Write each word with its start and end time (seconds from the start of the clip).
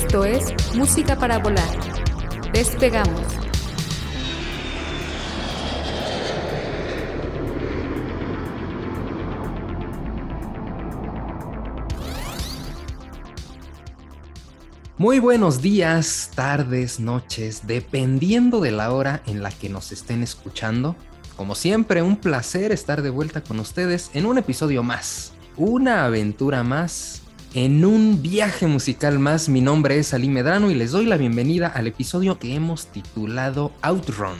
Esto 0.00 0.24
es 0.24 0.54
Música 0.76 1.16
para 1.16 1.38
Volar. 1.38 1.68
Despegamos. 2.52 3.20
Muy 14.96 15.18
buenos 15.18 15.60
días, 15.62 16.30
tardes, 16.34 17.00
noches, 17.00 17.66
dependiendo 17.66 18.60
de 18.60 18.70
la 18.70 18.92
hora 18.92 19.22
en 19.26 19.42
la 19.42 19.50
que 19.50 19.68
nos 19.68 19.90
estén 19.90 20.22
escuchando. 20.22 20.94
Como 21.36 21.56
siempre, 21.56 22.02
un 22.02 22.16
placer 22.16 22.70
estar 22.70 23.02
de 23.02 23.10
vuelta 23.10 23.42
con 23.42 23.58
ustedes 23.58 24.10
en 24.14 24.26
un 24.26 24.38
episodio 24.38 24.84
más, 24.84 25.32
una 25.56 26.04
aventura 26.04 26.62
más, 26.62 27.22
en 27.54 27.84
un 27.84 28.22
viaje 28.22 28.66
musical 28.66 29.18
más. 29.18 29.48
Mi 29.48 29.60
nombre 29.60 29.98
es 29.98 30.12
Ali 30.12 30.28
Medrano 30.28 30.70
y 30.70 30.74
les 30.74 30.90
doy 30.90 31.06
la 31.06 31.16
bienvenida 31.16 31.68
al 31.68 31.86
episodio 31.86 32.38
que 32.38 32.54
hemos 32.54 32.88
titulado 32.88 33.72
Outrun. 33.80 34.38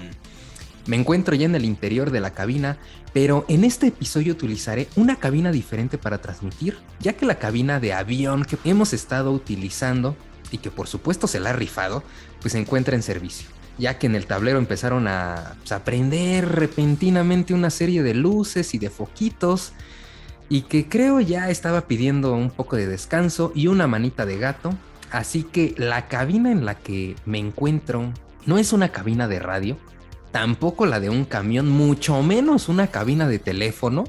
Me 0.86 0.96
encuentro 0.96 1.34
ya 1.34 1.46
en 1.46 1.54
el 1.54 1.64
interior 1.64 2.10
de 2.10 2.20
la 2.20 2.32
cabina, 2.32 2.78
pero 3.12 3.44
en 3.48 3.64
este 3.64 3.88
episodio 3.88 4.32
utilizaré 4.34 4.88
una 4.96 5.16
cabina 5.16 5.52
diferente 5.52 5.98
para 5.98 6.18
transmitir, 6.18 6.78
ya 7.00 7.14
que 7.14 7.26
la 7.26 7.38
cabina 7.38 7.80
de 7.80 7.92
avión 7.92 8.44
que 8.44 8.58
hemos 8.64 8.92
estado 8.92 9.32
utilizando 9.32 10.16
y 10.50 10.58
que 10.58 10.70
por 10.70 10.86
supuesto 10.86 11.26
se 11.26 11.40
la 11.40 11.50
ha 11.50 11.54
rifado, 11.54 12.02
pues 12.40 12.52
se 12.52 12.58
encuentra 12.58 12.94
en 12.94 13.02
servicio 13.02 13.48
ya 13.78 13.96
que 13.96 14.08
en 14.08 14.16
el 14.16 14.26
tablero 14.26 14.58
empezaron 14.58 15.06
a, 15.06 15.54
pues, 15.60 15.70
a 15.70 15.84
prender 15.84 16.48
repentinamente 16.48 17.54
una 17.54 17.70
serie 17.70 18.02
de 18.02 18.12
luces 18.12 18.74
y 18.74 18.78
de 18.78 18.90
foquitos 18.90 19.72
y 20.48 20.62
que 20.62 20.88
creo 20.88 21.20
ya 21.20 21.50
estaba 21.50 21.82
pidiendo 21.82 22.32
un 22.34 22.50
poco 22.50 22.76
de 22.76 22.86
descanso 22.86 23.52
y 23.54 23.66
una 23.66 23.86
manita 23.86 24.26
de 24.26 24.38
gato. 24.38 24.74
Así 25.10 25.42
que 25.42 25.74
la 25.78 26.08
cabina 26.08 26.50
en 26.50 26.64
la 26.64 26.74
que 26.74 27.16
me 27.24 27.38
encuentro 27.38 28.12
no 28.46 28.58
es 28.58 28.72
una 28.72 28.90
cabina 28.90 29.28
de 29.28 29.38
radio, 29.38 29.76
tampoco 30.32 30.86
la 30.86 31.00
de 31.00 31.10
un 31.10 31.24
camión, 31.24 31.68
mucho 31.68 32.22
menos 32.22 32.68
una 32.68 32.88
cabina 32.88 33.28
de 33.28 33.38
teléfono. 33.38 34.04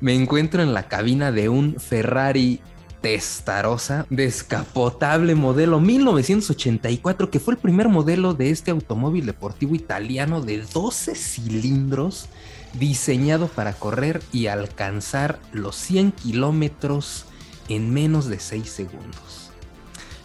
Me 0.00 0.14
encuentro 0.14 0.62
en 0.62 0.74
la 0.74 0.88
cabina 0.88 1.32
de 1.32 1.48
un 1.48 1.76
Ferrari 1.78 2.60
testarosa, 3.00 4.06
descapotable 4.10 5.34
modelo 5.34 5.80
1984, 5.80 7.30
que 7.30 7.38
fue 7.38 7.54
el 7.54 7.60
primer 7.60 7.88
modelo 7.88 8.34
de 8.34 8.50
este 8.50 8.70
automóvil 8.70 9.26
deportivo 9.26 9.74
italiano 9.74 10.40
de 10.40 10.62
12 10.62 11.14
cilindros, 11.14 12.28
diseñado 12.74 13.48
para 13.48 13.72
correr 13.72 14.22
y 14.32 14.46
alcanzar 14.46 15.38
los 15.52 15.76
100 15.76 16.12
kilómetros 16.12 17.26
en 17.68 17.92
menos 17.92 18.26
de 18.28 18.38
6 18.40 18.68
segundos. 18.70 19.50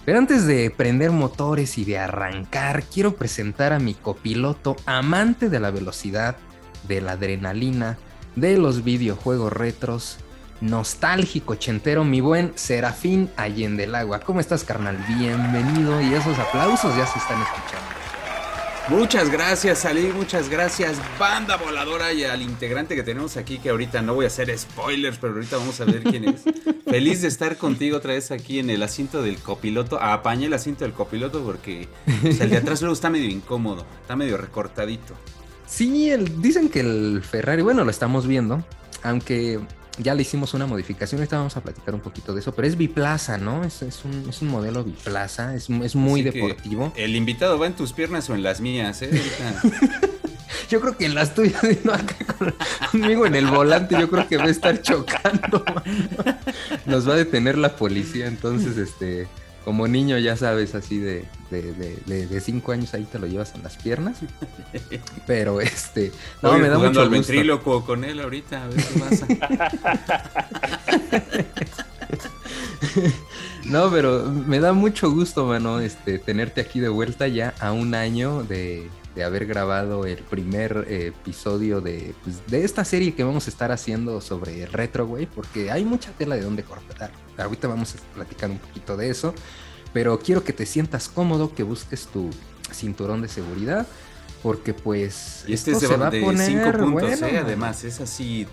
Pero 0.06 0.18
antes 0.18 0.46
de 0.46 0.70
prender 0.70 1.12
motores 1.12 1.78
y 1.78 1.86
de 1.86 1.98
arrancar, 1.98 2.84
quiero 2.84 3.16
presentar 3.16 3.72
a 3.72 3.80
mi 3.80 3.94
copiloto, 3.94 4.76
amante 4.86 5.50
de 5.50 5.60
la 5.60 5.72
velocidad, 5.72 6.36
de 6.88 7.00
la 7.00 7.14
adrenalina, 7.14 7.98
de 8.36 8.58
los 8.58 8.84
videojuegos 8.84 9.54
retros, 9.54 10.18
nostálgico 10.60 11.56
chentero, 11.56 12.04
mi 12.04 12.22
buen 12.22 12.52
Serafín 12.56 13.30
Allende 13.38 13.86
el 13.86 13.96
Agua. 13.96 14.20
¿Cómo 14.20 14.40
estás, 14.40 14.64
carnal? 14.64 14.98
Bienvenido 15.08 16.02
y 16.02 16.14
esos 16.14 16.38
aplausos 16.38 16.96
ya 16.98 17.06
se 17.06 17.20
están 17.20 17.42
escuchando. 17.42 17.93
Muchas 18.90 19.30
gracias, 19.30 19.86
Ali, 19.86 20.12
muchas 20.14 20.50
gracias, 20.50 20.98
banda 21.18 21.56
voladora 21.56 22.12
y 22.12 22.26
al 22.26 22.42
integrante 22.42 22.96
que 22.96 23.04
tenemos 23.04 23.38
aquí, 23.38 23.58
que 23.58 23.70
ahorita 23.70 24.02
no 24.02 24.14
voy 24.14 24.26
a 24.26 24.28
hacer 24.28 24.56
spoilers, 24.58 25.18
pero 25.20 25.34
ahorita 25.34 25.58
vamos 25.58 25.80
a 25.80 25.86
ver 25.86 26.04
quién 26.04 26.26
es. 26.26 26.42
Feliz 26.86 27.22
de 27.22 27.30
estar 27.30 27.58
contigo 27.58 27.98
otra 27.98 28.14
vez 28.14 28.32
aquí 28.32 28.60
en 28.60 28.70
el 28.70 28.84
asiento 28.84 29.22
del 29.22 29.38
copiloto. 29.38 30.02
Apañé 30.02 30.48
el 30.48 30.54
asiento 30.54 30.84
del 30.84 30.94
copiloto 30.94 31.44
porque 31.44 31.88
el 32.24 32.50
de 32.50 32.58
atrás 32.58 32.82
luego 32.82 32.94
está 32.94 33.10
medio 33.10 33.30
incómodo, 33.30 33.86
está 34.02 34.18
medio 34.18 34.36
recortadito. 34.36 35.14
Sí, 35.66 36.12
el, 36.12 36.42
dicen 36.42 36.68
que 36.68 36.82
el 36.82 37.24
Ferrari, 37.24 37.62
bueno, 37.62 37.86
lo 37.86 37.90
estamos 37.90 38.28
viendo, 38.28 38.64
aunque 39.02 39.60
ya 39.98 40.16
le 40.16 40.24
hicimos 40.24 40.54
una 40.54 40.66
modificación, 40.66 41.22
ahorita 41.22 41.38
vamos 41.38 41.56
a 41.58 41.62
platicar 41.62 41.94
un 41.94 42.02
poquito 42.02 42.34
de 42.34 42.42
eso, 42.42 42.54
pero 42.54 42.68
es 42.68 42.78
biplaza, 42.78 43.38
¿no? 43.38 43.64
Es, 43.64 43.82
es, 43.82 44.04
un, 44.06 44.28
es 44.30 44.42
un, 44.42 44.50
modelo 44.50 44.84
biplaza, 44.84 45.56
es, 45.56 45.70
es 45.70 45.96
muy 45.96 46.22
deportivo. 46.22 46.94
El 46.96 47.16
invitado 47.16 47.60
va 47.60 47.68
en 47.68 47.74
tus 47.74 47.94
piernas 47.94 48.30
o 48.30 48.36
en 48.36 48.44
las 48.44 48.60
mías, 48.62 49.02
¿eh? 49.02 49.10
yo 50.70 50.82
creo 50.82 50.98
que 50.98 51.06
en 51.06 51.16
las 51.16 51.36
tuyas, 51.36 51.62
no 51.84 51.94
acá 51.94 52.16
conmigo 52.92 53.26
en 53.26 53.36
el 53.36 53.48
volante, 53.48 53.96
yo 54.00 54.10
creo 54.10 54.28
que 54.28 54.38
va 54.38 54.46
a 54.46 54.50
estar 54.50 54.82
chocando. 54.82 55.64
Nos 56.86 57.08
va 57.08 57.14
a 57.14 57.18
detener 57.18 57.58
la 57.58 57.76
policía, 57.76 58.28
entonces, 58.28 58.78
este 58.78 59.28
como 59.64 59.88
niño, 59.88 60.18
ya 60.18 60.36
sabes, 60.36 60.76
así 60.76 60.98
de, 61.00 61.26
de, 61.62 62.42
cinco 62.42 62.72
años 62.72 62.94
ahí 62.94 63.06
te 63.06 63.20
lo 63.20 63.28
llevas 63.28 63.54
en 63.56 63.64
las 63.64 63.78
piernas. 63.78 64.20
Pero 65.28 65.62
este. 65.62 66.12
No, 66.42 66.58
me 66.58 66.70
da 66.70 66.78
mucho 66.78 67.02
al 67.02 67.10
ventríloco 67.10 67.86
con 67.86 68.04
él 68.04 68.20
ahorita, 68.20 68.64
a 68.64 68.68
ver 68.68 68.84
qué 68.84 69.00
pasa. 69.00 69.26
no, 73.66 73.90
pero 73.90 74.26
me 74.26 74.60
da 74.60 74.74
mucho 74.74 75.10
gusto, 75.10 75.46
mano, 75.46 75.80
este, 75.80 76.20
tenerte 76.20 76.62
aquí 76.62 76.80
de 76.80 76.90
vuelta 76.90 77.28
ya 77.28 77.56
a 77.60 77.72
un 77.72 77.96
año 77.96 78.44
de, 78.44 78.90
haber 79.24 79.46
grabado 79.46 80.06
el 80.06 80.18
primer 80.18 80.86
episodio 80.90 81.82
de, 81.82 82.14
pues, 82.24 82.46
de 82.48 82.66
esta 82.66 82.84
serie 82.84 83.16
que 83.16 83.24
vamos 83.24 83.48
a 83.48 83.50
estar 83.50 83.72
haciendo 83.72 84.22
sobre 84.22 84.64
el 84.64 84.72
retro, 84.72 85.08
güey, 85.08 85.26
porque 85.26 85.72
hay 85.72 85.86
mucha 85.86 86.12
tela 86.12 86.36
de 86.36 86.42
donde 86.42 86.64
cortar 86.64 87.12
ahorita 87.42 87.68
vamos 87.68 87.96
a 87.96 88.16
platicar 88.16 88.52
un 88.52 88.60
poquito 88.60 88.98
de 88.98 89.10
eso, 89.10 89.34
pero 89.94 90.20
quiero 90.20 90.44
que 90.44 90.54
te 90.54 90.66
sientas 90.66 91.08
cómodo, 91.08 91.54
que 91.54 91.64
busques 91.64 92.08
tu 92.08 92.30
cinturón 92.72 93.22
de 93.22 93.28
seguridad, 93.28 93.88
porque 94.42 94.74
pues... 94.74 95.46
Y 95.48 95.54
este 95.54 95.72
esto 95.72 95.88
se 95.88 95.96
va 95.96 96.08
a 96.08 96.12
poner, 96.12 96.48
5 96.48 96.72
puntos, 96.78 97.22
¿eh? 97.22 97.38
además, 97.38 97.84
es 97.84 98.02
así 98.02 98.48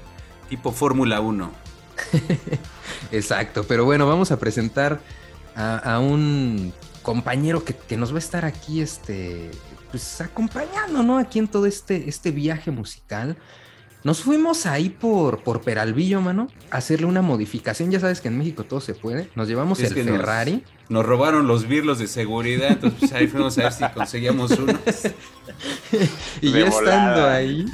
tipo 0.49 0.73
Fórmula 0.73 1.21
1. 1.21 1.50
Exacto, 3.12 3.65
pero 3.67 3.84
bueno, 3.84 4.06
vamos 4.06 4.31
a 4.31 4.39
presentar 4.39 5.00
a, 5.56 5.99
un 5.99 6.73
compañero 7.03 7.65
que, 7.65 7.97
nos 7.97 8.12
va 8.12 8.17
a 8.17 8.19
estar 8.19 8.45
aquí, 8.45 8.81
este, 8.81 9.50
pues 9.91 10.21
acompañando, 10.21 11.03
¿no? 11.03 11.19
Aquí 11.19 11.39
en 11.39 11.49
todo 11.49 11.67
este, 11.67 12.09
este 12.09 12.31
viaje 12.31 12.71
musical. 12.71 13.37
Nos 14.03 14.22
fuimos 14.22 14.65
ahí 14.65 14.88
por, 14.88 15.43
por 15.43 15.61
Peralvillo, 15.61 16.21
mano, 16.22 16.49
a 16.71 16.78
hacerle 16.78 17.06
una 17.06 17.21
modificación. 17.21 17.91
Ya 17.91 18.00
sabes 18.00 18.21
que 18.21 18.28
en 18.28 18.38
México 18.38 18.65
todo 18.65 18.81
se 18.81 18.94
puede. 18.94 19.28
Nos 19.34 19.47
llevamos 19.47 19.81
el 19.81 19.93
Ferrari. 19.93 20.65
Nos, 20.88 21.05
robaron 21.05 21.47
los 21.47 21.69
birlos 21.69 21.99
de 21.99 22.06
seguridad, 22.06 22.71
entonces 22.71 22.99
pues, 23.00 23.12
ahí 23.12 23.27
fuimos 23.27 23.59
a 23.59 23.65
ver 23.65 23.72
si 23.72 23.84
conseguíamos 23.94 24.53
uno. 24.53 24.72
y 26.41 26.50
ya 26.50 26.66
estando 26.66 27.29
ahí. 27.29 27.67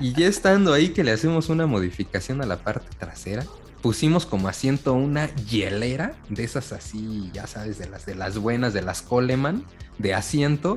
Y 0.00 0.12
ya 0.14 0.26
estando 0.26 0.72
ahí 0.72 0.88
que 0.88 1.04
le 1.04 1.12
hacemos 1.12 1.48
una 1.48 1.66
modificación 1.66 2.42
a 2.42 2.46
la 2.46 2.58
parte 2.58 2.88
trasera, 2.98 3.44
pusimos 3.82 4.26
como 4.26 4.48
asiento 4.48 4.94
una 4.94 5.32
hielera 5.34 6.14
de 6.28 6.42
esas 6.42 6.72
así, 6.72 7.30
ya 7.32 7.46
sabes, 7.46 7.78
de 7.78 7.88
las 7.88 8.04
de 8.04 8.16
las 8.16 8.36
buenas, 8.36 8.74
de 8.74 8.82
las 8.82 9.00
Coleman, 9.00 9.64
de 9.98 10.14
asiento 10.14 10.76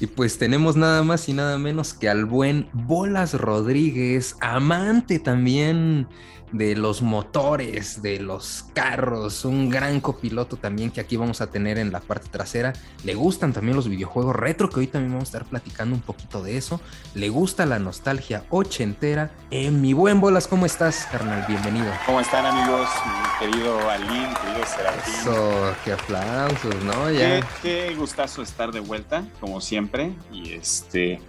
y 0.00 0.06
pues 0.06 0.38
tenemos 0.38 0.76
nada 0.76 1.02
más 1.02 1.28
y 1.28 1.34
nada 1.34 1.58
menos 1.58 1.92
que 1.92 2.08
al 2.08 2.24
buen 2.24 2.68
Bolas 2.72 3.34
Rodríguez, 3.34 4.36
amante 4.40 5.18
también 5.18 6.08
de 6.52 6.74
los 6.76 7.02
motores, 7.02 8.02
de 8.02 8.18
los 8.20 8.64
carros, 8.74 9.44
un 9.44 9.70
gran 9.70 10.00
copiloto 10.00 10.56
también 10.56 10.90
que 10.90 11.00
aquí 11.00 11.16
vamos 11.16 11.40
a 11.40 11.48
tener 11.48 11.78
en 11.78 11.92
la 11.92 12.00
parte 12.00 12.28
trasera. 12.28 12.72
Le 13.04 13.14
gustan 13.14 13.52
también 13.52 13.76
los 13.76 13.88
videojuegos 13.88 14.34
retro, 14.34 14.68
que 14.68 14.80
hoy 14.80 14.86
también 14.86 15.12
vamos 15.12 15.28
a 15.28 15.38
estar 15.38 15.44
platicando 15.44 15.94
un 15.94 16.02
poquito 16.02 16.42
de 16.42 16.56
eso. 16.56 16.80
Le 17.14 17.28
gusta 17.28 17.66
la 17.66 17.78
nostalgia 17.78 18.44
ochentera. 18.50 19.30
Eh, 19.50 19.70
mi 19.70 19.92
buen 19.92 20.20
Bolas, 20.20 20.48
¿cómo 20.48 20.66
estás, 20.66 21.06
carnal? 21.10 21.44
Bienvenido. 21.46 21.92
¿Cómo 22.06 22.20
están, 22.20 22.44
amigos? 22.46 22.88
Mi 23.06 23.46
querido 23.46 23.88
Alín, 23.88 24.28
querido 24.34 24.66
Serafín. 24.66 25.14
Eso, 25.14 25.74
qué 25.84 25.92
aplausos, 25.92 26.74
¿no? 26.84 27.10
Ya. 27.10 27.40
Qué, 27.40 27.44
qué 27.62 27.94
gustazo 27.94 28.42
estar 28.42 28.72
de 28.72 28.80
vuelta, 28.80 29.24
como 29.40 29.60
siempre. 29.60 30.12
Y 30.32 30.52
este... 30.52 31.20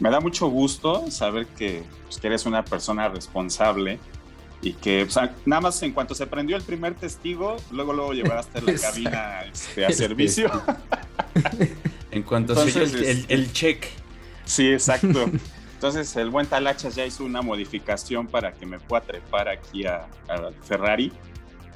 Me 0.00 0.10
da 0.10 0.20
mucho 0.20 0.46
gusto 0.46 1.10
saber 1.10 1.48
que, 1.48 1.82
pues, 2.04 2.18
que 2.18 2.28
eres 2.28 2.46
una 2.46 2.64
persona 2.64 3.08
responsable 3.08 3.98
y 4.60 4.72
que 4.72 5.06
nada 5.46 5.60
más 5.60 5.82
en 5.82 5.92
cuanto 5.92 6.14
se 6.14 6.26
prendió 6.26 6.56
el 6.56 6.62
primer 6.62 6.94
testigo, 6.94 7.56
luego 7.70 7.92
luego 7.92 8.12
llevaste 8.12 8.60
la 8.60 8.74
cabina 8.80 9.42
este, 9.42 9.86
a 9.86 9.92
servicio. 9.92 10.50
en 12.10 12.22
cuanto 12.22 12.54
se 12.66 12.82
el, 12.82 13.26
el, 13.28 13.52
check. 13.52 13.86
Sí, 14.44 14.70
exacto. 14.72 15.30
Entonces 15.74 16.16
el 16.16 16.30
buen 16.30 16.46
Talachas 16.46 16.96
ya 16.96 17.06
hizo 17.06 17.24
una 17.24 17.40
modificación 17.40 18.26
para 18.26 18.52
que 18.52 18.66
me 18.66 18.80
pueda 18.80 19.02
trepar 19.04 19.48
aquí 19.48 19.86
a, 19.86 20.08
Ferrari. 20.64 21.12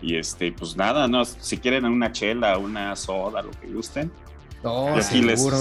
Y 0.01 0.17
este, 0.17 0.51
pues 0.51 0.77
nada, 0.77 1.07
no, 1.07 1.25
si 1.25 1.59
quieren 1.59 1.85
una 1.85 2.11
chela, 2.11 2.59
una 2.59 2.97
soda, 2.97 3.43
lo 3.43 3.53
que 3.53 3.69
gusten. 3.69 4.11
Oh, 4.65 5.01
seguro, 5.01 5.57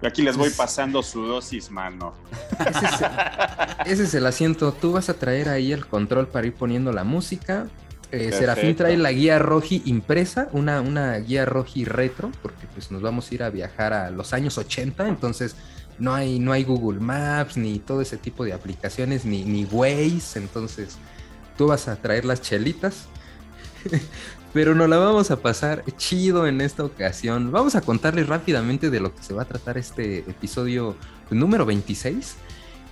bueno 0.00 0.08
aquí 0.08 0.22
les 0.22 0.36
voy 0.36 0.50
pasando 0.50 1.02
su 1.02 1.22
dosis, 1.22 1.70
mano. 1.70 2.14
Ese 3.86 4.04
es, 4.04 4.14
el 4.14 4.26
asiento. 4.26 4.72
Tú 4.72 4.92
vas 4.92 5.08
a 5.08 5.14
traer 5.14 5.48
ahí 5.48 5.72
el 5.72 5.86
control 5.86 6.28
para 6.28 6.46
ir 6.46 6.54
poniendo 6.54 6.92
la 6.92 7.04
música. 7.04 7.66
Eh, 8.10 8.32
Serafín 8.32 8.74
trae 8.74 8.96
la 8.96 9.12
guía 9.12 9.38
Roji 9.38 9.82
impresa, 9.84 10.48
una, 10.52 10.80
una 10.80 11.16
guía 11.18 11.44
Roji 11.44 11.84
retro, 11.84 12.32
porque 12.40 12.66
pues 12.72 12.90
nos 12.90 13.02
vamos 13.02 13.30
a 13.30 13.34
ir 13.34 13.42
a 13.42 13.50
viajar 13.50 13.92
a 13.92 14.10
los 14.10 14.32
años 14.32 14.56
80, 14.56 15.08
entonces 15.08 15.56
no 15.98 16.14
hay, 16.14 16.38
no 16.38 16.52
hay 16.52 16.64
Google 16.64 17.00
Maps, 17.00 17.58
ni 17.58 17.78
todo 17.78 18.00
ese 18.00 18.16
tipo 18.16 18.44
de 18.44 18.54
aplicaciones, 18.54 19.26
ni, 19.26 19.44
ni 19.44 19.66
Waze, 19.66 20.38
entonces 20.38 20.96
tú 21.58 21.66
vas 21.66 21.86
a 21.88 21.96
traer 21.96 22.24
las 22.24 22.40
chelitas. 22.40 23.08
Pero 24.58 24.74
nos 24.74 24.88
la 24.88 24.96
vamos 24.96 25.30
a 25.30 25.36
pasar 25.36 25.84
chido 25.98 26.48
en 26.48 26.60
esta 26.60 26.84
ocasión. 26.84 27.52
Vamos 27.52 27.76
a 27.76 27.80
contarles 27.80 28.26
rápidamente 28.26 28.90
de 28.90 28.98
lo 28.98 29.14
que 29.14 29.22
se 29.22 29.32
va 29.32 29.42
a 29.42 29.44
tratar 29.44 29.78
este 29.78 30.18
episodio 30.28 30.96
número 31.30 31.64
26. 31.64 32.34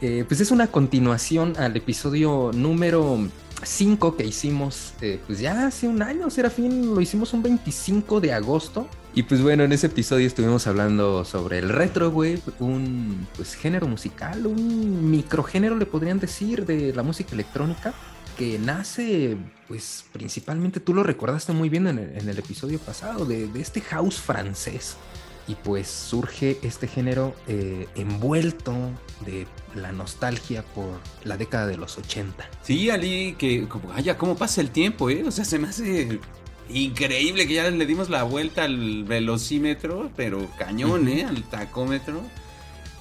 Eh, 0.01 0.25
pues 0.29 0.41
es 0.41 0.53
una 0.53 0.69
continuación 0.69 1.55
al 1.59 1.77
episodio 1.77 2.53
número 2.55 3.19
5 3.65 4.17
que 4.17 4.25
hicimos 4.25 4.95
eh, 5.01 5.19
pues 5.27 5.41
ya 5.41 5.67
hace 5.67 5.89
un 5.89 6.03
año, 6.03 6.31
Serafín, 6.31 6.95
lo 6.95 7.01
hicimos 7.01 7.33
un 7.33 7.43
25 7.43 8.21
de 8.21 8.33
agosto. 8.33 8.87
Y 9.13 9.25
pues 9.25 9.43
bueno, 9.43 9.65
en 9.65 9.73
ese 9.73 9.89
episodio 9.89 10.29
estuvimos 10.29 10.69
hablando 10.69 11.25
sobre 11.25 11.59
el 11.59 11.71
retro 11.71 12.11
wave, 12.11 12.43
un 12.61 13.27
pues 13.35 13.57
género 13.57 13.89
musical, 13.89 14.47
un 14.47 15.11
microgénero 15.11 15.75
le 15.75 15.87
podrían 15.87 16.21
decir 16.21 16.65
de 16.65 16.95
la 16.95 17.03
música 17.03 17.35
electrónica 17.35 17.93
que 18.37 18.59
nace 18.59 19.37
pues 19.69 20.05
principalmente, 20.13 20.81
tú 20.81 20.95
lo 20.95 21.03
recordaste 21.03 21.53
muy 21.53 21.69
bien 21.69 21.87
en 21.87 21.99
el, 21.99 22.39
episodio 22.39 22.79
pasado, 22.79 23.25
de, 23.25 23.49
este 23.57 23.81
house 23.81 24.21
francés. 24.21 24.97
Y 25.49 25.55
pues 25.55 25.87
surge 25.87 26.59
este 26.63 26.89
género 26.89 27.35
eh, 27.47 27.87
envuelto 27.95 28.75
de 29.25 29.47
la 29.77 29.93
nostalgia 29.93 30.65
por 30.75 31.01
la 31.23 31.37
década 31.37 31.69
de 31.69 31.77
los 31.77 31.99
80. 31.99 32.49
Sí, 32.63 32.91
Ali, 32.91 33.37
que 33.39 33.69
como, 33.69 33.89
vaya, 33.91 34.19
cómo 34.19 34.37
pasa 34.37 34.61
el 34.61 34.71
tiempo, 34.71 35.09
¿eh? 35.09 35.23
O 35.25 35.31
sea, 35.31 35.45
se 35.45 35.61
me 35.61 35.69
hace 35.69 36.19
increíble 36.69 37.47
que 37.47 37.55
ya 37.55 37.71
le 37.71 37.87
dimos 37.87 38.11
la 38.11 38.25
vuelta 38.25 38.65
al 38.65 39.05
velocímetro, 39.05 40.11
pero 40.17 40.49
cañón, 40.59 41.07
¿eh? 41.07 41.25
Al 41.25 41.45
tacómetro. 41.45 42.23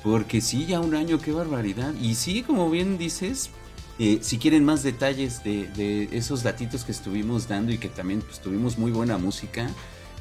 Porque 0.03 0.39
sí, 0.39 0.67
ya 0.67 0.79
un 0.81 0.93
año, 0.93 1.19
qué 1.19 1.31
barbaridad. 1.31 1.95
Y 1.99 2.13
sí, 2.13 2.43
como 2.43 2.69
bien 2.69 2.99
dices, 2.99 3.49
eh, 3.97 4.19
si 4.21 4.37
quieren 4.37 4.65
más 4.65 4.83
detalles 4.83 5.43
de, 5.43 6.09
esos 6.11 6.43
datitos 6.43 6.83
que 6.83 6.91
estuvimos 6.91 7.47
dando 7.47 7.71
y 7.71 7.77
que 7.77 7.87
también 7.87 8.21
pues, 8.21 8.39
tuvimos 8.39 8.77
muy 8.77 8.91
buena 8.91 9.17
música, 9.17 9.69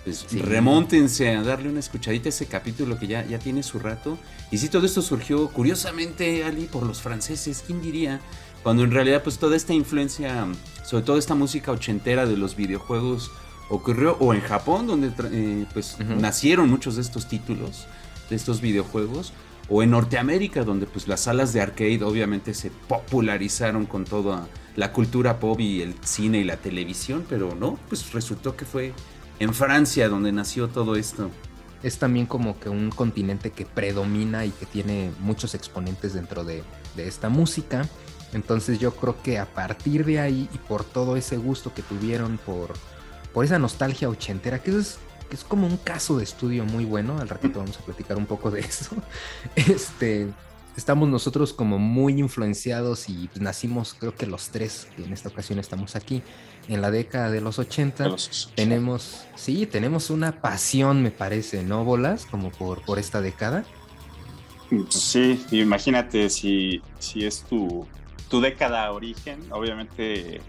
pues 0.04 0.26
remóntense 0.32 1.34
a 1.34 1.42
darle 1.42 1.70
una 1.70 1.80
escuchadita 1.80 2.28
a 2.28 2.30
ese 2.30 2.46
capítulo 2.46 2.98
que 2.98 3.06
ya, 3.06 3.24
ya 3.24 3.38
tiene 3.38 3.62
su 3.62 3.78
rato. 3.78 4.18
Y 4.50 4.58
si 4.58 4.68
todo 4.68 4.84
esto 4.84 5.02
surgió 5.02 5.48
curiosamente, 5.48 6.44
Ali, 6.44 6.66
por 6.66 6.84
los 6.84 7.00
franceses, 7.00 7.64
¿quién 7.66 7.80
diría? 7.80 8.20
Cuando 8.62 8.84
en 8.84 8.92
realidad 8.92 9.22
pues 9.22 9.38
toda 9.38 9.56
esta 9.56 9.72
influencia, 9.72 10.46
sobre 10.84 11.04
todo 11.04 11.18
esta 11.18 11.34
música 11.34 11.72
ochentera 11.72 12.26
de 12.26 12.36
los 12.36 12.54
videojuegos 12.56 13.30
ocurrió 13.70 14.16
o 14.20 14.34
en 14.34 14.40
Japón, 14.40 14.86
donde 14.86 15.10
eh, 15.32 15.66
pues 15.72 15.98
nacieron 16.00 16.70
muchos 16.70 16.96
de 16.96 17.02
estos 17.02 17.28
títulos, 17.28 17.86
de 18.30 18.36
estos 18.36 18.60
videojuegos, 18.60 19.32
o 19.68 19.82
en 19.82 19.90
Norteamérica, 19.90 20.62
donde 20.64 20.86
pues 20.86 21.08
las 21.08 21.20
salas 21.20 21.52
de 21.52 21.60
arcade 21.60 22.02
obviamente 22.04 22.54
se 22.54 22.70
popularizaron 22.70 23.86
con 23.86 24.04
toda 24.04 24.46
la 24.76 24.92
cultura 24.92 25.38
pop 25.38 25.60
y 25.60 25.80
el 25.80 25.94
cine 26.04 26.38
y 26.38 26.44
la 26.44 26.56
televisión, 26.56 27.24
pero 27.28 27.54
no, 27.54 27.78
pues 27.88 28.12
resultó 28.12 28.56
que 28.56 28.64
fue 28.64 28.92
en 29.38 29.54
Francia 29.54 30.08
donde 30.08 30.32
nació 30.32 30.68
todo 30.68 30.96
esto. 30.96 31.30
Es 31.82 31.98
también 31.98 32.26
como 32.26 32.58
que 32.58 32.68
un 32.68 32.90
continente 32.90 33.50
que 33.50 33.66
predomina 33.66 34.44
y 34.46 34.50
que 34.50 34.66
tiene 34.66 35.10
muchos 35.20 35.54
exponentes 35.54 36.14
dentro 36.14 36.44
de, 36.44 36.62
esta 36.96 37.28
música. 37.28 37.88
Entonces 38.32 38.78
yo 38.78 38.94
creo 38.94 39.20
que 39.22 39.38
a 39.38 39.46
partir 39.46 40.04
de 40.04 40.20
ahí 40.20 40.48
y 40.52 40.58
por 40.58 40.84
todo 40.84 41.16
ese 41.16 41.36
gusto 41.36 41.74
que 41.74 41.82
tuvieron 41.82 42.38
por, 42.38 42.72
por 43.32 43.44
esa 43.44 43.58
nostalgia 43.58 44.08
ochentera, 44.08 44.60
que 44.60 44.76
es, 44.76 44.98
que 45.28 45.36
es 45.36 45.44
como 45.44 45.66
un 45.66 45.76
caso 45.76 46.18
de 46.18 46.24
estudio 46.24 46.64
muy 46.64 46.84
bueno, 46.84 47.18
al 47.18 47.28
ratito 47.28 47.58
vamos 47.58 47.78
a 47.78 47.84
platicar 47.84 48.16
un 48.16 48.26
poco 48.26 48.50
de 48.50 48.60
eso, 48.60 48.96
este, 49.56 50.28
estamos 50.76 51.08
nosotros 51.08 51.52
como 51.52 51.78
muy 51.78 52.18
influenciados 52.18 53.08
y 53.08 53.28
nacimos 53.40 53.94
creo 53.98 54.14
que 54.14 54.26
los 54.26 54.50
tres, 54.50 54.88
en 54.98 55.12
esta 55.12 55.28
ocasión 55.28 55.58
estamos 55.58 55.96
aquí, 55.96 56.22
en 56.68 56.80
la 56.80 56.90
década 56.90 57.30
de 57.30 57.40
los 57.40 57.58
80, 57.58 58.16
tenemos, 58.54 59.26
sí, 59.34 59.66
tenemos 59.66 60.10
una 60.10 60.40
pasión, 60.40 61.02
me 61.02 61.10
parece, 61.10 61.62
¿no, 61.62 61.84
Bolas? 61.84 62.26
Como 62.26 62.50
por, 62.50 62.82
por 62.82 62.98
esta 62.98 63.20
década. 63.20 63.64
Sí, 64.88 65.44
imagínate 65.50 66.30
si, 66.30 66.80
si 66.98 67.26
es 67.26 67.42
tu, 67.42 67.86
tu 68.30 68.40
década 68.40 68.90
origen, 68.92 69.40
obviamente 69.50 70.40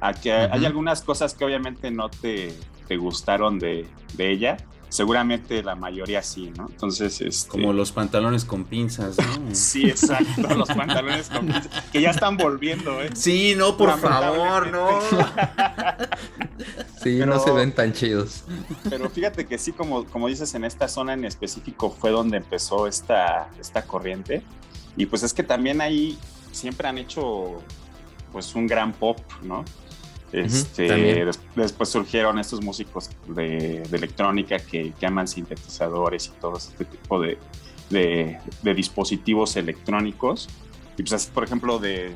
aquí 0.00 0.30
hay 0.30 0.64
algunas 0.64 1.02
cosas 1.02 1.34
que 1.34 1.44
obviamente 1.44 1.90
no 1.90 2.08
te, 2.08 2.54
te 2.86 2.96
gustaron 2.96 3.58
de, 3.58 3.86
de 4.14 4.30
ella, 4.30 4.56
seguramente 4.88 5.62
la 5.62 5.74
mayoría 5.74 6.22
sí, 6.22 6.52
¿no? 6.56 6.68
Entonces, 6.70 7.20
este... 7.20 7.50
Como 7.50 7.72
los 7.72 7.92
pantalones 7.92 8.44
con 8.44 8.64
pinzas, 8.64 9.16
¿no? 9.18 9.52
sí, 9.54 9.90
exacto, 9.90 10.54
los 10.54 10.68
pantalones 10.68 11.28
con 11.28 11.46
pinzas, 11.46 11.84
que 11.92 12.00
ya 12.00 12.10
están 12.10 12.36
volviendo, 12.36 13.02
¿eh? 13.02 13.10
Sí, 13.14 13.54
no, 13.56 13.76
por 13.76 13.98
favor, 13.98 14.70
no. 14.70 15.00
sí, 17.02 17.18
no 17.18 17.38
se 17.40 17.50
ven 17.52 17.72
tan 17.72 17.92
chidos. 17.92 18.44
Pero 18.88 19.10
fíjate 19.10 19.46
que 19.46 19.58
sí, 19.58 19.72
como, 19.72 20.04
como 20.06 20.28
dices, 20.28 20.54
en 20.54 20.64
esta 20.64 20.88
zona 20.88 21.14
en 21.14 21.24
específico 21.24 21.90
fue 21.90 22.10
donde 22.10 22.38
empezó 22.38 22.86
esta, 22.86 23.48
esta 23.60 23.82
corriente. 23.82 24.42
Y 24.96 25.06
pues 25.06 25.22
es 25.22 25.34
que 25.34 25.42
también 25.42 25.80
ahí 25.80 26.18
siempre 26.52 26.88
han 26.88 26.98
hecho 26.98 27.60
pues 28.32 28.54
un 28.54 28.66
gran 28.66 28.92
pop, 28.92 29.18
¿no? 29.42 29.64
Este, 30.32 31.24
después 31.54 31.88
surgieron 31.88 32.38
estos 32.38 32.60
músicos 32.62 33.10
de, 33.28 33.82
electrónica 33.82 34.58
que 34.58 34.92
llaman 35.00 35.28
sintetizadores 35.28 36.26
y 36.26 36.40
todo 36.40 36.56
este 36.56 36.84
tipo 36.84 37.20
de, 37.20 37.38
dispositivos 38.62 39.56
electrónicos. 39.56 40.48
Y 40.96 41.02
pues 41.02 41.12
así, 41.12 41.30
por 41.32 41.44
ejemplo, 41.44 41.78
de, 41.78 42.12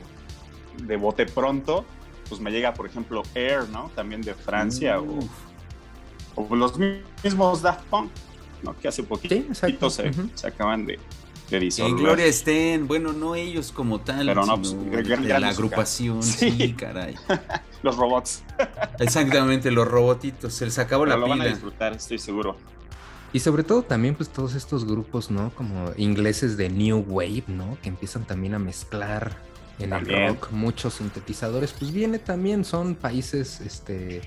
bote 0.99 1.27
pronto, 1.27 1.85
pues 2.29 2.41
me 2.41 2.51
llega, 2.51 2.75
por 2.75 2.87
ejemplo, 2.87 3.23
Air, 3.35 3.69
¿no? 3.69 3.91
También 3.95 4.23
de 4.23 4.35
Francia, 4.35 5.01
o, 5.01 6.57
los 6.57 6.79
mismos 6.79 7.63
Daft 7.63 7.85
Punk, 7.87 8.11
¿no? 8.63 8.77
Que 8.79 8.89
hace 8.89 9.03
poquito 9.03 9.91
se, 9.91 10.11
acaban 10.45 10.87
de, 10.87 10.99
de 11.51 11.69
En 11.79 11.97
Gloria 11.97 12.27
estén, 12.27 12.87
bueno, 12.87 13.13
no 13.13 13.35
ellos 13.35 13.73
como 13.73 14.01
tal, 14.01 14.27
pero 14.27 14.47
no, 14.47 14.57
pues, 14.57 14.77
la 15.23 15.49
agrupación, 15.49 16.23
sí 16.23 16.75
caray. 16.75 17.15
los 17.83 17.97
robots. 17.97 18.43
Exactamente, 18.99 19.71
los 19.71 19.89
robotitos. 19.89 20.55
Se 20.55 20.81
acabó 20.81 21.07
la 21.07 21.17
lo 21.17 21.25
pila. 21.25 21.37
van 21.37 21.47
a 21.47 21.51
disfrutar, 21.51 21.93
estoy 21.93 22.19
seguro. 22.19 22.57
Y 23.33 23.41
sobre 23.41 23.63
todo 23.63 23.83
también 23.83 24.17
pues 24.17 24.29
todos 24.29 24.55
estos 24.55 24.85
grupos, 24.85 25.31
¿no? 25.31 25.51
Como 25.55 25.93
ingleses 25.97 26.57
de 26.57 26.69
New 26.69 27.05
Wave, 27.09 27.45
¿no? 27.47 27.79
Que 27.81 27.89
empiezan 27.89 28.25
también 28.25 28.55
a 28.55 28.59
mezclar 28.59 29.37
en 29.79 29.93
el 29.93 30.07
rock 30.07 30.51
muchos 30.51 30.95
sintetizadores. 30.95 31.73
Pues 31.73 31.93
viene 31.93 32.19
también, 32.19 32.65
son 32.65 32.97
países, 32.97 33.61
este, 33.61 34.23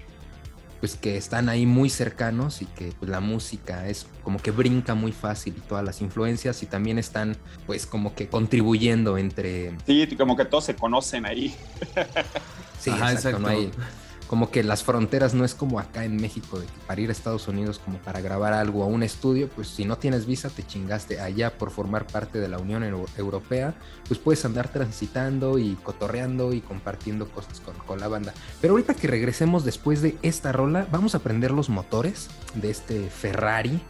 pues 0.84 0.98
que 0.98 1.16
están 1.16 1.48
ahí 1.48 1.66
muy 1.66 1.90
cercanos 1.90 2.62
y 2.62 2.66
que 2.66 2.92
pues, 3.00 3.10
la 3.10 3.22
música 3.22 3.88
es 3.88 4.06
como 4.22 4.38
que 4.38 4.52
brinca 4.52 4.96
muy 4.96 5.14
fácil 5.14 5.56
y 5.58 5.62
todas 5.62 5.82
las 5.82 6.02
influencias 6.02 6.62
y 6.62 6.66
también 6.66 7.00
están 7.00 7.38
pues 7.66 7.86
como 7.86 8.14
que 8.16 8.28
contribuyendo 8.28 9.18
entre... 9.18 9.78
Sí, 9.88 10.06
como 10.18 10.36
que 10.36 10.44
todos 10.44 10.66
se 10.66 10.76
conocen 10.76 11.26
ahí. 11.26 11.56
Sí, 12.82 12.90
exacto, 12.90 13.40
No 13.40 13.48
hay, 13.48 13.72
como 14.28 14.50
que 14.50 14.64
las 14.64 14.84
fronteras 14.84 15.34
no 15.34 15.46
es 15.46 15.54
como 15.54 15.80
acá 15.80 16.06
en 16.06 16.16
México, 16.16 16.60
de 16.60 16.66
que 16.66 16.80
para 16.88 17.02
ir 17.02 17.10
a 17.10 17.12
Estados 17.12 17.48
Unidos 17.48 17.80
como 17.84 17.98
para 18.00 18.22
grabar 18.22 18.54
algo 18.54 18.84
a 18.84 18.88
un 18.88 19.04
estudio, 19.04 19.50
pues 19.50 19.68
si 19.68 19.86
no 19.86 19.98
tienes 19.98 20.26
visa 20.26 20.50
te 20.50 20.66
chingaste 20.66 21.20
allá 21.20 21.58
por 21.58 21.72
formar 21.72 22.08
parte 22.08 22.40
de 22.40 22.48
la 22.48 22.58
Unión 22.58 22.84
Europea, 22.84 23.74
pues 24.08 24.20
puedes 24.20 24.44
andar 24.46 24.70
transitando 24.70 25.60
y 25.60 25.76
cotorreando 25.84 26.54
y 26.54 26.62
compartiendo 26.62 27.30
cosas 27.30 27.60
con, 27.60 27.76
con 27.86 28.00
la 28.00 28.08
banda. 28.08 28.34
Pero 28.62 28.74
ahorita 28.74 28.94
que 28.94 29.08
regresemos 29.08 29.66
después 29.66 30.02
de 30.02 30.18
esta 30.22 30.52
rola, 30.52 30.88
vamos 30.92 31.16
a 31.16 31.20
prender 31.20 31.52
los 31.52 31.70
motores 31.70 32.30
de 32.56 32.70
este 32.70 33.10
Ferrari 33.10 33.82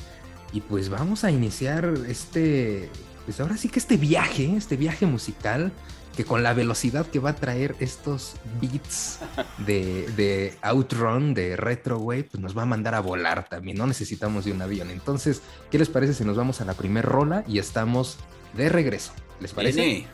y 0.51 0.61
pues 0.61 0.89
vamos 0.89 1.23
a 1.23 1.31
iniciar 1.31 1.93
este, 2.07 2.89
pues 3.25 3.39
ahora 3.39 3.57
sí 3.57 3.69
que 3.69 3.79
este 3.79 3.97
viaje, 3.97 4.55
este 4.55 4.77
viaje 4.77 5.05
musical 5.05 5.71
que 6.15 6.25
con 6.25 6.43
la 6.43 6.53
velocidad 6.53 7.05
que 7.07 7.19
va 7.19 7.31
a 7.31 7.35
traer 7.35 7.75
estos 7.79 8.35
beats 8.61 9.19
de, 9.59 10.07
de 10.15 10.57
Outrun, 10.61 11.33
de 11.33 11.55
Retro 11.55 11.97
Wave, 11.97 12.25
pues 12.25 12.41
nos 12.41 12.57
va 12.57 12.63
a 12.63 12.65
mandar 12.65 12.95
a 12.95 12.99
volar 12.99 13.47
también. 13.49 13.77
No 13.77 13.87
necesitamos 13.87 14.45
de 14.45 14.51
un 14.51 14.61
avión. 14.61 14.89
Entonces, 14.89 15.41
¿qué 15.71 15.79
les 15.79 15.89
parece 15.89 16.13
si 16.13 16.23
nos 16.23 16.37
vamos 16.37 16.61
a 16.61 16.65
la 16.65 16.73
primer 16.73 17.05
rola 17.05 17.43
y 17.47 17.59
estamos 17.59 18.17
de 18.55 18.69
regreso? 18.69 19.13
¿Les 19.39 19.53
parece? 19.53 20.07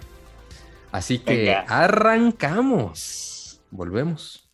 Así 0.92 1.20
que 1.20 1.54
arrancamos. 1.54 3.62
Volvemos. 3.70 4.50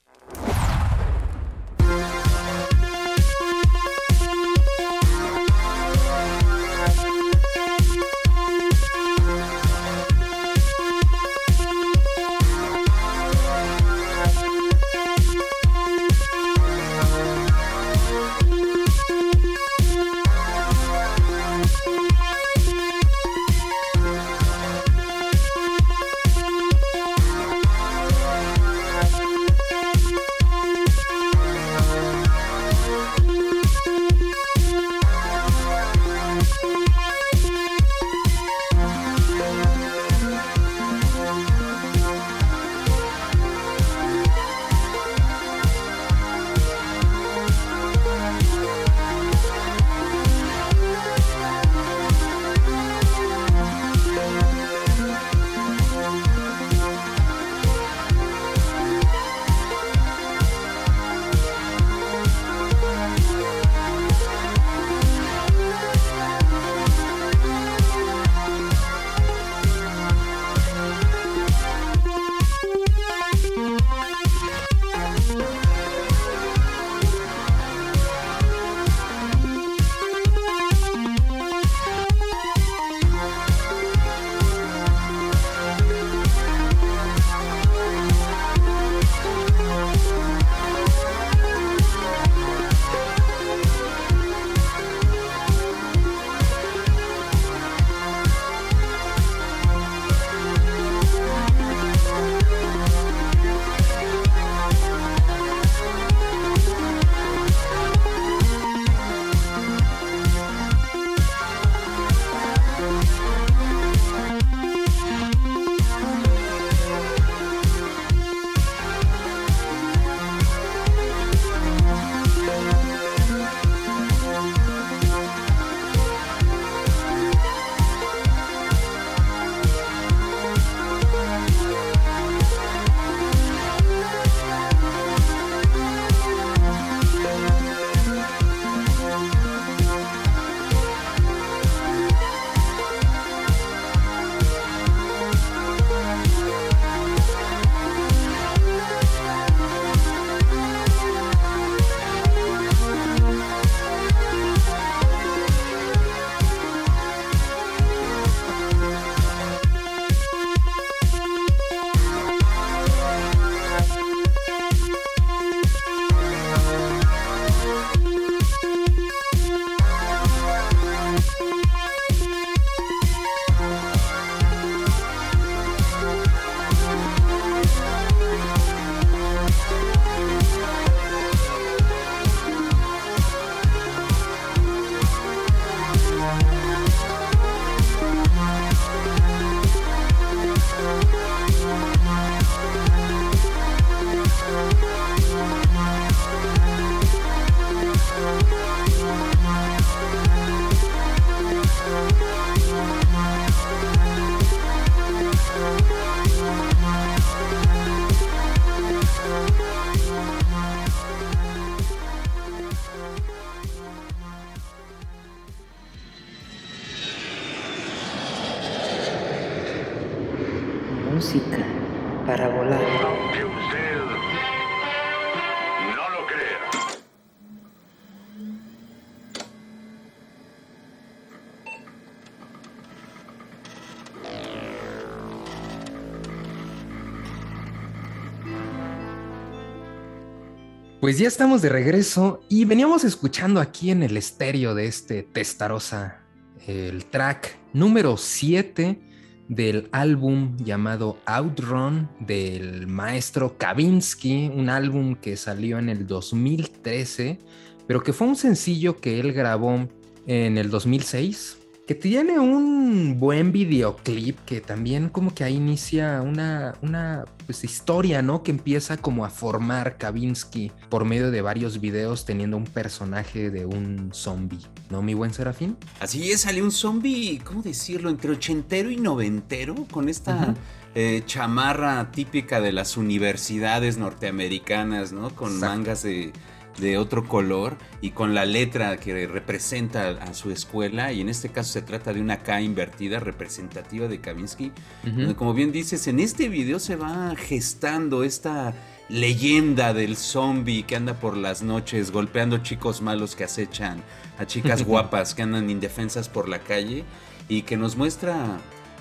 Pues 241.05 241.19
ya 241.19 241.27
estamos 241.27 241.61
de 241.61 241.69
regreso 241.69 242.41
y 242.49 242.65
veníamos 242.65 243.03
escuchando 243.03 243.61
aquí 243.61 243.91
en 243.91 244.01
el 244.01 244.17
estéreo 244.17 244.73
de 244.73 244.87
este 244.87 245.21
Testarosa 245.21 246.23
el 246.65 247.05
track 247.05 247.59
número 247.73 248.17
7 248.17 248.99
del 249.47 249.87
álbum 249.91 250.57
llamado 250.57 251.19
Outrun 251.27 252.09
del 252.19 252.87
maestro 252.87 253.55
Kavinsky, 253.55 254.47
un 254.47 254.67
álbum 254.67 255.13
que 255.13 255.37
salió 255.37 255.77
en 255.77 255.89
el 255.89 256.07
2013, 256.07 257.37
pero 257.85 258.01
que 258.01 258.11
fue 258.11 258.25
un 258.25 258.35
sencillo 258.35 258.97
que 258.97 259.19
él 259.19 259.31
grabó 259.31 259.87
en 260.25 260.57
el 260.57 260.71
2006 260.71 261.59
que 261.87 261.93
tiene 261.93 262.39
un 262.39 263.19
buen 263.19 263.51
videoclip 263.51 264.39
que 264.45 264.59
también 264.59 265.09
como 265.09 265.35
que 265.35 265.43
ahí 265.43 265.55
inicia 265.55 266.21
una, 266.23 266.73
una 266.81 267.25
pues, 267.45 267.63
historia, 267.63 268.23
¿no? 268.23 268.41
Que 268.41 268.51
empieza 268.51 268.97
como 268.97 269.23
a 269.23 269.29
formar 269.29 269.97
Kavinsky 269.97 270.71
por 270.89 271.05
medio 271.05 271.29
de 271.29 271.41
varios 271.41 271.79
videos 271.79 272.25
teniendo 272.25 272.57
un 272.57 272.65
personaje 272.65 273.51
de 273.51 273.67
un 273.67 274.09
zombie, 274.13 274.65
¿no, 274.89 275.03
mi 275.03 275.13
buen 275.13 275.33
Serafín? 275.33 275.77
Así 275.99 276.31
es, 276.31 276.41
salió 276.41 276.63
un 276.63 276.71
zombie, 276.71 277.39
¿cómo 277.43 277.61
decirlo? 277.61 278.09
Entre 278.09 278.31
ochentero 278.31 278.89
y 278.89 278.97
noventero, 278.97 279.75
con 279.91 280.09
esta 280.09 280.55
eh, 280.95 281.21
chamarra 281.27 282.11
típica 282.11 282.61
de 282.61 282.71
las 282.71 282.97
universidades 282.97 283.97
norteamericanas, 283.97 285.11
¿no? 285.11 285.29
Con 285.35 285.53
Exacto. 285.53 285.75
mangas 285.75 286.01
de, 286.01 286.33
de 286.77 286.97
otro 286.97 287.27
color 287.27 287.77
y 288.01 288.11
con 288.11 288.33
la 288.33 288.45
letra 288.45 288.97
que 288.97 289.27
representa 289.27 290.09
a 290.09 290.33
su 290.33 290.51
escuela. 290.51 291.11
Y 291.11 291.21
en 291.21 291.29
este 291.29 291.49
caso 291.49 291.73
se 291.73 291.81
trata 291.81 292.13
de 292.13 292.21
una 292.21 292.39
K 292.39 292.61
invertida 292.61 293.19
representativa 293.19 294.07
de 294.07 294.19
Kavinsky. 294.19 294.71
donde, 295.03 295.35
como 295.35 295.53
bien 295.53 295.71
dices, 295.71 296.07
en 296.07 296.19
este 296.19 296.49
video 296.49 296.79
se 296.79 296.95
va 296.95 297.35
gestando 297.35 298.23
esta 298.23 298.73
leyenda 299.09 299.93
del 299.93 300.17
zombie 300.17 300.83
que 300.83 300.95
anda 300.95 301.19
por 301.19 301.37
las 301.37 301.61
noches 301.61 302.11
golpeando 302.11 302.57
chicos 302.59 303.03
malos 303.03 303.35
que 303.35 303.43
acechan 303.43 304.01
a 304.39 304.47
chicas 304.47 304.83
guapas 304.85 305.35
que 305.35 305.43
andan 305.43 305.69
indefensas 305.69 306.27
por 306.27 306.49
la 306.49 306.57
calle 306.57 307.03
y 307.47 307.61
que 307.61 307.77
nos 307.77 307.95
muestra 307.95 308.57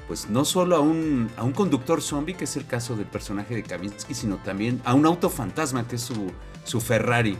pues 0.06 0.28
no 0.28 0.44
solo 0.44 0.76
a 0.76 0.80
un, 0.80 1.30
a 1.36 1.44
un 1.44 1.52
conductor 1.52 2.02
zombie, 2.02 2.34
que 2.34 2.44
es 2.44 2.56
el 2.56 2.66
caso 2.66 2.94
del 2.94 3.06
personaje 3.06 3.54
de 3.54 3.62
Kavinsky, 3.62 4.14
sino 4.14 4.36
también 4.36 4.80
a 4.84 4.94
un 4.94 5.06
auto 5.06 5.30
fantasma, 5.30 5.88
que 5.88 5.96
es 5.96 6.02
su, 6.02 6.30
su 6.64 6.80
Ferrari. 6.80 7.38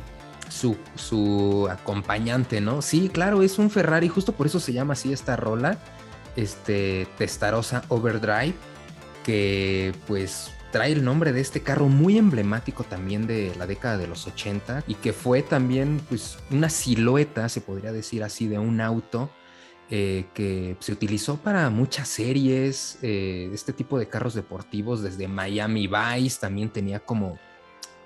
Su, 0.48 1.68
acompañante, 1.70 2.60
¿no? 2.60 2.82
Sí, 2.82 3.08
claro, 3.08 3.42
es 3.42 3.58
un 3.58 3.70
Ferrari, 3.70 4.08
justo 4.08 4.32
por 4.32 4.46
eso 4.46 4.60
se 4.60 4.72
llama 4.72 4.94
así 4.94 5.12
esta 5.12 5.36
rola, 5.36 5.78
este 6.36 7.06
Testarossa 7.18 7.84
Overdrive, 7.88 8.54
que 9.24 9.94
pues 10.06 10.50
trae 10.70 10.92
el 10.92 11.04
nombre 11.04 11.32
de 11.32 11.40
este 11.40 11.62
carro 11.62 11.88
muy 11.88 12.18
emblemático 12.18 12.82
también 12.84 13.26
de 13.26 13.54
la 13.56 13.66
década 13.66 13.96
de 13.96 14.08
los 14.08 14.26
80 14.26 14.84
y 14.88 14.94
que 14.96 15.12
fue 15.12 15.42
también 15.42 16.00
pues 16.08 16.38
una 16.50 16.68
silueta, 16.68 17.48
se 17.48 17.60
podría 17.60 17.92
decir 17.92 18.24
así, 18.24 18.48
de 18.48 18.58
un 18.58 18.80
auto 18.80 19.30
eh, 19.90 20.24
que 20.32 20.76
se 20.80 20.92
utilizó 20.92 21.36
para 21.36 21.68
muchas 21.70 22.08
series, 22.08 22.98
eh, 23.02 23.50
este 23.52 23.72
tipo 23.72 23.98
de 23.98 24.08
carros 24.08 24.34
deportivos, 24.34 25.02
desde 25.02 25.28
Miami 25.28 25.86
Vice, 25.86 26.40
también 26.40 26.70
tenía 26.70 27.00
como 27.00 27.38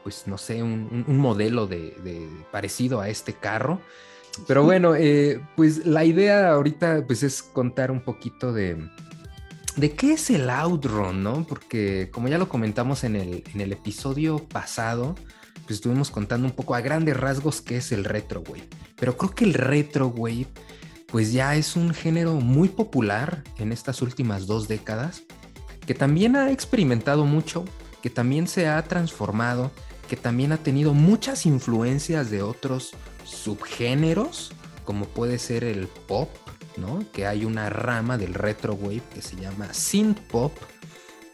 pues 0.02 0.24
no 0.26 0.38
sé, 0.38 0.62
un, 0.62 1.04
modelo 1.06 1.66
de, 1.66 1.96
de- 2.02 2.28
parecido 2.50 3.00
a 3.00 3.08
este 3.08 3.32
carro. 3.32 3.80
Pero 4.46 4.62
bueno, 4.62 4.94
eh, 4.94 5.40
pues 5.56 5.84
la 5.84 6.04
idea 6.04 6.50
ahorita 6.50 7.04
pues 7.06 7.22
es 7.22 7.42
contar 7.42 7.90
un 7.90 8.00
poquito 8.00 8.52
de, 8.52 8.88
de 9.76 9.92
qué 9.92 10.12
es 10.12 10.30
el 10.30 10.48
outrun, 10.48 11.22
¿no? 11.22 11.44
Porque 11.46 12.08
como 12.12 12.28
ya 12.28 12.38
lo 12.38 12.48
comentamos 12.48 13.04
en 13.04 13.16
el, 13.16 13.44
en 13.52 13.60
el 13.60 13.72
episodio 13.72 14.38
pasado, 14.38 15.16
pues 15.66 15.78
estuvimos 15.78 16.10
contando 16.10 16.46
un 16.46 16.54
poco 16.54 16.74
a 16.74 16.80
grandes 16.80 17.16
rasgos 17.16 17.60
qué 17.60 17.78
es 17.78 17.90
el 17.92 18.04
retro 18.04 18.42
wave. 18.46 18.68
Pero 18.96 19.16
creo 19.16 19.34
que 19.34 19.44
el 19.44 19.54
retro 19.54 20.08
wave 20.08 20.46
pues 21.10 21.32
ya 21.32 21.56
es 21.56 21.74
un 21.74 21.94
género 21.94 22.34
muy 22.34 22.68
popular 22.68 23.42
en 23.58 23.72
estas 23.72 24.02
últimas 24.02 24.46
dos 24.46 24.68
décadas, 24.68 25.22
que 25.86 25.94
también 25.94 26.36
ha 26.36 26.50
experimentado 26.50 27.24
mucho, 27.24 27.64
que 28.02 28.10
también 28.10 28.46
se 28.46 28.68
ha 28.68 28.82
transformado, 28.84 29.70
que 30.08 30.16
también 30.16 30.52
ha 30.52 30.56
tenido 30.56 30.94
muchas 30.94 31.46
influencias 31.46 32.30
de 32.30 32.42
otros 32.42 32.92
subgéneros, 33.24 34.52
como 34.84 35.04
puede 35.04 35.38
ser 35.38 35.64
el 35.64 35.86
pop, 35.86 36.30
¿no? 36.76 37.04
Que 37.12 37.26
hay 37.26 37.44
una 37.44 37.68
rama 37.68 38.16
del 38.16 38.34
retro 38.34 38.74
wave 38.74 39.02
que 39.14 39.22
se 39.22 39.36
llama 39.36 39.72
synth 39.72 40.18
pop. 40.30 40.52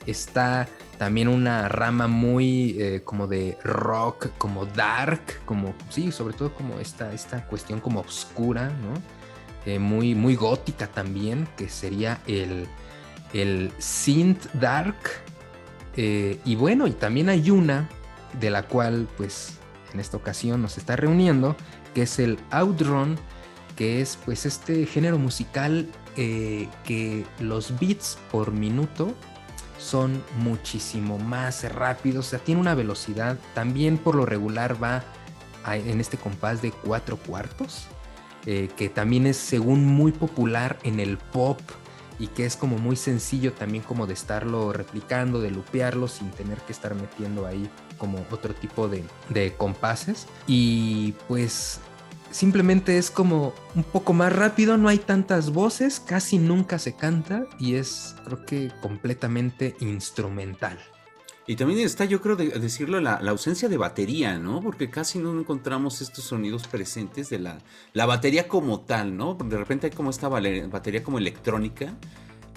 Está 0.07 0.69
también 0.99 1.29
una 1.29 1.69
rama 1.69 2.09
muy 2.09 2.77
eh, 2.79 3.03
como 3.05 3.27
de 3.27 3.57
rock, 3.63 4.29
como 4.39 4.67
dark, 4.67 5.45
como 5.45 5.75
sí, 5.89 6.13
sobre 6.13 6.35
todo 6.35 6.53
como 6.53 6.79
esta, 6.81 7.13
esta 7.13 7.47
cuestión 7.47 7.81
como 7.81 8.01
oscura, 8.01 8.69
¿no? 8.69 8.95
Eh, 9.67 9.79
muy, 9.79 10.15
muy 10.15 10.35
gótica 10.35 10.89
también, 10.89 11.49
que 11.57 11.69
sería 11.69 12.21
el, 12.27 12.67
el 13.33 13.73
synth 13.79 14.53
dark. 14.55 14.97
Eh, 15.97 16.41
y 16.45 16.57
bueno, 16.57 16.87
y 16.87 16.93
también 16.93 17.29
hay 17.29 17.51
una 17.51 17.89
de 18.41 18.51
la 18.51 18.65
cual 18.65 19.09
pues 19.17 19.59
en 19.93 20.01
esta 20.01 20.17
ocasión 20.17 20.63
nos 20.63 20.79
está 20.79 20.97
reuniendo, 20.97 21.57
que 21.95 22.03
es 22.03 22.19
el 22.19 22.39
outrun, 22.51 23.17
que 23.77 24.01
es 24.01 24.19
pues 24.25 24.47
este 24.47 24.87
género 24.87 25.19
musical 25.19 25.89
eh, 26.17 26.69
que 26.85 27.25
los 27.41 27.79
beats 27.79 28.19
por 28.31 28.53
minuto 28.53 29.15
son 29.79 30.23
muchísimo 30.39 31.19
más 31.19 31.71
rápidos, 31.73 32.27
o 32.27 32.31
sea, 32.31 32.39
tiene 32.39 32.61
una 32.61 32.75
velocidad, 32.75 33.39
también 33.55 33.99
por 33.99 34.15
lo 34.15 34.25
regular 34.25 34.83
va 34.83 35.05
en 35.73 36.01
este 36.01 36.17
compás 36.17 36.63
de 36.63 36.71
cuatro 36.71 37.17
cuartos, 37.17 37.87
eh, 38.47 38.69
que 38.77 38.89
también 38.89 39.27
es 39.27 39.37
según 39.37 39.85
muy 39.87 40.13
popular 40.13 40.79
en 40.85 41.01
el 41.01 41.19
pop 41.19 41.59
y 42.19 42.29
que 42.29 42.47
es 42.47 42.57
como 42.57 42.79
muy 42.79 42.97
sencillo 42.97 43.53
también 43.53 43.83
como 43.83 44.07
de 44.07 44.15
estarlo 44.15 44.73
replicando, 44.73 45.41
de 45.41 45.51
lupearlo 45.51 46.09
sin 46.09 46.31
tener 46.31 46.59
que 46.59 46.73
estar 46.73 46.95
metiendo 46.95 47.47
ahí 47.47 47.69
como 47.99 48.25
otro 48.31 48.55
tipo 48.55 48.89
de, 48.89 49.05
de 49.29 49.55
compases. 49.55 50.27
Y 50.47 51.13
pues 51.29 51.81
simplemente 52.31 52.99
es 52.99 53.11
como 53.11 53.55
un 53.75 53.85
poco 53.85 54.13
más 54.13 54.33
rápido, 54.33 54.77
no 54.77 54.89
hay 54.89 54.99
tantas 54.99 55.51
voces, 55.51 56.01
casi 56.01 56.39
nunca 56.39 56.79
se 56.79 56.97
canta 56.97 57.47
y 57.59 57.75
es 57.75 58.17
creo 58.25 58.45
que 58.45 58.73
completamente 58.83 59.77
instrumental. 59.81 60.79
Y 61.47 61.57
también 61.57 61.81
está, 61.81 62.07
yo 62.07 62.23
creo, 62.23 62.37
de 62.37 62.49
decirlo, 62.59 63.01
la, 63.01 63.21
la 63.21 63.31
ausencia 63.33 63.69
de 63.69 63.77
batería, 63.77 64.39
¿no? 64.39 64.61
Porque 64.63 64.89
casi 64.89 65.19
no 65.19 65.39
encontramos 65.39 66.01
estos 66.01 66.25
sonidos 66.25 66.67
presentes 66.67 67.29
de 67.29 67.39
la, 67.39 67.59
la 67.93 68.07
batería 68.07 68.49
como 68.49 68.81
tal, 68.81 69.15
¿no? 69.15 69.35
De 69.35 69.59
repente 69.59 69.89
hay 69.89 69.93
como 69.93 70.09
esta 70.09 70.29
batería 70.29 71.03
como 71.05 71.19
electrónica, 71.19 71.93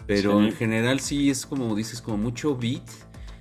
pero 0.05 0.39
Sí. 0.39 0.45
en 0.47 0.53
general 0.53 0.99
sí 1.01 1.29
es 1.29 1.45
como 1.45 1.75
dices, 1.75 2.01
como 2.01 2.15
mucho 2.17 2.55
beat 2.55 2.87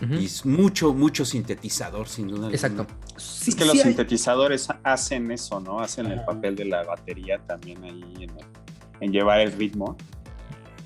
y 0.00 0.24
es 0.26 0.44
mucho, 0.44 0.92
mucho 0.92 1.24
sintetizador, 1.24 2.08
sin 2.08 2.26
duda. 2.28 2.50
Exacto. 2.50 2.86
Sí, 3.16 3.50
Es 3.50 3.56
que 3.56 3.62
sí 3.62 3.68
los 3.68 3.76
hay- 3.76 3.82
sintetizadores 3.84 4.68
hacen 4.82 5.30
eso, 5.30 5.60
¿no? 5.60 5.78
Hacen 5.78 6.06
el 6.06 6.24
papel 6.24 6.56
de 6.56 6.64
la 6.64 6.82
batería 6.82 7.38
también 7.46 7.82
ahí 7.84 8.02
en, 8.16 8.30
el- 8.30 8.46
en 9.00 9.12
llevar 9.12 9.40
el 9.40 9.52
ritmo. 9.52 9.96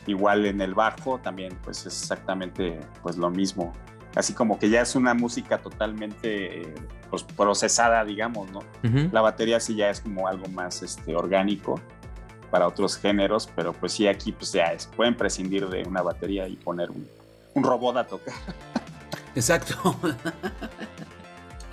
Igual 0.06 0.44
en 0.46 0.60
el 0.60 0.74
bajo 0.74 1.18
también, 1.18 1.58
pues 1.64 1.78
es 1.86 2.02
exactamente 2.02 2.78
pues 3.02 3.16
lo 3.16 3.30
mismo. 3.30 3.72
Así 4.14 4.32
como 4.34 4.58
que 4.58 4.68
ya 4.70 4.80
es 4.82 4.96
una 4.96 5.14
música 5.14 5.58
totalmente 5.58 6.62
eh, 6.62 6.74
pues, 7.10 7.22
procesada, 7.22 8.04
digamos, 8.04 8.50
¿no? 8.50 8.60
La 9.12 9.20
batería 9.20 9.60
sí 9.60 9.76
ya 9.76 9.88
es 9.90 10.00
como 10.00 10.26
algo 10.26 10.48
más 10.48 10.82
este, 10.82 11.14
orgánico 11.14 11.80
para 12.50 12.66
otros 12.66 12.96
géneros, 12.96 13.48
pero 13.54 13.72
pues 13.72 13.92
sí 13.92 14.08
aquí 14.08 14.32
pues 14.32 14.50
ya 14.52 14.64
es, 14.72 14.86
pueden 14.88 15.16
prescindir 15.16 15.68
de 15.68 15.84
una 15.84 16.02
batería 16.02 16.48
y 16.48 16.56
poner 16.56 16.90
un, 16.90 17.06
un 17.54 17.62
robot 17.62 17.96
a 17.98 18.04
tocar. 18.06 18.34
Exacto. 19.36 19.94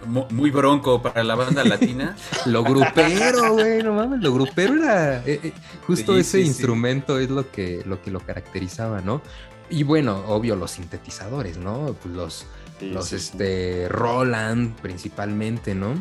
Mu- 0.05 0.27
Muy 0.29 0.51
bronco 0.51 1.01
para 1.01 1.23
la 1.23 1.33
banda 1.33 1.63
latina. 1.63 2.15
Lo 2.45 2.63
grupero, 2.63 3.53
güey, 3.53 3.81
no 3.81 3.93
mames, 3.93 4.21
lo 4.21 4.31
grupero 4.33 4.75
era 4.75 5.17
eh, 5.25 5.39
eh, 5.43 5.53
justo 5.87 6.13
Sí, 6.13 6.19
ese 6.19 6.37
sí, 6.37 6.43
sí. 6.43 6.47
instrumento 6.49 7.17
es 7.19 7.29
lo 7.31 7.49
que, 7.51 7.81
lo 7.85 7.99
que 8.01 8.11
lo 8.11 8.19
caracterizaba, 8.19 9.01
¿no? 9.01 9.21
Y 9.69 9.83
bueno, 9.83 10.23
obvio 10.27 10.55
los 10.55 10.71
sintetizadores, 10.71 11.57
¿no? 11.57 11.95
Pues 12.01 12.15
los, 12.15 12.45
Sí, 12.79 12.89
los 12.89 13.07
sí, 13.07 13.17
sí. 13.19 13.25
este 13.27 13.89
Roland 13.89 14.75
principalmente, 14.81 15.73
¿no? 15.73 15.95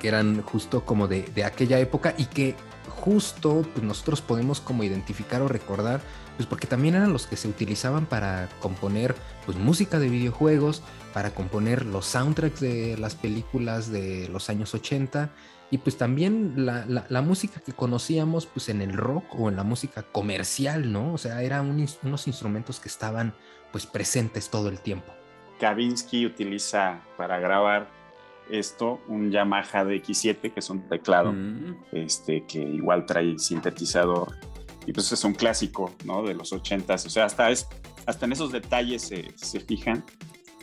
Que 0.00 0.08
eran 0.08 0.42
justo 0.42 0.84
como 0.84 1.08
de, 1.08 1.22
de 1.34 1.44
aquella 1.44 1.78
época 1.78 2.14
y 2.16 2.26
que 2.26 2.54
justo 2.88 3.66
pues, 3.74 3.84
nosotros 3.84 4.20
podemos 4.22 4.60
como 4.60 4.82
identificar 4.84 5.42
o 5.42 5.48
recordar 5.48 6.00
pues 6.36 6.48
porque 6.48 6.66
también 6.66 6.94
eran 6.96 7.12
los 7.12 7.26
que 7.26 7.36
se 7.36 7.48
utilizaban 7.48 8.06
para 8.06 8.48
componer 8.60 9.14
pues 9.46 9.56
música 9.56 9.98
de 10.00 10.08
videojuegos, 10.08 10.82
para 11.12 11.30
componer 11.30 11.86
los 11.86 12.06
soundtracks 12.06 12.60
de 12.60 12.96
las 12.98 13.14
películas 13.14 13.90
de 13.90 14.28
los 14.32 14.50
años 14.50 14.74
80 14.74 15.30
y 15.70 15.78
pues 15.78 15.96
también 15.96 16.66
la, 16.66 16.84
la, 16.86 17.06
la 17.08 17.22
música 17.22 17.60
que 17.60 17.72
conocíamos 17.72 18.46
pues 18.46 18.68
en 18.68 18.80
el 18.80 18.92
rock 18.92 19.24
o 19.38 19.48
en 19.48 19.56
la 19.56 19.64
música 19.64 20.02
comercial, 20.02 20.92
¿no? 20.92 21.14
O 21.14 21.18
sea, 21.18 21.42
eran 21.42 21.66
un, 21.66 21.86
unos 22.02 22.26
instrumentos 22.26 22.80
que 22.80 22.88
estaban 22.88 23.34
pues 23.72 23.86
presentes 23.86 24.50
todo 24.50 24.68
el 24.68 24.80
tiempo. 24.80 25.12
Kavinsky 25.58 26.26
utiliza 26.26 27.00
para 27.16 27.38
grabar 27.38 27.88
esto 28.50 29.00
un 29.08 29.30
Yamaha 29.30 29.84
DX7 29.84 30.52
que 30.52 30.60
es 30.60 30.70
un 30.70 30.88
teclado 30.88 31.32
Mm. 31.32 31.76
este, 31.92 32.44
que 32.46 32.60
igual 32.60 33.06
trae 33.06 33.38
sintetizador 33.38 34.36
y 34.86 34.92
pues 34.92 35.10
es 35.12 35.24
un 35.24 35.32
clásico 35.32 35.94
¿no? 36.04 36.22
de 36.22 36.34
los 36.34 36.52
80s, 36.52 37.06
o 37.06 37.10
sea, 37.10 37.24
hasta, 37.24 37.50
es, 37.50 37.66
hasta 38.06 38.26
en 38.26 38.32
esos 38.32 38.52
detalles 38.52 39.02
se, 39.02 39.32
se 39.34 39.60
fijan. 39.60 40.04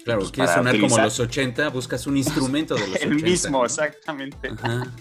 Claro, 0.04 0.20
Pues 0.22 0.32
quieres 0.32 0.54
sonar 0.54 0.80
como 0.80 0.98
los 0.98 1.20
80, 1.20 1.70
buscas 1.70 2.08
un 2.08 2.18
instrumento 2.18 2.76
de 2.76 2.82
los 2.82 2.90
80. 2.96 3.06
El 3.16 3.24
mismo, 3.24 3.60
¿no? 3.60 3.66
exactamente. 3.66 4.50
Ajá. 4.50 4.92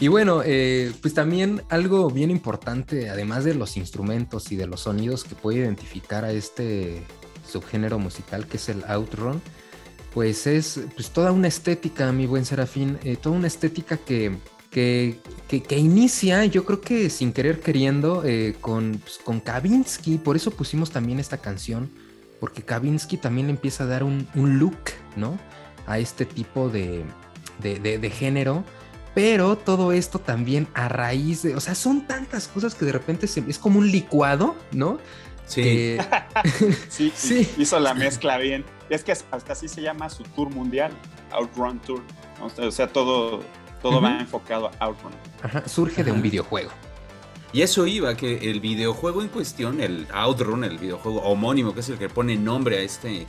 Y 0.00 0.08
bueno, 0.08 0.40
eh, 0.44 0.92
pues 1.02 1.12
también 1.14 1.62
algo 1.68 2.10
bien 2.10 2.30
importante, 2.30 3.10
además 3.10 3.44
de 3.44 3.54
los 3.54 3.76
instrumentos 3.76 4.50
y 4.50 4.56
de 4.56 4.66
los 4.66 4.80
sonidos 4.80 5.24
que 5.24 5.34
puede 5.34 5.58
identificar 5.58 6.24
a 6.24 6.32
este 6.32 7.02
subgénero 7.46 7.98
musical 7.98 8.46
que 8.46 8.56
es 8.56 8.68
el 8.70 8.82
outrun, 8.88 9.42
pues 10.14 10.46
es 10.46 10.80
pues 10.94 11.10
toda 11.10 11.32
una 11.32 11.48
estética, 11.48 12.10
mi 12.12 12.26
buen 12.26 12.44
Serafín, 12.46 12.98
eh, 13.04 13.16
toda 13.16 13.36
una 13.36 13.46
estética 13.46 13.98
que, 13.98 14.36
que, 14.70 15.18
que- 15.48 15.62
que 15.62 15.76
inicia, 15.78 16.46
yo 16.46 16.64
creo 16.64 16.80
que 16.80 17.10
sin 17.10 17.32
querer 17.34 17.60
queriendo, 17.60 18.22
eh, 18.24 18.56
con, 18.60 19.00
pues, 19.04 19.18
con 19.22 19.38
Kavinsky, 19.40 20.16
por 20.16 20.34
eso 20.34 20.50
pusimos 20.50 20.90
también 20.90 21.20
esta 21.20 21.36
canción, 21.38 21.90
porque 22.40 22.62
Kavinsky 22.62 23.16
también 23.18 23.50
empieza 23.50 23.84
a 23.84 23.86
dar 23.86 24.02
un, 24.02 24.26
un 24.34 24.58
look, 24.58 24.78
¿no? 25.16 25.38
A 25.86 25.98
este 25.98 26.24
tipo 26.24 26.68
de, 26.68 27.04
de- 27.60 27.78
de- 27.78 27.98
de 27.98 28.10
género. 28.10 28.64
Pero 29.14 29.56
todo 29.58 29.92
esto 29.92 30.18
también 30.20 30.68
a 30.72 30.88
raíz 30.88 31.42
de, 31.42 31.56
o 31.56 31.60
sea, 31.60 31.74
son 31.74 32.06
tantas 32.06 32.46
cosas 32.48 32.74
que 32.74 32.84
de 32.84 32.92
repente 32.92 33.26
se- 33.26 33.44
es 33.48 33.58
como 33.58 33.78
un 33.80 33.90
licuado, 33.90 34.54
¿no? 34.72 34.98
Sí. 35.46 35.62
Que- 35.62 36.00
Sí, 36.88 37.12
Sí. 37.14 37.48
hizo 37.58 37.78
la 37.80 37.92
mezcla 37.94 38.38
bien. 38.38 38.64
Es 38.88 39.04
que 39.04 39.12
hasta 39.12 39.52
así 39.52 39.68
se 39.68 39.82
llama 39.82 40.08
su 40.10 40.22
tour 40.22 40.48
mundial, 40.50 40.92
Outrun 41.32 41.78
Tour. 41.80 42.02
O 42.58 42.70
sea, 42.70 42.86
todo, 42.88 43.42
todo 43.82 44.00
va 44.00 44.18
enfocado 44.20 44.70
a 44.80 44.84
Outrun. 44.86 45.12
ajá, 45.42 45.68
surge 45.68 46.02
de 46.04 46.10
un 46.12 46.22
videojuego. 46.22 46.70
Y 47.52 47.62
eso 47.62 47.86
iba, 47.86 48.16
que 48.16 48.50
el 48.50 48.60
videojuego 48.60 49.22
en 49.22 49.28
cuestión, 49.28 49.80
el 49.80 50.06
Outrun, 50.12 50.64
el 50.64 50.78
videojuego 50.78 51.20
homónimo, 51.22 51.74
que 51.74 51.80
es 51.80 51.88
el 51.88 51.98
que 51.98 52.08
pone 52.08 52.36
nombre 52.36 52.78
a 52.78 52.82
este, 52.82 53.26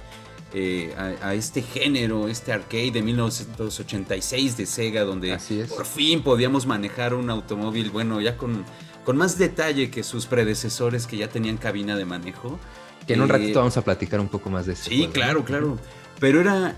eh, 0.53 0.93
a, 1.21 1.29
a 1.29 1.33
este 1.33 1.61
género, 1.63 2.27
este 2.27 2.53
arcade 2.53 2.91
de 2.91 3.01
1986 3.01 4.57
de 4.57 4.65
Sega, 4.65 5.03
donde 5.03 5.39
por 5.69 5.85
fin 5.85 6.21
podíamos 6.23 6.65
manejar 6.67 7.13
un 7.15 7.29
automóvil, 7.29 7.89
bueno, 7.89 8.21
ya 8.21 8.37
con, 8.37 8.63
con 9.03 9.17
más 9.17 9.37
detalle 9.37 9.89
que 9.89 10.03
sus 10.03 10.27
predecesores 10.27 11.07
que 11.07 11.17
ya 11.17 11.29
tenían 11.29 11.57
cabina 11.57 11.95
de 11.95 12.05
manejo. 12.05 12.59
Que 13.07 13.13
en 13.13 13.21
un 13.21 13.29
Eh, 13.29 13.33
ratito 13.33 13.59
vamos 13.59 13.77
a 13.77 13.83
platicar 13.83 14.19
un 14.19 14.29
poco 14.29 14.49
más 14.51 14.67
de 14.67 14.73
eso. 14.73 14.89
Sí, 14.89 15.09
claro, 15.11 15.43
claro. 15.43 15.79
Pero 16.19 16.41
era, 16.41 16.75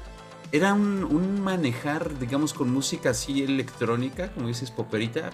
era 0.54 0.74
un, 0.74 1.04
un 1.04 1.42
manejar, 1.42 2.18
digamos, 2.20 2.54
con 2.54 2.72
música 2.72 3.10
así 3.10 3.44
electrónica, 3.44 4.32
como 4.32 4.48
dices, 4.48 4.72
poperita, 4.72 5.32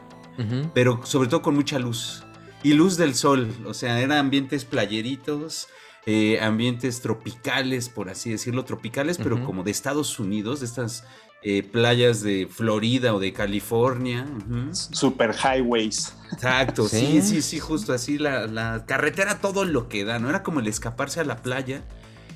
Pero 0.74 1.02
sobre 1.04 1.28
todo 1.30 1.42
con 1.42 1.56
mucha 1.56 1.80
luz. 1.80 2.24
Y 2.64 2.74
luz 2.74 2.98
del 2.98 3.16
sol, 3.16 3.50
o 3.66 3.74
sea, 3.74 4.00
eran 4.02 4.18
ambientes 4.18 4.66
playeritos, 4.66 5.68
eh, 6.06 6.40
ambientes 6.42 7.02
tropicales, 7.02 7.88
por 7.90 8.10
así 8.10 8.32
decirlo, 8.32 8.66
tropicales, 8.66 9.18
pero 9.18 9.44
como 9.46 9.64
de 9.64 9.72
Estados 9.72 10.20
Unidos, 10.20 10.60
de 10.60 10.66
estas 10.66 11.04
eh, 11.42 11.64
playas 11.64 12.22
de 12.22 12.50
Florida 12.52 13.14
o 13.14 13.20
de 13.20 13.32
California. 13.32 14.26
Super 14.72 15.34
highways. 15.34 16.14
Exacto, 16.34 16.88
Sí. 16.90 17.00
sí, 17.00 17.22
sí, 17.22 17.42
sí, 17.42 17.60
justo 17.60 17.94
así, 17.94 18.18
la, 18.18 18.46
la 18.48 18.86
carretera 18.86 19.40
todo 19.40 19.64
lo 19.64 19.88
que 19.88 20.04
da, 20.04 20.20
¿no? 20.20 20.30
Era 20.30 20.44
como 20.44 20.60
el 20.60 20.68
escaparse 20.68 21.22
a 21.22 21.24
la 21.24 21.38
playa. 21.42 21.84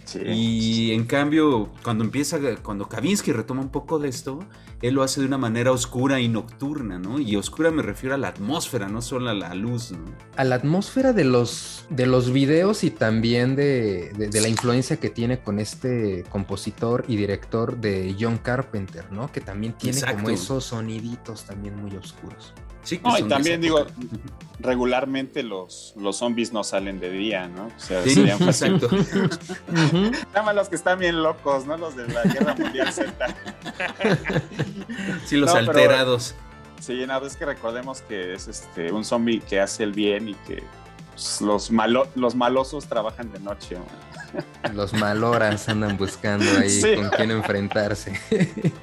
Sí. 0.05 0.19
Y 0.25 0.91
en 0.91 1.05
cambio, 1.05 1.69
cuando 1.83 2.03
empieza, 2.03 2.39
cuando 2.61 2.87
Kavinsky 2.87 3.31
retoma 3.33 3.61
un 3.61 3.69
poco 3.69 3.99
de 3.99 4.09
esto, 4.09 4.39
él 4.83 4.93
lo 4.93 5.01
hace 5.01 5.21
de 5.21 5.27
una 5.27 5.37
manera 5.39 5.71
oscura 5.71 6.19
y 6.19 6.27
nocturna, 6.27 6.99
¿no? 6.99 7.17
Y 7.19 7.35
oscura 7.37 7.71
me 7.71 7.81
refiero 7.81 8.13
a 8.13 8.17
la 8.19 8.27
atmósfera, 8.27 8.87
no 8.89 9.01
solo 9.01 9.29
a 9.29 9.33
la 9.33 9.55
luz, 9.55 9.91
¿no? 9.93 10.03
A 10.35 10.43
la 10.43 10.55
atmósfera 10.55 11.13
de 11.13 11.23
los, 11.23 11.85
de 11.89 12.05
los 12.05 12.31
videos 12.31 12.83
y 12.83 12.91
también 12.91 13.55
de, 13.55 14.11
de- 14.17 14.27
de 14.29 14.41
la 14.41 14.49
influencia 14.49 14.97
que 14.97 15.09
tiene 15.09 15.39
con 15.39 15.57
este 15.59 16.23
compositor 16.29 17.05
y 17.07 17.15
director 17.15 17.77
de 17.77 18.15
John 18.19 18.37
Carpenter, 18.37 19.11
¿no? 19.11 19.31
Que 19.31 19.41
también 19.41 19.73
tiene 19.73 19.99
como 20.01 20.29
esos 20.29 20.65
soniditos 20.65 21.45
también 21.45 21.75
muy 21.77 21.95
oscuros. 21.95 22.53
Sí, 22.83 22.97
que 22.97 23.03
No, 23.07 23.17
y 23.17 23.23
también 23.23 23.61
digo, 23.61 23.79
época. 23.79 23.95
regularmente 24.59 25.41
los, 25.41 25.93
los 25.97 26.17
zombies 26.17 26.51
no 26.51 26.65
salen 26.65 26.99
de 26.99 27.09
día, 27.11 27.47
¿no? 27.47 27.67
O 27.67 27.71
sea, 27.79 28.03
Sí, 28.03 28.09
serían 28.15 28.43
exacto. 28.43 28.89
Nada 29.71 30.43
más 30.43 30.53
los 30.53 30.67
que 30.67 30.75
están 30.75 30.99
bien 30.99 31.23
locos, 31.23 31.65
¿no? 31.65 31.77
Los 31.77 31.95
de 31.95 32.05
la 32.09 32.23
Guerra 32.23 32.55
Mundial 32.55 32.91
Z. 32.91 33.13
Sí, 35.25 35.37
los 35.37 35.47
No, 35.53 35.59
pero- 35.59 35.71
alterados. 35.71 36.35
Sí, 36.79 37.05
nada, 37.07 37.25
es 37.25 37.37
que 37.37 37.45
recordemos 37.45 38.01
que 38.01 38.33
es 38.33 38.47
este 38.49 38.91
un 38.91 39.05
zombie 39.05 39.39
que 39.39 39.59
hace 39.61 39.83
el 39.83 39.93
bien 39.93 40.27
y 40.29 40.33
que 40.35 40.61
los, 41.41 41.71
malo, 41.71 42.07
los 42.15 42.35
malosos 42.35 42.85
trabajan 42.87 43.31
de 43.31 43.39
noche. 43.39 43.77
¿no? 43.77 44.73
Los 44.73 44.93
maloras 44.93 45.69
andan 45.69 45.97
buscando 45.97 46.45
ahí 46.59 46.69
Sí. 46.69 46.95
con 46.95 47.09
quién 47.09 47.31
enfrentarse. 47.31 48.19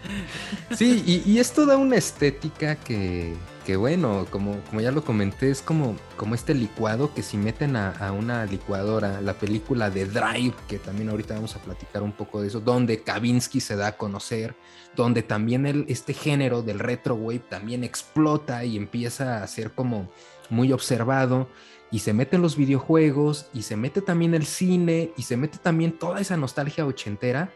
sí, 0.76 1.02
y, 1.06 1.30
y 1.30 1.38
esto 1.38 1.66
da 1.66 1.76
una 1.76 1.96
estética 1.96 2.76
que, 2.76 3.34
que 3.66 3.76
bueno, 3.76 4.26
como, 4.30 4.60
como 4.68 4.80
ya 4.80 4.92
lo 4.92 5.04
comenté, 5.04 5.50
es 5.50 5.60
como, 5.62 5.96
como 6.16 6.34
este 6.34 6.54
licuado 6.54 7.12
que 7.14 7.22
si 7.22 7.36
meten 7.36 7.74
a, 7.76 7.90
a 7.90 8.12
una 8.12 8.44
licuadora, 8.46 9.20
la 9.20 9.34
película 9.34 9.90
de 9.90 10.06
Drive, 10.06 10.54
que 10.68 10.78
también 10.78 11.08
ahorita 11.08 11.34
vamos 11.34 11.56
a 11.56 11.58
platicar 11.58 12.02
un 12.02 12.12
poco 12.12 12.40
de 12.42 12.48
eso, 12.48 12.60
donde 12.60 13.02
Kavinsky 13.02 13.60
se 13.60 13.74
da 13.76 13.88
a 13.88 13.96
conocer, 13.96 14.54
donde 14.94 15.22
también 15.22 15.66
el, 15.66 15.84
este 15.88 16.14
género 16.14 16.62
del 16.62 16.78
retro 16.78 17.14
wave 17.14 17.40
también 17.40 17.82
explota 17.84 18.64
y 18.64 18.76
empieza 18.76 19.42
a 19.42 19.46
ser 19.48 19.72
como 19.72 20.08
muy 20.48 20.72
observado 20.72 21.48
y 21.92 22.00
se 22.00 22.12
meten 22.12 22.40
los 22.42 22.56
videojuegos 22.56 23.46
y 23.52 23.62
se 23.62 23.76
mete 23.76 24.00
también 24.02 24.34
el 24.34 24.46
cine 24.46 25.12
y 25.16 25.22
se 25.22 25.36
mete 25.36 25.58
también 25.58 25.98
toda 25.98 26.20
esa 26.20 26.36
nostalgia 26.36 26.86
ochentera 26.86 27.52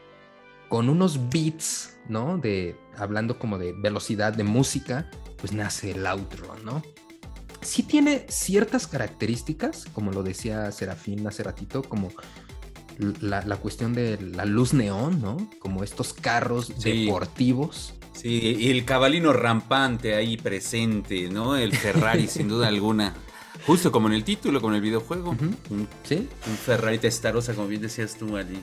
con 0.68 0.88
unos 0.88 1.28
beats, 1.30 1.96
¿no? 2.08 2.38
De 2.38 2.76
hablando 2.96 3.38
como 3.38 3.58
de 3.58 3.72
velocidad 3.72 4.32
de 4.32 4.44
música, 4.44 5.08
pues 5.36 5.52
nace 5.52 5.92
el 5.92 6.06
outro, 6.06 6.56
¿no? 6.64 6.82
Sí 7.60 7.82
tiene 7.82 8.26
ciertas 8.28 8.86
características, 8.86 9.86
como 9.92 10.10
lo 10.10 10.22
decía 10.22 10.70
Serafín 10.72 11.26
hace 11.26 11.42
ratito, 11.42 11.82
como 11.82 12.10
la, 13.20 13.42
la 13.42 13.56
cuestión 13.56 13.92
de 13.94 14.20
la 14.20 14.44
luz 14.44 14.74
neón, 14.74 15.20
¿no? 15.20 15.48
Como 15.60 15.82
estos 15.84 16.12
carros 16.12 16.72
Sí. 16.78 17.04
deportivos. 17.06 17.94
Sí, 18.12 18.56
y 18.58 18.70
el 18.70 18.84
cabalino 18.84 19.32
rampante 19.32 20.14
ahí 20.14 20.36
presente, 20.36 21.28
¿no? 21.30 21.56
El 21.56 21.74
Ferrari, 21.76 22.26
sin 22.28 22.48
duda 22.48 22.68
alguna. 22.68 23.14
Justo 23.66 23.90
como 23.92 24.08
en 24.08 24.14
el 24.14 24.24
título, 24.24 24.60
como 24.60 24.72
en 24.72 24.76
el 24.76 24.82
videojuego. 24.82 25.30
Un, 25.70 25.88
¿Sí? 26.02 26.28
un 26.46 26.56
Ferrari 26.56 26.98
testarosa, 26.98 27.54
como 27.54 27.66
bien 27.68 27.82
decías 27.82 28.14
tú, 28.16 28.36
Ali. 28.36 28.58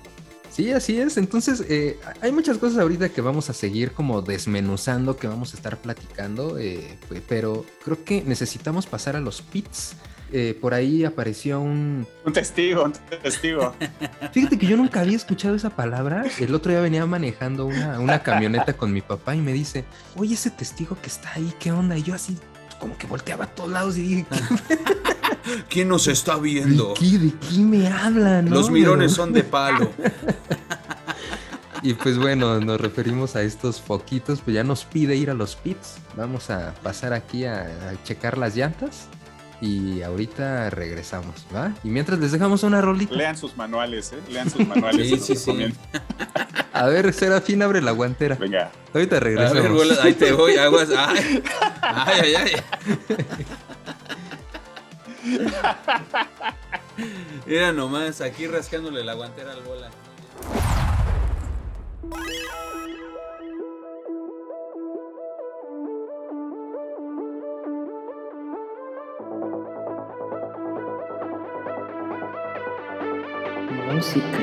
Sí, 0.51 0.69
así 0.71 0.99
es. 0.99 1.17
Entonces, 1.17 1.63
eh, 1.69 1.97
hay 2.21 2.31
muchas 2.31 2.57
cosas 2.57 2.79
ahorita 2.79 3.09
que 3.09 3.21
vamos 3.21 3.49
a 3.49 3.53
seguir 3.53 3.93
como 3.93 4.21
desmenuzando, 4.21 5.15
que 5.17 5.27
vamos 5.27 5.53
a 5.53 5.57
estar 5.57 5.77
platicando, 5.77 6.59
eh, 6.59 6.97
pe- 7.09 7.21
pero 7.27 7.65
creo 7.85 8.03
que 8.03 8.21
necesitamos 8.23 8.85
pasar 8.85 9.15
a 9.15 9.21
los 9.21 9.41
pits. 9.41 9.93
Eh, 10.33 10.57
por 10.61 10.73
ahí 10.73 11.03
apareció 11.03 11.59
un... 11.59 12.05
Un 12.25 12.31
testigo, 12.33 12.83
un 12.85 12.93
testigo. 13.21 13.73
Fíjate 14.33 14.57
que 14.57 14.65
yo 14.65 14.77
nunca 14.77 15.01
había 15.01 15.15
escuchado 15.17 15.55
esa 15.55 15.71
palabra. 15.71 16.23
El 16.39 16.53
otro 16.55 16.71
día 16.71 16.79
venía 16.81 17.05
manejando 17.05 17.65
una, 17.65 17.99
una 17.99 18.21
camioneta 18.23 18.73
con 18.73 18.93
mi 18.93 19.01
papá 19.01 19.35
y 19.35 19.41
me 19.41 19.51
dice, 19.51 19.83
oye, 20.15 20.35
ese 20.35 20.49
testigo 20.49 20.97
que 21.01 21.07
está 21.07 21.33
ahí, 21.33 21.53
¿qué 21.59 21.71
onda? 21.73 21.97
Y 21.97 22.03
yo 22.03 22.13
así, 22.13 22.37
como 22.81 22.97
que 22.97 23.05
volteaba 23.05 23.45
a 23.45 23.47
todos 23.47 23.69
lados 23.69 23.97
y 23.97 24.01
dije, 24.01 24.25
¿qué, 24.67 24.79
¿Quién 25.69 25.87
nos 25.87 26.07
está 26.07 26.35
viendo? 26.37 26.89
¿de 26.89 26.93
qué, 26.99 27.17
de 27.19 27.33
qué 27.37 27.59
me 27.59 27.87
hablan? 27.87 28.45
no? 28.45 28.55
Los 28.55 28.71
mirones 28.71 29.13
son 29.13 29.31
de 29.31 29.43
palo. 29.43 29.89
Y 31.83 31.95
pues 31.95 32.19
bueno, 32.19 32.59
nos 32.59 32.79
referimos 32.79 33.35
a 33.35 33.41
estos 33.41 33.81
foquitos, 33.81 34.41
pues 34.41 34.53
ya 34.53 34.63
nos 34.63 34.85
pide 34.85 35.15
ir 35.15 35.31
a 35.31 35.33
los 35.33 35.55
pits. 35.55 35.95
Vamos 36.15 36.51
a 36.51 36.75
pasar 36.83 37.11
aquí 37.11 37.45
a, 37.45 37.63
a 37.63 38.03
checar 38.03 38.37
las 38.37 38.55
llantas 38.55 39.07
y 39.61 40.01
ahorita 40.01 40.69
regresamos, 40.71 41.45
¿va? 41.55 41.71
Y 41.83 41.89
mientras 41.89 42.19
les 42.19 42.31
dejamos 42.31 42.63
una 42.63 42.81
rolita. 42.81 43.13
Lean 43.15 43.37
sus 43.37 43.55
manuales, 43.55 44.11
¿eh? 44.11 44.17
Lean 44.29 44.49
sus 44.49 44.67
manuales. 44.67 45.07
Sí, 45.07 45.17
sí, 45.19 45.35
sí. 45.35 45.73
A 46.73 46.87
ver, 46.87 47.13
Serafín, 47.13 47.61
abre 47.61 47.81
la 47.81 47.91
guantera. 47.91 48.35
Venga. 48.35 48.71
Ahorita 48.93 49.17
A 49.17 49.19
regresamos. 49.19 49.63
ver, 49.63 49.71
bola, 49.71 49.95
ahí 50.01 50.13
te 50.13 50.31
voy, 50.31 50.55
aguas. 50.57 50.89
Ay, 51.81 52.19
ay, 52.23 52.35
ay. 52.35 52.51
ay. 52.57 53.45
Mira 57.45 57.71
nomás, 57.71 58.21
aquí 58.21 58.47
rascándole 58.47 59.03
la 59.03 59.13
guantera 59.13 59.51
al 59.51 59.61
bola. 59.61 59.89
Música 74.13 74.40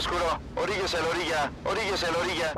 oscuro, 0.00 0.40
oríguese 0.56 0.96
a 0.96 1.00
la 1.00 1.08
orilla, 1.08 1.52
oríguese 1.62 2.06
a 2.06 2.10
la 2.10 2.18
orilla. 2.18 2.52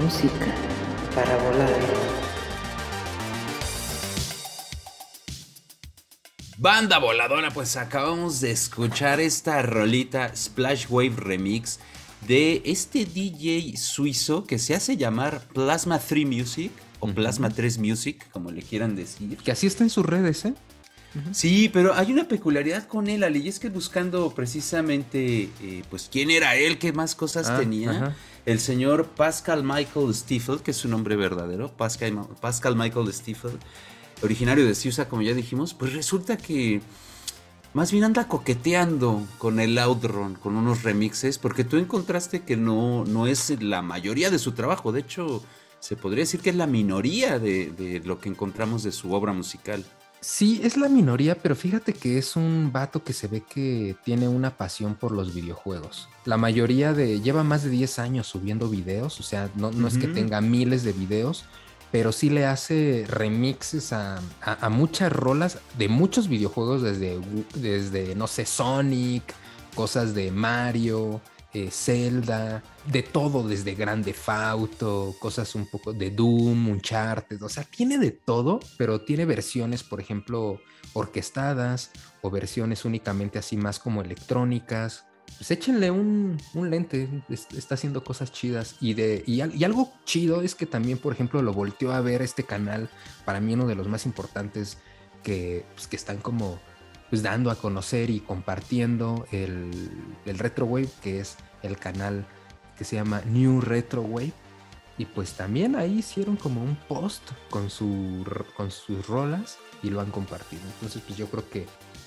Música 0.00 0.54
para 1.14 1.36
volar. 1.38 2.23
Banda 6.64 6.96
voladora, 6.96 7.50
pues 7.50 7.76
acabamos 7.76 8.40
de 8.40 8.50
escuchar 8.50 9.20
esta 9.20 9.60
rolita 9.60 10.34
Splash 10.34 10.86
Wave 10.88 11.12
Remix 11.14 11.78
de 12.26 12.62
este 12.64 13.04
DJ 13.04 13.76
suizo 13.76 14.44
que 14.44 14.58
se 14.58 14.74
hace 14.74 14.96
llamar 14.96 15.46
Plasma 15.52 15.98
3 15.98 16.24
Music 16.24 16.72
o 17.00 17.08
Plasma 17.08 17.50
3 17.50 17.76
Music, 17.76 18.30
como 18.30 18.50
le 18.50 18.62
quieran 18.62 18.96
decir. 18.96 19.36
Que 19.36 19.52
así 19.52 19.66
está 19.66 19.84
en 19.84 19.90
sus 19.90 20.06
redes, 20.06 20.46
¿eh? 20.46 20.54
Sí, 21.32 21.68
pero 21.70 21.92
hay 21.92 22.10
una 22.10 22.28
peculiaridad 22.28 22.88
con 22.88 23.08
él, 23.10 23.24
Ali, 23.24 23.40
y 23.40 23.48
es 23.48 23.60
que 23.60 23.68
buscando 23.68 24.30
precisamente, 24.34 25.50
eh, 25.60 25.82
pues, 25.90 26.08
quién 26.10 26.30
era 26.30 26.56
él, 26.56 26.78
qué 26.78 26.94
más 26.94 27.14
cosas 27.14 27.50
Ah, 27.50 27.58
tenía, 27.58 27.90
ajá. 27.90 28.16
el 28.46 28.58
señor 28.58 29.08
Pascal 29.08 29.64
Michael 29.64 30.14
Stiefel, 30.14 30.60
que 30.62 30.70
es 30.70 30.78
su 30.78 30.88
nombre 30.88 31.14
verdadero, 31.14 31.70
Pascal, 31.76 32.26
Pascal 32.40 32.74
Michael 32.74 33.12
Stiefel, 33.12 33.58
originario 34.24 34.66
de 34.66 34.74
Suiza, 34.74 35.08
como 35.08 35.22
ya 35.22 35.34
dijimos, 35.34 35.74
pues 35.74 35.92
resulta 35.92 36.36
que 36.36 36.80
más 37.72 37.92
bien 37.92 38.04
anda 38.04 38.28
coqueteando 38.28 39.26
con 39.38 39.60
el 39.60 39.78
Outrun, 39.78 40.34
con 40.34 40.56
unos 40.56 40.82
remixes, 40.82 41.38
porque 41.38 41.64
tú 41.64 41.76
encontraste 41.76 42.42
que 42.42 42.56
no, 42.56 43.04
no 43.04 43.26
es 43.26 43.62
la 43.62 43.82
mayoría 43.82 44.30
de 44.30 44.38
su 44.38 44.52
trabajo, 44.52 44.92
de 44.92 45.00
hecho, 45.00 45.42
se 45.80 45.96
podría 45.96 46.22
decir 46.22 46.40
que 46.40 46.50
es 46.50 46.56
la 46.56 46.66
minoría 46.66 47.38
de, 47.38 47.70
de 47.70 48.00
lo 48.00 48.20
que 48.20 48.28
encontramos 48.28 48.82
de 48.82 48.92
su 48.92 49.12
obra 49.12 49.32
musical. 49.32 49.84
Sí, 50.24 50.62
es 50.64 50.78
la 50.78 50.88
minoría, 50.88 51.34
pero 51.34 51.54
fíjate 51.54 51.92
que 51.92 52.16
es 52.16 52.34
un 52.34 52.70
vato 52.72 53.04
que 53.04 53.12
se 53.12 53.28
ve 53.28 53.42
que 53.42 53.94
tiene 54.06 54.26
una 54.26 54.56
pasión 54.56 54.94
por 54.94 55.12
los 55.12 55.34
videojuegos. 55.34 56.08
La 56.24 56.38
mayoría 56.38 56.94
de... 56.94 57.20
lleva 57.20 57.44
más 57.44 57.62
de 57.62 57.68
10 57.68 57.98
años 57.98 58.26
subiendo 58.26 58.70
videos, 58.70 59.20
o 59.20 59.22
sea, 59.22 59.50
no, 59.54 59.70
no 59.70 59.86
es 59.86 59.98
que 59.98 60.08
tenga 60.08 60.40
miles 60.40 60.82
de 60.82 60.94
videos, 60.94 61.44
pero 61.94 62.10
sí 62.10 62.28
le 62.28 62.44
hace 62.44 63.04
remixes 63.06 63.92
a, 63.92 64.20
a- 64.42 64.68
muchas 64.68 65.12
rolas 65.12 65.58
de 65.78 65.88
muchos 65.88 66.26
videojuegos, 66.26 66.82
desde, 66.82 67.20
desde, 67.54 68.16
no 68.16 68.26
sé, 68.26 68.46
Sonic, 68.46 69.22
cosas 69.76 70.12
de 70.12 70.32
Mario, 70.32 71.20
eh, 71.52 71.70
Zelda, 71.70 72.64
de 72.90 73.04
todo, 73.04 73.46
desde 73.46 73.76
Grande 73.76 74.12
Fauto, 74.12 75.14
cosas 75.20 75.54
un 75.54 75.70
poco 75.70 75.92
de 75.92 76.10
Doom, 76.10 76.66
Uncharted, 76.68 77.40
o 77.40 77.48
sea, 77.48 77.62
tiene 77.62 77.96
de 77.98 78.10
todo, 78.10 78.58
pero 78.76 79.02
tiene 79.02 79.24
versiones, 79.24 79.84
por 79.84 80.00
ejemplo, 80.00 80.60
orquestadas 80.94 81.92
o 82.22 82.30
versiones 82.30 82.84
únicamente 82.84 83.38
así 83.38 83.56
más 83.56 83.78
como 83.78 84.02
electrónicas. 84.02 85.04
Pues 85.38 85.50
échenle 85.50 85.90
un, 85.90 86.38
un 86.54 86.70
lente, 86.70 87.08
es- 87.28 87.48
está 87.56 87.74
haciendo 87.74 88.02
cosas 88.04 88.32
chidas. 88.32 88.76
Y, 88.80 88.94
de, 88.94 89.22
y, 89.26 89.40
al- 89.40 89.54
y 89.54 89.64
algo 89.64 89.92
chido 90.04 90.42
es 90.42 90.54
que 90.54 90.66
también, 90.66 90.98
por 90.98 91.12
ejemplo, 91.12 91.42
lo 91.42 91.52
volteó 91.52 91.92
a 91.92 92.00
ver 92.00 92.22
este 92.22 92.44
canal, 92.44 92.88
para 93.24 93.40
mí 93.40 93.54
uno 93.54 93.66
de 93.66 93.74
los 93.74 93.88
más 93.88 94.06
importantes 94.06 94.78
que, 95.22 95.64
pues, 95.74 95.86
que 95.86 95.96
están 95.96 96.18
como 96.18 96.58
pues 97.10 97.22
dando 97.22 97.50
a 97.50 97.54
conocer 97.56 98.10
y 98.10 98.20
compartiendo 98.20 99.26
el, 99.30 99.70
el 100.24 100.38
Retro 100.38 100.66
Wave, 100.66 100.88
que 101.02 101.20
es 101.20 101.36
el 101.62 101.76
canal 101.76 102.26
que 102.76 102.84
se 102.84 102.96
llama 102.96 103.20
New 103.26 103.60
Retro 103.60 104.02
Wave. 104.02 104.32
Y 104.96 105.04
pues 105.06 105.32
también 105.34 105.76
ahí 105.76 105.98
hicieron 105.98 106.36
como 106.36 106.62
un 106.62 106.76
post 106.88 107.22
con, 107.50 107.68
su, 107.68 108.24
con 108.56 108.70
sus 108.70 109.06
rolas 109.06 109.58
y 109.82 109.90
lo 109.90 110.00
han 110.00 110.10
compartido. 110.10 110.62
Entonces 110.74 111.02
pues 111.06 111.18
yo 111.18 111.26
creo 111.28 111.48
que 111.50 111.66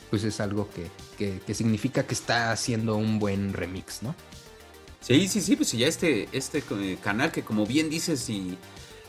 pues 0.10 0.24
es 0.24 0.40
algo 0.40 0.70
que, 1.18 1.40
que- 1.46 1.54
significa 1.54 2.04
que 2.06 2.14
está 2.14 2.52
haciendo 2.52 2.96
un 2.96 3.20
buen 3.20 3.54
remix, 3.54 4.04
¿no? 4.04 4.16
Sí, 5.02 5.28
sí, 5.28 5.42
sí, 5.42 5.56
pues 5.56 5.72
ya 5.72 5.88
este, 5.88 6.28
este 6.32 6.64
eh, 6.72 6.98
canal 7.02 7.32
que 7.32 7.44
como 7.44 7.66
bien 7.66 7.90
dices 7.90 8.30
y 8.30 8.58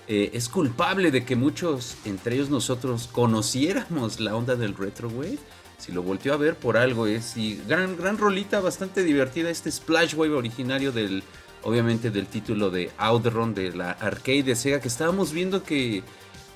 eh, 0.06 0.30
es 0.32 0.48
culpable 0.48 1.10
de 1.10 1.24
que 1.24 1.36
muchos, 1.36 1.96
entre 2.04 2.36
ellos 2.36 2.50
nosotros, 2.50 3.08
conociéramos 3.10 4.20
la 4.20 4.34
onda 4.36 4.54
del 4.56 4.74
retro 4.76 5.08
wave. 5.08 5.38
Si 5.78 5.92
lo 5.92 6.02
volteó 6.02 6.34
a 6.34 6.36
ver 6.36 6.56
por 6.56 6.76
algo 6.76 7.06
es 7.06 7.36
y 7.36 7.60
gran, 7.68 7.96
gran 7.96 8.18
rolita, 8.18 8.60
bastante 8.60 9.02
divertida 9.04 9.48
este 9.50 9.70
Splash 9.70 10.14
Wave 10.14 10.34
originario 10.34 10.90
del, 10.92 11.22
obviamente 11.62 12.10
del 12.10 12.26
título 12.26 12.70
de 12.70 12.90
Outrun 12.98 13.54
de 13.54 13.72
la 13.72 13.92
arcade 13.92 14.42
de 14.42 14.56
Sega 14.56 14.80
que 14.80 14.88
estábamos 14.88 15.32
viendo 15.32 15.62
que 15.62 16.02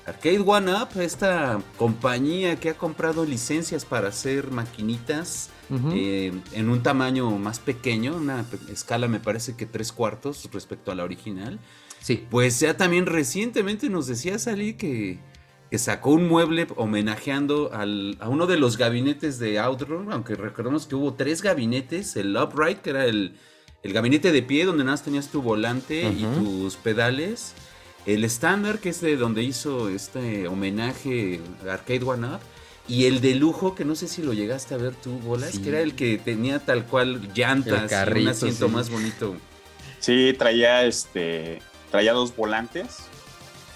Arcade 0.05 0.39
One 0.45 0.73
Up, 0.73 0.99
esta 0.99 1.61
compañía 1.77 2.59
que 2.59 2.69
ha 2.69 2.73
comprado 2.77 3.23
licencias 3.25 3.85
para 3.85 4.09
hacer 4.09 4.51
maquinitas 4.51 5.49
eh, 5.93 6.33
en 6.51 6.69
un 6.69 6.83
tamaño 6.83 7.31
más 7.31 7.59
pequeño, 7.59 8.15
una 8.17 8.45
escala 8.69 9.07
me 9.07 9.19
parece 9.19 9.55
que 9.55 9.65
tres 9.65 9.91
cuartos 9.91 10.49
respecto 10.51 10.91
a 10.91 10.95
la 10.95 11.03
original. 11.03 11.57
Sí. 12.01 12.25
Pues 12.29 12.59
ya 12.59 12.75
también 12.75 13.05
recientemente 13.05 13.89
nos 13.89 14.05
decía 14.07 14.37
Salí 14.39 14.73
que, 14.73 15.19
que 15.71 15.77
sacó 15.79 16.11
un 16.11 16.27
mueble 16.27 16.67
homenajeando 16.75 17.71
al- 17.73 18.17
a 18.19 18.27
uno 18.27 18.45
de 18.45 18.57
los 18.57 18.77
gabinetes 18.77 19.39
de 19.39 19.57
Outrun, 19.57 20.11
aunque 20.11 20.35
recordemos 20.35 20.85
que 20.85 20.95
hubo 20.95 21.13
tres 21.13 21.41
gabinetes, 21.41 22.17
el 22.17 22.35
upright, 22.35 22.81
que 22.81 22.89
era 22.89 23.05
el, 23.05 23.37
el 23.83 23.93
gabinete 23.93 24.31
de 24.33 24.43
pie 24.43 24.65
donde 24.65 24.83
nada 24.83 24.93
más 24.95 25.03
tenías 25.03 25.29
tu 25.29 25.41
volante 25.41 26.09
y 26.11 26.25
tus 26.35 26.75
pedales. 26.75 27.53
El 28.05 28.23
estándar, 28.23 28.79
que 28.79 28.89
es 28.89 29.01
de 29.01 29.15
donde 29.15 29.43
hizo 29.43 29.89
este 29.89 30.47
homenaje 30.47 31.39
a 31.67 31.73
Arcade 31.73 32.03
One 32.03 32.27
Up. 32.27 32.39
Y 32.85 33.05
el 33.05 33.21
de 33.21 33.35
lujo, 33.35 33.75
que 33.75 33.85
no 33.85 33.95
sé 33.95 34.09
si 34.09 34.21
lo 34.21 34.33
llegaste 34.33 34.73
a 34.73 34.77
ver 34.77 34.93
tú, 34.93 35.17
Bolas, 35.19 35.51
Sí. 35.51 35.61
que 35.61 35.69
era 35.69 35.79
el 35.79 35.95
que 35.95 36.17
tenía 36.17 36.59
tal 36.59 36.85
cual 36.85 37.29
llantas 37.33 37.79
y 37.79 37.83
un 37.83 37.87
carrito, 37.87 38.31
asiento 38.31 38.67
sí. 38.67 38.73
más 38.73 38.89
bonito. 38.89 39.35
Sí, 39.99 40.35
traía 40.37 40.83
este. 40.83 41.61
Traía 41.91 42.11
dos 42.11 42.35
volantes. 42.35 42.97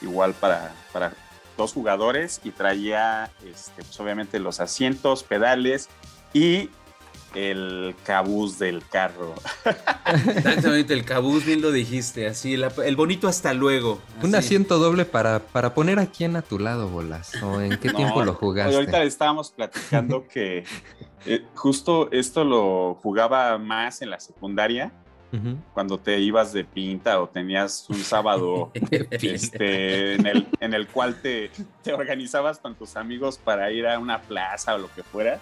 Igual 0.02 0.34
para, 0.34 0.76
para 0.92 1.13
dos 1.56 1.72
jugadores. 1.72 2.42
Y 2.44 2.52
traía 2.52 3.32
este, 3.46 3.82
pues, 3.84 3.98
obviamente 4.02 4.40
los 4.40 4.60
asientos, 4.60 5.24
pedales 5.24 5.88
y 6.34 6.70
el 7.36 7.96
cabuz 8.06 8.58
del 8.60 8.84
carro. 8.88 9.36
Exactamente, 10.06 10.94
el 10.94 11.06
cabuz, 11.06 11.46
bien 11.46 11.62
lo 11.62 11.72
dijiste, 11.72 12.28
así, 12.28 12.58
la- 12.58 12.72
el 12.86 12.96
bonito 12.96 13.28
hasta 13.28 13.54
luego. 13.54 14.02
Un 14.24 14.34
así. 14.36 14.48
asiento 14.48 14.78
doble 14.80 15.06
para, 15.06 15.40
para 15.40 15.74
poner 15.74 16.00
a 16.00 16.06
quién 16.08 16.36
a 16.36 16.42
tu 16.42 16.60
lado, 16.60 16.88
bolas. 16.90 17.32
¿O 17.44 17.62
en 17.62 17.78
qué 17.78 17.88
No, 17.92 17.96
tiempo 17.96 18.24
lo 18.24 18.34
jugaste? 18.34 18.76
Ahorita 18.76 19.00
le 19.00 19.06
estábamos 19.06 19.52
platicando 19.52 20.28
que 20.28 20.63
eh, 21.26 21.44
justo 21.56 22.10
esto 22.12 22.44
lo 22.44 22.96
jugaba 23.02 23.58
más 23.58 24.02
en 24.02 24.10
la 24.10 24.20
secundaria. 24.20 24.92
Cuando 25.74 26.00
te 26.00 26.18
ibas 26.20 26.52
de 26.54 26.63
pinta 26.63 27.22
o 27.22 27.28
tenías 27.28 27.86
un 27.90 27.98
sábado 27.98 28.72
este, 29.12 30.13
en, 30.16 30.26
el, 30.26 30.48
en 30.62 30.74
el 30.74 30.88
cual 30.88 31.22
te, 31.22 31.52
te 31.84 31.94
organizabas 31.94 32.58
con 32.58 32.74
tus 32.76 32.96
amigos 32.96 33.38
para 33.38 33.70
ir 33.72 33.86
a 33.88 34.00
una 34.00 34.22
plaza 34.22 34.74
o 34.74 34.78
lo 34.80 34.90
que 34.96 35.04
fuera. 35.04 35.40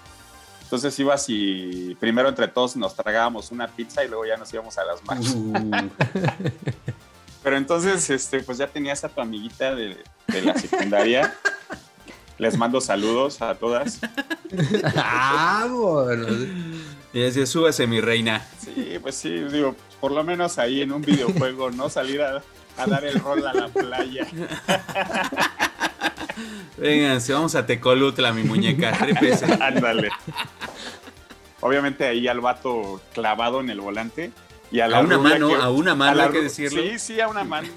Entonces 0.66 0.98
ibas 1.00 1.26
y 1.30 1.96
primero 2.00 2.28
entre 2.28 2.48
todos 2.48 2.76
nos 2.76 2.96
tragábamos 2.96 3.52
una 3.52 3.68
pizza 3.68 4.04
y 4.04 4.08
luego 4.08 4.26
ya 4.26 4.36
nos 4.36 4.52
íbamos 4.52 4.76
a 4.80 4.84
las 4.84 5.04
marchas. 5.06 5.36
Uh, 5.36 5.54
Pero 7.44 7.58
entonces, 7.58 8.10
este, 8.10 8.40
pues 8.42 8.58
ya 8.58 8.66
tenías 8.66 9.04
a 9.04 9.10
tu 9.10 9.22
amiguita 9.22 9.76
de, 9.76 10.04
de 10.28 10.42
la 10.42 10.58
secundaria. 10.58 11.36
Les 12.40 12.58
mando 12.58 12.82
saludos 12.82 13.40
a 13.44 13.54
todas. 13.54 14.00
Vámonos. 14.96 16.32
y 17.14 17.20
decía, 17.20 17.46
súbase 17.46 17.86
mi 17.86 18.02
reina. 18.02 18.44
Sí, 18.60 18.98
pues 19.00 19.14
sí, 19.14 19.30
digo, 19.30 19.76
por 20.02 20.12
lo 20.12 20.24
menos 20.24 20.58
ahí 20.58 20.82
en 20.82 20.92
un 20.92 21.04
videojuego, 21.04 21.70
¿no? 21.70 21.88
Salir 21.90 22.24
a, 22.24 22.42
a 22.78 22.88
dar 22.88 23.06
el 23.06 23.20
rol 23.20 23.46
a 23.46 23.54
la 23.54 23.68
playa. 23.68 24.26
Vénganse, 26.78 27.34
vamos 27.34 27.56
a 27.56 27.66
Tecolutla, 27.66 28.32
mi 28.34 28.44
muñeca. 28.44 28.98
Ándale. 29.62 30.10
Obviamente 31.62 32.06
ahí 32.06 32.28
al 32.28 32.42
vato 32.42 33.02
clavado 33.14 33.62
en 33.62 33.70
el 33.70 33.82
volante. 33.82 34.32
Y 34.72 34.80
a, 34.80 34.88
la 34.88 34.98
A 34.98 35.02
una 35.02 35.16
rubia 35.16 35.30
mano, 35.34 35.48
que- 35.50 35.56
a 35.56 35.70
una 35.70 35.96
mano, 35.96 36.16
la 36.18 36.24
hay 36.26 36.32
que 36.32 36.42
decirlo. 36.42 36.82
Sí, 36.82 37.00
sí, 37.00 37.22
a 37.22 37.28
una 37.28 37.44
mano, 37.44 37.70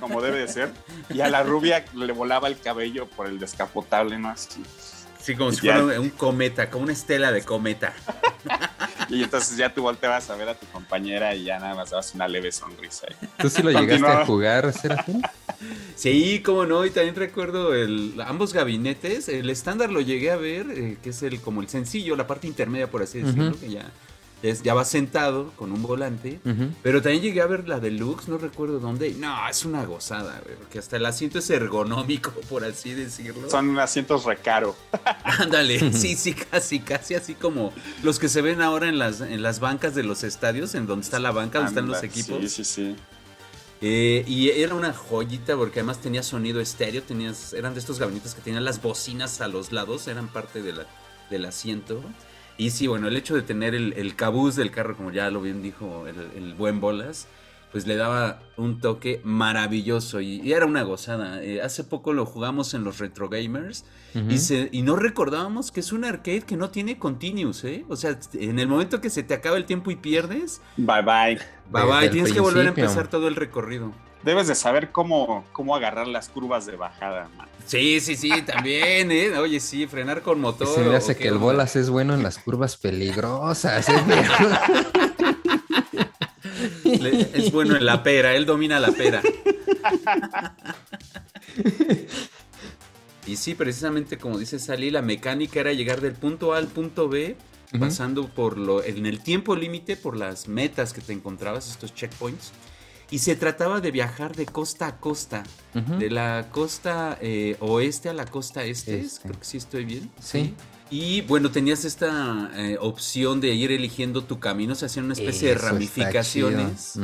como 0.00 0.22
debe 0.22 0.38
de 0.38 0.48
ser. 0.48 0.72
Y 1.10 1.20
a 1.20 1.28
la 1.28 1.42
rubia 1.42 1.84
le 1.94 2.12
volaba 2.12 2.48
el 2.48 2.58
cabello 2.58 3.06
por 3.08 3.26
el 3.26 3.38
descapotable, 3.38 4.18
¿no? 4.18 4.30
Así. 4.30 4.62
Sí, 5.26 5.34
como 5.34 5.50
si 5.50 5.66
Ya. 5.66 5.80
fuera 5.82 6.00
un 6.00 6.10
cometa, 6.10 6.70
como 6.70 6.84
una 6.84 6.92
estela 6.92 7.32
de 7.32 7.42
cometa. 7.42 7.92
Y 9.08 9.22
entonces 9.22 9.56
ya 9.56 9.72
tú 9.72 9.82
volteabas 9.82 10.28
a 10.30 10.34
ver 10.36 10.48
a 10.48 10.54
tu 10.54 10.66
compañera 10.66 11.32
y 11.34 11.44
ya 11.44 11.60
nada 11.60 11.76
más 11.76 11.90
dabas 11.90 12.12
una 12.16 12.26
leve 12.26 12.50
sonrisa. 12.50 13.06
ahí. 13.08 13.28
¿Tú 13.38 13.48
sí 13.48 13.62
lo 13.62 13.70
llegaste 13.70 14.04
a 14.06 14.26
jugar, 14.26 14.72
Serafín? 14.72 15.22
Sí, 15.94 16.42
cómo 16.44 16.66
no, 16.66 16.84
y 16.84 16.90
también 16.90 17.14
recuerdo 17.14 17.72
el, 17.72 18.14
ambos 18.26 18.52
gabinetes. 18.52 19.28
El 19.28 19.48
estándar 19.48 19.90
lo 19.92 20.00
llegué 20.00 20.32
a 20.32 20.36
ver, 20.36 20.66
eh, 20.70 20.96
que 21.02 21.10
es 21.10 21.22
el 21.22 21.40
como 21.40 21.60
el 21.60 21.68
sencillo, 21.68 22.16
la 22.16 22.26
parte 22.26 22.48
intermedia, 22.48 22.90
por 22.90 23.02
así 23.02 23.20
decirlo, 23.20 23.56
que 23.58 23.70
ya, 23.70 23.84
es- 24.42 24.62
ya 24.62 24.74
va 24.74 24.84
sentado 24.84 25.50
con 25.56 25.72
un 25.72 25.82
volante. 25.82 26.40
Pero 26.82 27.02
también 27.02 27.22
llegué 27.22 27.40
a 27.40 27.46
ver 27.46 27.68
la 27.68 27.80
deluxe, 27.80 28.28
no 28.28 28.38
recuerdo 28.38 28.78
dónde. 28.80 29.12
No, 29.14 29.48
es 29.48 29.64
una 29.64 29.84
gozada, 29.84 30.40
güey, 30.44 30.56
porque 30.56 30.78
hasta 30.78 30.96
el 30.96 31.06
asiento 31.06 31.38
es 31.38 31.48
ergonómico, 31.50 32.30
por 32.48 32.64
así 32.64 32.92
decirlo. 32.94 33.48
Son 33.50 33.78
asientos 33.78 34.24
recaro. 34.24 34.76
Ándale, 35.24 35.92
sí, 35.92 36.14
sí, 36.16 36.34
casi, 36.34 36.80
casi 36.80 37.14
así 37.14 37.34
como 37.34 37.72
los 38.02 38.18
que 38.18 38.28
se 38.28 38.42
ven 38.42 38.62
ahora 38.62 38.88
en 38.88 38.98
las, 38.98 39.20
en 39.20 39.42
las 39.42 39.60
bancas 39.60 39.94
de 39.94 40.02
los 40.02 40.22
estadios, 40.24 40.74
en 40.74 40.86
donde 40.86 41.04
está 41.04 41.18
la 41.18 41.30
banca, 41.32 41.58
donde 41.58 41.70
están 41.70 41.88
los 41.88 42.02
equipos. 42.02 42.38
Sí, 42.42 42.48
sí, 42.48 42.64
sí. 42.64 42.96
Eh, 43.82 44.24
y 44.26 44.48
era 44.50 44.74
una 44.74 44.94
joyita 44.94 45.54
porque 45.54 45.80
además 45.80 45.98
tenía 46.00 46.22
sonido 46.22 46.60
estéreo, 46.62 47.02
tenías, 47.02 47.52
eran 47.52 47.74
de 47.74 47.80
estos 47.80 47.98
gabinetes 47.98 48.34
que 48.34 48.40
tenían 48.40 48.64
las 48.64 48.80
bocinas 48.80 49.40
a 49.42 49.48
los 49.48 49.70
lados, 49.70 50.08
eran 50.08 50.28
parte 50.28 50.62
de 50.62 50.72
la, 50.72 50.86
del 51.28 51.44
asiento. 51.44 52.02
Y 52.58 52.70
sí, 52.70 52.86
bueno, 52.86 53.08
el 53.08 53.16
hecho 53.16 53.34
de 53.34 53.42
tener 53.42 53.74
el, 53.74 53.92
el 53.94 54.16
cabuz 54.16 54.56
del 54.56 54.70
carro, 54.70 54.96
como 54.96 55.10
ya 55.12 55.30
lo 55.30 55.40
bien 55.42 55.62
dijo 55.62 56.06
el, 56.06 56.16
el 56.36 56.54
buen 56.54 56.80
Bolas, 56.80 57.28
pues 57.72 57.86
le 57.86 57.96
daba 57.96 58.40
un 58.56 58.80
toque 58.80 59.20
maravilloso 59.24 60.20
y, 60.22 60.40
y 60.40 60.52
era 60.52 60.64
una 60.64 60.82
gozada. 60.82 61.42
Eh, 61.42 61.60
hace 61.60 61.84
poco 61.84 62.14
lo 62.14 62.24
jugamos 62.24 62.72
en 62.72 62.84
los 62.84 62.98
Retro 62.98 63.28
Gamers 63.28 63.84
y, 64.30 64.38
se, 64.38 64.70
y 64.72 64.80
no 64.80 64.96
recordábamos 64.96 65.70
que 65.70 65.80
es 65.80 65.92
un 65.92 66.04
arcade 66.06 66.40
que 66.42 66.56
no 66.56 66.70
tiene 66.70 66.98
continuous, 66.98 67.64
¿eh? 67.64 67.84
O 67.90 67.96
sea, 67.96 68.18
en 68.32 68.58
el 68.58 68.68
momento 68.68 69.02
que 69.02 69.10
se 69.10 69.22
te 69.22 69.34
acaba 69.34 69.58
el 69.58 69.66
tiempo 69.66 69.90
y 69.90 69.96
pierdes, 69.96 70.62
Bye 70.78 71.02
bye. 71.02 71.38
bye 71.70 71.82
Desde 71.82 71.86
bye, 72.00 72.08
tienes 72.08 72.32
que 72.32 72.40
volver 72.40 72.64
a 72.66 72.70
empezar 72.70 73.08
todo 73.08 73.28
el 73.28 73.34
recorrido. 73.34 73.92
Debes 74.26 74.48
de 74.48 74.56
saber 74.56 74.90
cómo, 74.90 75.44
cómo 75.52 75.76
agarrar 75.76 76.08
las 76.08 76.28
curvas 76.28 76.66
de 76.66 76.74
bajada, 76.74 77.28
man. 77.36 77.46
Sí, 77.64 78.00
sí, 78.00 78.16
sí, 78.16 78.42
también, 78.42 79.12
¿eh? 79.12 79.38
Oye, 79.38 79.60
sí, 79.60 79.86
frenar 79.86 80.22
con 80.22 80.40
motor. 80.40 80.66
Se 80.66 80.80
me 80.80 80.88
¿o 80.88 80.96
hace 80.96 81.14
qué 81.14 81.22
que 81.22 81.28
el 81.28 81.38
bolas 81.38 81.76
es 81.76 81.90
bueno 81.90 82.12
en 82.12 82.24
las 82.24 82.38
curvas 82.38 82.76
peligrosas. 82.76 83.88
¿eh? 83.88 83.94
Le- 86.84 87.30
Es 87.34 87.52
bueno 87.52 87.76
en 87.76 87.86
la 87.86 88.02
pera, 88.02 88.34
él 88.34 88.46
domina 88.46 88.80
la 88.80 88.90
pera. 88.90 89.22
Y 93.28 93.36
sí, 93.36 93.54
precisamente 93.54 94.18
como 94.18 94.38
dice 94.38 94.58
Sally, 94.58 94.90
la 94.90 95.02
mecánica 95.02 95.60
era 95.60 95.72
llegar 95.72 96.00
del 96.00 96.14
punto 96.14 96.52
A 96.52 96.58
al 96.58 96.66
punto 96.66 97.08
B, 97.08 97.36
pasando 97.78 98.26
por 98.28 98.58
lo, 98.58 98.82
en 98.82 99.06
el 99.06 99.20
tiempo 99.20 99.54
límite, 99.54 99.96
por 99.96 100.16
las 100.16 100.48
metas 100.48 100.92
que 100.92 101.00
te 101.00 101.12
encontrabas, 101.12 101.70
estos 101.70 101.94
checkpoints. 101.94 102.50
Y 103.10 103.18
se 103.18 103.36
trataba 103.36 103.80
de 103.80 103.92
viajar 103.92 104.34
de 104.34 104.46
costa 104.46 104.88
a 104.88 104.98
costa, 104.98 105.44
de 105.74 106.10
la 106.10 106.48
costa 106.50 107.18
eh, 107.20 107.56
oeste 107.60 108.08
a 108.08 108.12
la 108.12 108.24
costa 108.24 108.64
este, 108.64 108.98
Este. 108.98 109.28
creo 109.28 109.38
que 109.38 109.46
sí 109.46 109.56
estoy 109.58 109.84
bien. 109.84 110.10
Sí. 110.20 110.54
Y 110.90 111.22
bueno, 111.22 111.50
tenías 111.50 111.84
esta 111.84 112.50
eh, 112.54 112.78
opción 112.80 113.40
de 113.40 113.54
ir 113.54 113.72
eligiendo 113.72 114.22
tu 114.22 114.38
camino, 114.38 114.74
se 114.74 114.86
hacían 114.86 115.04
una 115.04 115.14
especie 115.14 115.48
de 115.48 115.54
Eso 115.54 115.66
ramificaciones 115.66 116.98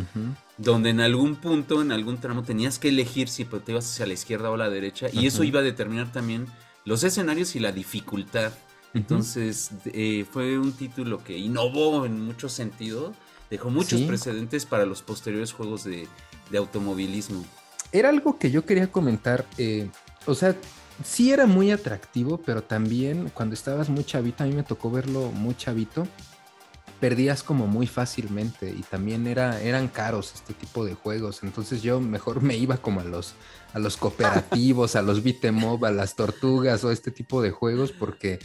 donde 0.57 0.90
en 0.90 1.00
algún 1.00 1.36
punto, 1.36 1.82
en 1.82 1.92
algún 1.92 2.18
tramo, 2.18 2.42
tenías 2.42 2.78
que 2.78 2.88
elegir 2.88 3.28
si 3.28 3.44
te 3.44 3.72
ibas 3.72 3.90
hacia 3.90 4.07
la 4.07 4.12
izquierda 4.12 4.50
o 4.50 4.57
la 4.57 4.70
derecha, 4.70 5.09
y 5.12 5.26
eso 5.26 5.42
iba 5.44 5.61
a 5.61 5.62
determinar 5.62 6.12
también 6.12 6.46
los 6.84 7.03
escenarios 7.05 7.57
y 7.57 7.61
la 7.61 7.72
dificultad. 7.72 8.53
Entonces, 8.94 9.70
eh, 9.86 10.26
fue 10.30 10.59
un 10.59 10.72
título 10.72 11.24
que 11.24 11.36
innovó 11.38 12.05
en 12.05 12.20
muchos 12.20 12.53
sentidos, 12.53 13.16
dejó 13.53 13.68
muchos 13.70 14.00
Sí. 14.00 14.07
precedentes 14.07 14.64
para 14.64 14.86
los 14.86 15.03
posteriores 15.03 15.53
juegos 15.53 15.84
de, 15.84 16.09
de 16.50 16.59
automovilismo. 16.59 17.44
Era 17.92 18.09
algo 18.09 18.38
que 18.38 18.50
yo 18.50 18.64
quería 18.64 18.90
comentar. 18.90 19.44
eh, 19.59 19.88
o 20.26 20.34
sea, 20.34 20.57
sí 21.05 21.32
era 21.32 21.46
muy 21.46 21.70
atractivo, 21.70 22.38
pero 22.38 22.62
también 22.62 23.30
cuando 23.34 23.55
estabas 23.55 23.90
muy 23.90 24.05
chavito, 24.05 24.42
a 24.42 24.46
mí 24.46 24.55
me 24.55 24.62
tocó 24.62 24.90
verlo 24.90 25.30
muy 25.32 25.55
chavito, 25.55 26.07
perdías 26.98 27.42
como 27.42 27.66
muy 27.66 27.86
fácilmente 27.86 28.70
y 28.70 28.82
también 28.82 29.26
era, 29.26 29.61
eran 29.61 29.88
caros 29.88 30.32
este 30.34 30.55
tipo 30.55 30.84
de 30.84 30.94
juegos. 30.94 31.40
Entonces 31.42 31.82
yo 31.82 32.00
mejor 32.00 32.40
me 32.40 32.57
iba 32.57 32.76
como 32.78 33.00
a 33.00 33.05
los, 33.05 33.34
a 33.74 33.78
los 33.80 33.96
cooperativos, 33.98 34.96
a 34.96 35.03
los 35.03 35.22
beat 35.22 35.44
'em 35.44 35.62
up, 35.64 35.84
a 35.84 35.90
las 35.90 36.14
tortugas 36.14 36.84
o 36.84 36.90
este 36.92 37.11
tipo 37.11 37.42
de 37.42 37.50
juegos, 37.50 37.92
porque 37.92 38.38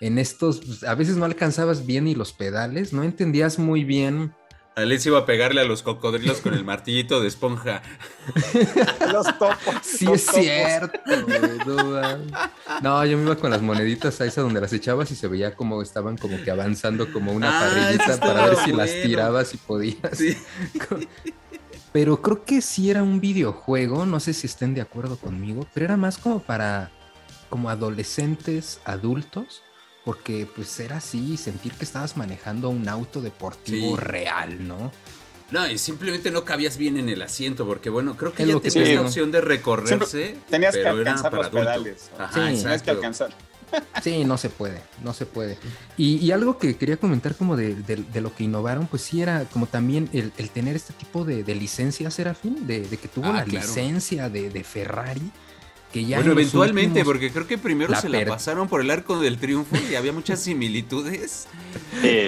en 0.00 0.18
estos 0.18 0.60
pues, 0.60 0.84
a 0.84 0.94
veces 0.94 1.16
no 1.16 1.24
alcanzabas 1.24 1.86
bien 1.86 2.04
ni 2.04 2.14
los 2.14 2.32
pedales, 2.32 2.92
no 2.92 3.02
entendías 3.02 3.58
muy 3.58 3.82
bien 3.84 4.34
Alex 4.74 5.04
iba 5.06 5.18
a 5.18 5.26
pegarle 5.26 5.60
a 5.60 5.64
los 5.64 5.82
cocodrilos 5.82 6.40
con 6.40 6.54
el 6.54 6.64
martillito 6.64 7.20
de 7.20 7.28
esponja. 7.28 7.82
Los 9.12 9.26
topos. 9.38 9.58
Sí 9.82 10.06
los 10.06 10.14
es 10.20 10.26
topos. 10.26 10.40
cierto, 10.42 10.98
no, 12.82 13.04
yo 13.04 13.18
me 13.18 13.24
iba 13.24 13.36
con 13.36 13.50
las 13.50 13.60
moneditas 13.60 14.20
a 14.20 14.24
esa 14.26 14.40
donde 14.40 14.60
las 14.60 14.72
echabas 14.72 15.10
y 15.10 15.16
se 15.16 15.28
veía 15.28 15.54
como 15.54 15.82
estaban 15.82 16.16
como 16.16 16.42
que 16.42 16.50
avanzando 16.50 17.12
como 17.12 17.32
una 17.32 17.50
Ah, 17.50 17.68
parrillita 17.68 18.18
para 18.18 18.46
ver 18.46 18.56
si 18.64 18.72
las 18.72 18.90
tirabas 18.90 19.48
si 19.48 19.56
podías. 19.58 20.16
Sí. 20.16 20.36
Pero 21.92 22.22
creo 22.22 22.44
que 22.44 22.62
sí 22.62 22.90
era 22.90 23.02
un 23.02 23.20
videojuego, 23.20 24.06
no 24.06 24.18
sé 24.20 24.32
si 24.32 24.46
estén 24.46 24.72
de 24.74 24.80
acuerdo 24.80 25.18
conmigo, 25.18 25.66
pero 25.74 25.84
era 25.84 25.98
más 25.98 26.16
como 26.16 26.40
para 26.40 26.90
como 27.50 27.68
adolescentes, 27.68 28.80
adultos, 28.86 29.62
porque 30.04 30.46
pues 30.54 30.78
era 30.80 30.96
así, 30.98 31.36
sentir 31.36 31.72
que 31.72 31.84
estabas 31.84 32.16
manejando 32.16 32.68
un 32.70 32.88
auto 32.88 33.20
deportivo 33.20 33.96
Sí. 33.96 34.02
real, 34.02 34.66
¿no? 34.66 34.90
No, 35.50 35.68
y 35.70 35.76
simplemente 35.76 36.30
no 36.30 36.44
cabías 36.46 36.78
bien 36.78 36.96
en 36.96 37.08
el 37.10 37.20
asiento, 37.20 37.66
porque 37.66 37.90
bueno, 37.90 38.16
creo 38.16 38.32
que 38.32 38.42
Es 38.42 38.48
ya 38.48 38.58
tenías 38.58 38.88
te 38.88 38.94
la 38.94 39.00
opción 39.02 39.30
de 39.30 39.40
recorrerse. 39.42 40.36
Tenías 40.48 40.74
que 40.74 40.82
pero 40.82 40.96
alcanzar 40.96 41.30
para 41.30 41.42
los 41.42 41.46
adulto. 41.52 41.70
pedales. 41.70 42.10
Ajá, 42.18 42.48
Sí. 42.50 42.62
Tenías 42.62 42.82
que 42.82 42.90
alcanzar. 42.90 43.30
Sí, 44.02 44.24
no 44.24 44.36
se 44.36 44.50
puede, 44.50 44.82
no 45.02 45.14
se 45.14 45.24
puede. 45.24 45.56
Y, 45.96 46.16
y 46.16 46.30
algo 46.32 46.58
que 46.58 46.76
quería 46.76 46.96
comentar 46.98 47.34
como 47.36 47.56
de, 47.56 47.74
de- 47.74 47.96
de 47.96 48.20
lo 48.20 48.34
que 48.34 48.44
innovaron, 48.44 48.86
pues 48.86 49.00
sí 49.02 49.22
era 49.22 49.44
como 49.46 49.66
también 49.66 50.10
el, 50.12 50.30
el 50.36 50.50
tener 50.50 50.76
este 50.76 50.92
tipo 50.94 51.24
de, 51.24 51.42
de 51.42 51.54
licencia, 51.54 52.10
Serafín, 52.10 52.66
de, 52.66 52.80
de 52.86 52.96
que 52.98 53.08
tuvo 53.08 53.26
Ah, 53.28 53.32
la 53.32 53.44
claro. 53.44 53.66
licencia 53.66 54.28
de, 54.28 54.50
de 54.50 54.62
Ferrari, 54.64 55.22
que 55.92 56.04
ya... 56.04 56.16
bueno, 56.18 56.32
eventualmente, 56.32 57.00
últimos- 57.00 57.04
porque 57.06 57.30
creo 57.30 57.46
que 57.46 57.58
primero 57.58 57.90
La 57.92 58.00
se 58.00 58.08
la 58.08 58.24
pasaron 58.24 58.68
por 58.68 58.80
el 58.80 58.90
arco 58.90 59.20
del 59.20 59.38
triunfo 59.38 59.76
y 59.90 59.94
había 59.94 60.12
muchas 60.12 60.40
similitudes. 60.40 61.46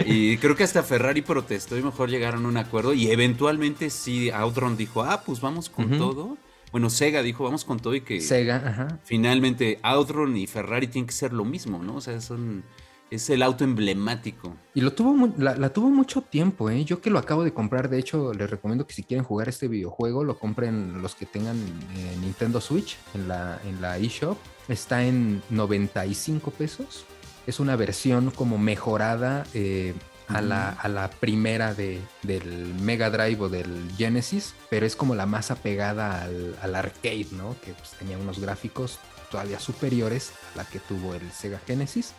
Y 0.07 0.37
creo 0.39 0.55
que 0.57 0.65
hasta 0.65 0.83
Ferrari 0.83 1.23
protestó 1.23 1.77
y 1.79 1.83
mejor 1.83 2.11
llegaron 2.11 2.45
a 2.45 2.49
un 2.49 2.57
acuerdo. 2.57 2.93
Y 2.95 3.11
eventualmente 3.11 3.91
sí, 3.91 4.31
Outrun 4.31 4.77
dijo, 4.77 5.03
ah, 5.03 5.23
pues 5.25 5.41
vamos 5.41 5.69
con 5.69 5.99
todo. 5.99 6.37
Bueno, 6.73 6.91
Sega 6.91 7.23
dijo, 7.23 7.45
vamos 7.45 7.65
con 7.65 7.79
todo 7.79 7.95
y 7.95 8.01
que 8.01 8.21
Sega, 8.21 8.57
ajá. 8.57 8.99
finalmente 9.05 9.79
Outrun 9.83 10.37
y 10.37 10.47
Ferrari 10.49 10.89
tienen 10.89 11.07
que 11.07 11.12
ser 11.15 11.33
lo 11.33 11.45
mismo, 11.45 11.83
¿no? 11.83 11.97
O 11.97 12.01
sea, 12.01 12.21
son, 12.21 12.65
es 13.11 13.31
el 13.31 13.43
auto 13.43 13.65
emblemático. 13.65 14.57
Y 14.75 14.81
lo 14.81 14.93
tuvo 14.93 15.33
la 15.39 15.73
tuvo 15.73 15.91
mucho 15.91 16.23
tiempo, 16.23 16.71
¿eh? 16.71 16.85
Yo 16.85 17.01
que 17.01 17.11
lo 17.11 17.19
acabo 17.19 17.45
de 17.45 17.53
comprar, 17.53 17.89
de 17.89 17.99
hecho, 17.99 18.33
les 18.33 18.51
recomiendo 18.51 18.87
que 18.87 18.95
si 18.95 19.03
quieren 19.03 19.25
jugar 19.25 19.49
este 19.49 19.69
videojuego, 19.69 20.25
lo 20.25 20.39
compren 20.39 21.01
los 21.03 21.15
que 21.15 21.27
tengan 21.27 21.57
eh, 21.57 22.17
Nintendo 22.21 22.61
Switch 22.61 22.97
en 23.15 23.29
la, 23.29 23.61
en 23.65 23.81
la 23.81 23.99
eShop. 23.99 24.39
Está 24.69 25.05
en 25.05 25.43
95 25.51 26.51
pesos. 26.51 27.05
Es 27.47 27.61
una 27.61 27.77
versión 27.77 28.31
como 28.31 28.57
mejorada 28.57 29.45
eh, 29.53 29.95
a, 30.29 30.41
la, 30.41 30.71
a 30.71 30.89
la 30.89 31.11
primera 31.11 31.75
de, 31.75 32.01
del 32.23 32.75
Mega 32.81 33.11
Drive 33.11 33.41
o 33.41 33.49
del 33.49 33.91
Genesis, 33.97 34.55
pero 34.71 34.87
es 34.87 34.97
como 34.97 35.15
la 35.15 35.27
más 35.27 35.51
apegada 35.51 36.23
al, 36.23 36.57
al 36.63 36.75
arcade, 36.75 37.27
¿no? 37.33 37.55
Que 37.63 37.73
pues, 37.73 37.91
tenía 37.99 38.17
unos 38.17 38.39
gráficos 38.39 38.99
todavía 39.31 39.61
superiores 39.61 40.33
a 40.55 40.59
la 40.59 40.65
que 40.65 40.79
tuvo 40.79 41.15
el 41.15 41.31
Sega 41.33 41.61
Genesis. 41.67 42.15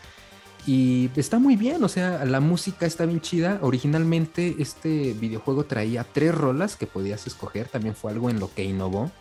Y 0.68 1.10
está 1.16 1.38
muy 1.38 1.56
bien, 1.56 1.84
o 1.84 1.88
sea, 1.88 2.26
la 2.26 2.40
música 2.40 2.86
está 2.88 3.06
bien 3.06 3.22
chida. 3.22 3.60
Originalmente 3.62 4.56
este 4.60 5.14
videojuego 5.14 5.66
traía 5.66 6.04
tres 6.04 6.34
rolas 6.34 6.76
que 6.76 6.88
podías 6.88 7.28
escoger, 7.28 7.68
también 7.68 7.94
fue 7.96 8.12
algo 8.12 8.30
en 8.32 8.40
lo 8.40 8.52
que 8.54 8.64
innovó. 8.64 9.12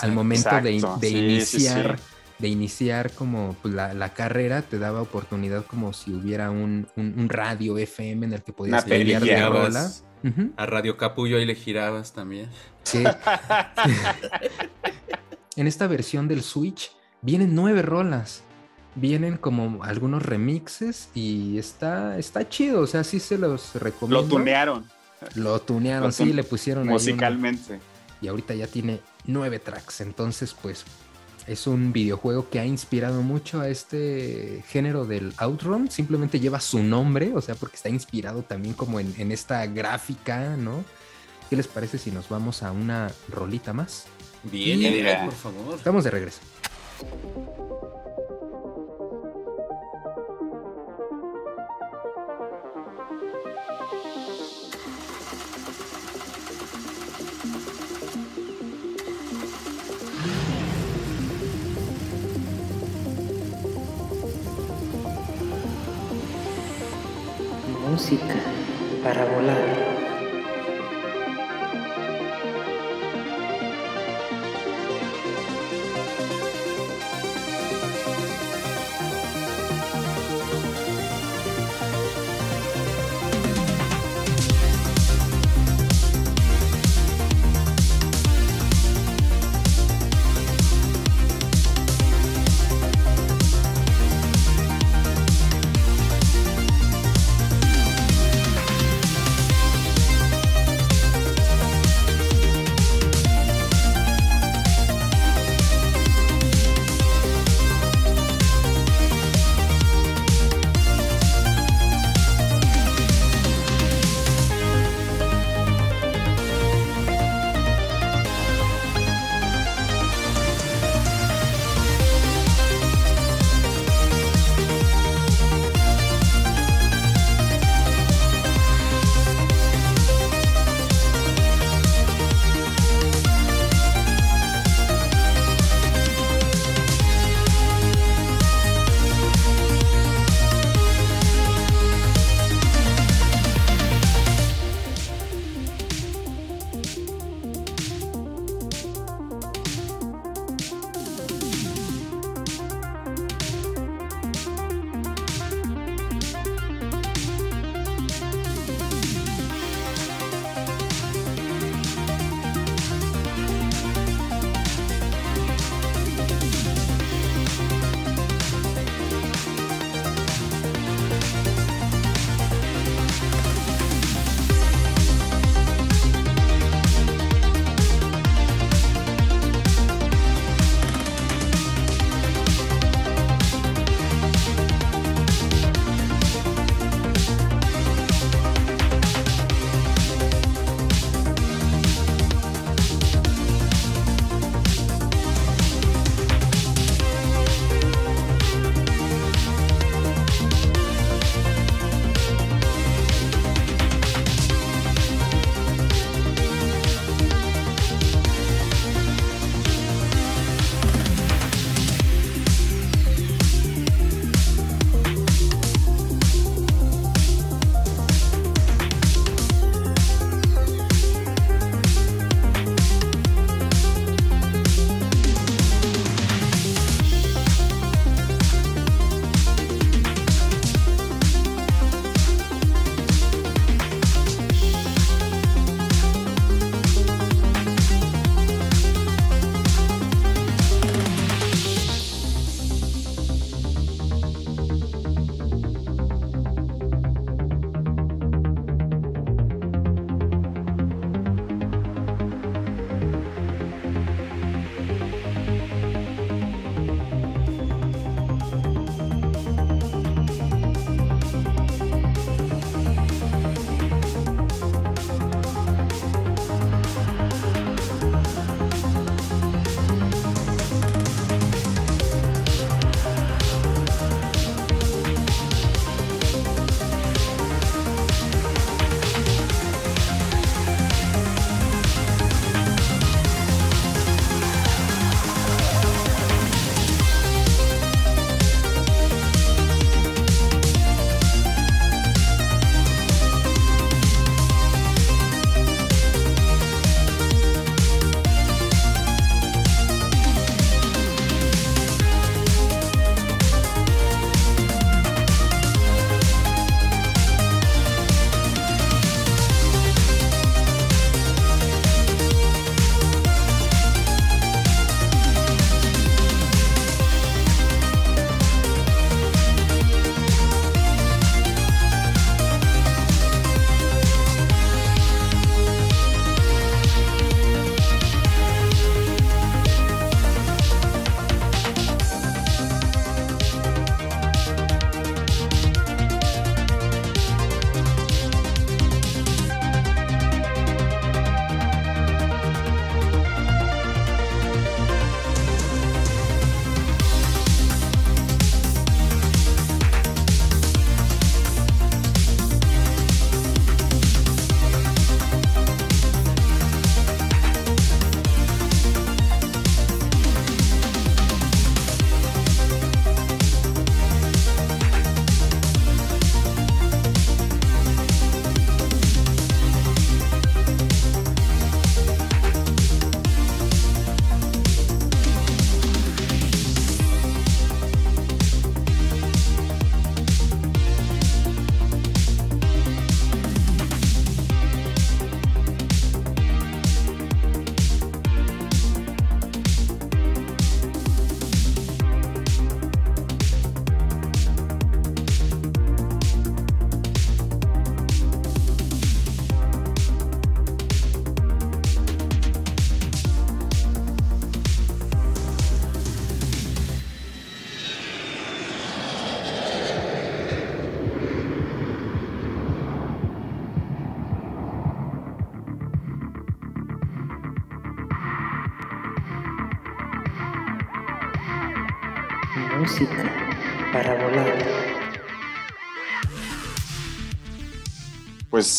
Al 0.00 0.12
momento 0.12 0.48
de, 0.60 0.74
Exacto, 0.76 1.00
de 1.00 1.08
sí, 1.08 1.14
sí, 1.14 1.18
iniciar, 1.56 1.98
sí. 1.98 2.04
de 2.38 2.48
iniciar 2.48 3.10
como 3.12 3.56
pues, 3.62 3.72
la, 3.74 3.94
la 3.94 4.12
carrera, 4.12 4.62
te 4.62 4.78
daba 4.78 5.00
oportunidad 5.02 5.64
como 5.66 5.92
si 5.94 6.12
hubiera 6.12 6.50
un, 6.50 6.86
un- 6.96 7.14
un 7.18 7.28
radio 7.28 7.78
FM 7.78 8.26
en 8.26 8.32
el 8.34 8.42
que 8.42 8.52
podías 8.52 8.84
cambiar 8.84 9.22
de 9.24 9.48
rola. 9.48 9.90
A 10.56 10.66
Radio 10.66 10.96
Capullo 10.98 11.38
ahí 11.38 11.44
le 11.46 11.54
girabas 11.54 12.12
también. 12.12 12.48
sí. 12.84 13.02
en 15.56 15.66
esta 15.66 15.86
versión 15.86 16.28
del 16.28 16.42
Switch 16.42 16.92
vienen 17.22 17.54
nueve 17.54 17.82
rolas. 17.82 18.42
Vienen 18.94 19.38
como 19.38 19.82
algunos 19.84 20.22
remixes 20.22 21.08
y 21.14 21.56
está, 21.58 22.18
está 22.18 22.48
chido, 22.48 22.80
o 22.82 22.86
sea, 22.86 23.04
sí 23.04 23.20
se 23.20 23.38
los 23.38 23.74
recomiendo. 23.76 24.22
Lo 24.22 24.28
tunearon 24.28 24.84
Lo 25.34 25.60
tunearon, 25.62 26.08
Lo 26.08 26.12
sí, 26.12 26.32
le 26.32 26.44
pusieron 26.44 26.88
ahí 26.88 26.92
musicalmente. 26.92 27.80
y 28.20 28.28
ahorita 28.28 28.54
ya 28.54 28.66
tiene 28.66 29.00
nueve 29.24 29.58
tracks. 29.60 30.02
Entonces, 30.02 30.54
pues, 30.60 30.84
es 31.46 31.66
un 31.66 31.92
videojuego 31.92 32.50
que 32.50 32.60
ha 32.60 32.66
inspirado 32.66 33.22
mucho 33.22 33.60
a 33.62 33.68
este 33.68 34.62
género 34.68 35.06
del 35.06 35.32
Outrun. 35.38 35.90
Simplemente 35.90 36.38
lleva 36.38 36.60
su 36.60 36.82
nombre, 36.82 37.32
o 37.34 37.40
sea, 37.40 37.54
porque 37.54 37.76
está 37.76 37.88
inspirado 37.88 38.42
también 38.42 38.74
como 38.74 39.00
en, 39.00 39.14
en 39.16 39.32
esta 39.32 39.64
gráfica, 39.66 40.56
¿no? 40.58 40.84
¿Qué 41.48 41.56
les 41.56 41.66
parece 41.66 41.96
si 41.98 42.10
nos 42.10 42.28
vamos 42.28 42.62
a 42.62 42.72
una 42.72 43.10
rolita 43.28 43.72
más? 43.72 44.04
Bien, 44.44 44.82
Y- 44.82 45.24
por 45.24 45.32
favor. 45.32 45.74
Estamos 45.76 46.04
de 46.04 46.10
regreso. 46.10 46.40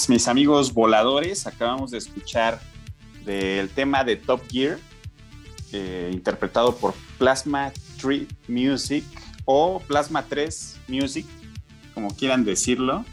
Mis 0.10 0.28
amigos 0.28 0.74
voladores, 0.74 1.48
acabamos 1.48 1.92
de 1.92 1.98
escuchar 1.98 2.60
del 3.26 3.70
tema 3.70 4.04
de 4.04 4.18
Top 4.18 4.42
Gear, 4.50 4.78
eh, 5.72 6.10
interpretado 6.12 6.76
por 6.76 6.94
Plasma 7.18 7.72
3 8.02 8.28
Music 8.48 9.06
o 9.46 9.80
Plasma 9.80 10.26
3 10.28 10.80
Music, 10.88 11.26
como 11.94 12.16
quieran 12.16 12.44
decirlo. 12.44 13.06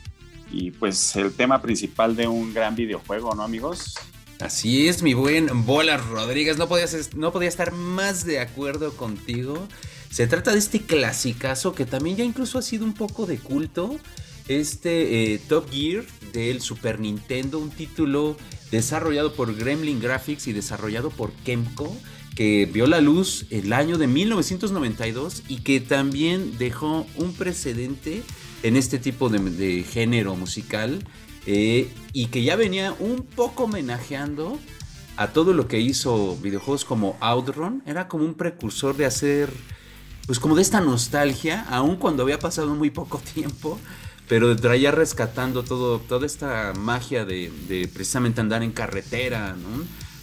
Y 0.50 0.72
pues 0.72 1.14
el 1.16 1.32
tema 1.32 1.62
principal 1.62 2.16
de 2.16 2.26
un 2.26 2.52
gran 2.52 2.74
videojuego, 2.74 3.34
¿no, 3.34 3.42
amigos? 3.42 3.94
Así 4.40 4.88
es, 4.88 5.02
mi 5.02 5.14
buen 5.14 5.66
Bolas 5.66 6.04
Rodríguez. 6.06 6.58
No 6.58 6.66
podía, 6.66 6.86
no 7.14 7.30
podía 7.30 7.48
estar 7.48 7.72
más 7.72 8.24
de 8.24 8.40
acuerdo 8.40 8.96
contigo. 8.96 9.68
Se 10.10 10.26
trata 10.26 10.52
de 10.52 10.58
este 10.58 10.80
clasicazo 10.80 11.72
que 11.74 11.86
también 11.86 12.16
ya 12.16 12.24
incluso 12.24 12.58
ha 12.58 12.62
sido 12.62 12.84
un 12.84 12.94
poco 12.94 13.26
de 13.26 13.38
culto. 13.38 13.96
Este 14.48 15.34
eh, 15.34 15.38
Top 15.38 15.70
Gear 15.70 16.04
del 16.32 16.60
Super 16.60 17.00
Nintendo, 17.00 17.58
un 17.58 17.70
título 17.70 18.36
desarrollado 18.70 19.34
por 19.34 19.54
Gremlin 19.54 20.00
Graphics 20.00 20.46
y 20.46 20.52
desarrollado 20.52 21.10
por 21.10 21.32
Kemco, 21.44 21.96
que 22.34 22.68
vio 22.72 22.86
la 22.86 23.00
luz 23.00 23.46
el 23.50 23.72
año 23.72 23.98
de 23.98 24.06
1992 24.06 25.42
y 25.48 25.58
que 25.58 25.80
también 25.80 26.56
dejó 26.58 27.06
un 27.16 27.34
precedente 27.34 28.22
en 28.62 28.76
este 28.76 28.98
tipo 28.98 29.28
de, 29.28 29.82
género 29.82 30.36
musical 30.36 31.04
eh, 31.46 31.92
y 32.12 32.26
que 32.26 32.42
ya 32.42 32.56
venía 32.56 32.94
un 32.98 33.22
poco 33.22 33.64
homenajeando 33.64 34.58
a 35.16 35.28
todo 35.28 35.52
lo 35.52 35.68
que 35.68 35.80
hizo 35.80 36.36
videojuegos 36.36 36.84
como 36.84 37.16
Outrun. 37.20 37.82
Era 37.86 38.08
como 38.08 38.24
un 38.24 38.34
precursor 38.34 38.96
de 38.96 39.04
hacer, 39.06 39.52
pues 40.26 40.38
como 40.38 40.54
de 40.54 40.62
esta 40.62 40.80
nostalgia, 40.80 41.66
aun 41.68 41.96
cuando 41.96 42.22
había 42.22 42.38
pasado 42.38 42.74
muy 42.74 42.90
poco 42.90 43.18
tiempo, 43.34 43.78
pero 44.30 44.54
traía 44.54 44.92
rescatando 44.92 45.64
todo, 45.64 45.98
toda 45.98 46.24
esta 46.24 46.72
magia 46.78 47.24
de, 47.24 47.50
precisamente 47.92 48.40
andar 48.40 48.62
en 48.62 48.70
carretera, 48.70 49.56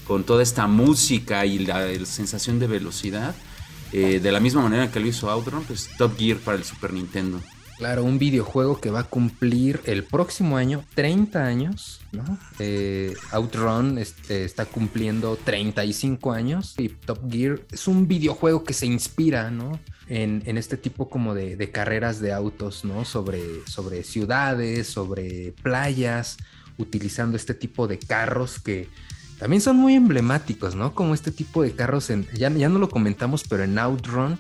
con 0.08 0.24
toda 0.24 0.44
esta 0.44 0.66
música 0.66 1.46
y 1.46 1.60
la, 1.60 1.86
sensación 2.06 2.58
de 2.58 2.68
velocidad. 2.68 3.36
Eh, 3.92 4.22
de 4.24 4.32
la 4.32 4.40
misma 4.40 4.62
manera 4.62 4.90
que 4.90 5.02
lo 5.02 5.08
hizo 5.08 5.30
Outrun, 5.30 5.66
pues 5.66 5.90
Top 5.98 6.18
Gear 6.18 6.38
para 6.38 6.56
el 6.56 6.64
Super 6.64 6.94
Nintendo. 6.94 7.42
Claro, 7.78 8.04
un 8.04 8.18
videojuego 8.18 8.82
que 8.82 8.90
va 8.90 9.02
a 9.02 9.04
cumplir 9.04 9.82
el 9.86 10.04
próximo 10.04 10.58
año 10.58 10.84
30 10.96 11.46
años, 11.46 12.02
¿no? 12.12 12.40
Eh, 12.58 13.14
Outrun 13.32 14.00
este, 14.00 14.46
está 14.46 14.66
cumpliendo 14.66 15.38
35 15.44 16.32
años 16.32 16.74
y 16.80 16.90
Top 16.90 17.32
Gear 17.32 17.60
es 17.72 17.88
un 17.88 18.08
videojuego 18.08 18.64
que 18.64 18.74
se 18.74 18.88
inspira, 18.88 19.52
¿no? 19.52 19.80
En, 20.10 20.42
este 20.58 20.78
tipo 20.78 21.08
como 21.10 21.36
de, 21.36 21.70
carreras 21.72 22.20
de 22.20 22.34
autos, 22.34 22.84
¿no? 22.84 23.06
Sobre, 23.06 23.44
sobre 23.68 24.04
ciudades, 24.04 24.88
sobre 24.88 25.54
playas, 25.62 26.38
utilizando 26.80 27.38
este 27.38 27.54
tipo 27.54 27.88
de 27.88 28.00
carros 28.00 28.60
que 28.60 28.90
también 29.38 29.62
son 29.62 29.76
muy 29.76 29.94
emblemáticos, 29.94 30.74
¿no? 30.74 30.96
Como 30.96 31.14
este 31.14 31.32
tipo 31.32 31.62
de 31.62 31.74
carros, 31.74 32.10
en, 32.10 32.28
ya, 32.34 32.50
ya 32.50 32.70
no 32.70 32.80
lo 32.80 32.90
comentamos, 32.90 33.44
pero 33.48 33.64
en 33.64 33.78
Outrun 33.78 34.40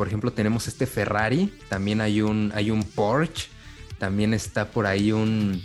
por 0.00 0.08
ejemplo, 0.08 0.32
tenemos 0.32 0.66
este 0.66 0.86
Ferrari, 0.86 1.52
también 1.68 2.00
hay 2.00 2.22
un, 2.22 2.52
hay 2.54 2.70
un 2.70 2.84
Porsche, 2.84 3.48
también 3.98 4.32
está 4.32 4.70
por 4.70 4.86
ahí 4.86 5.12
un, 5.12 5.62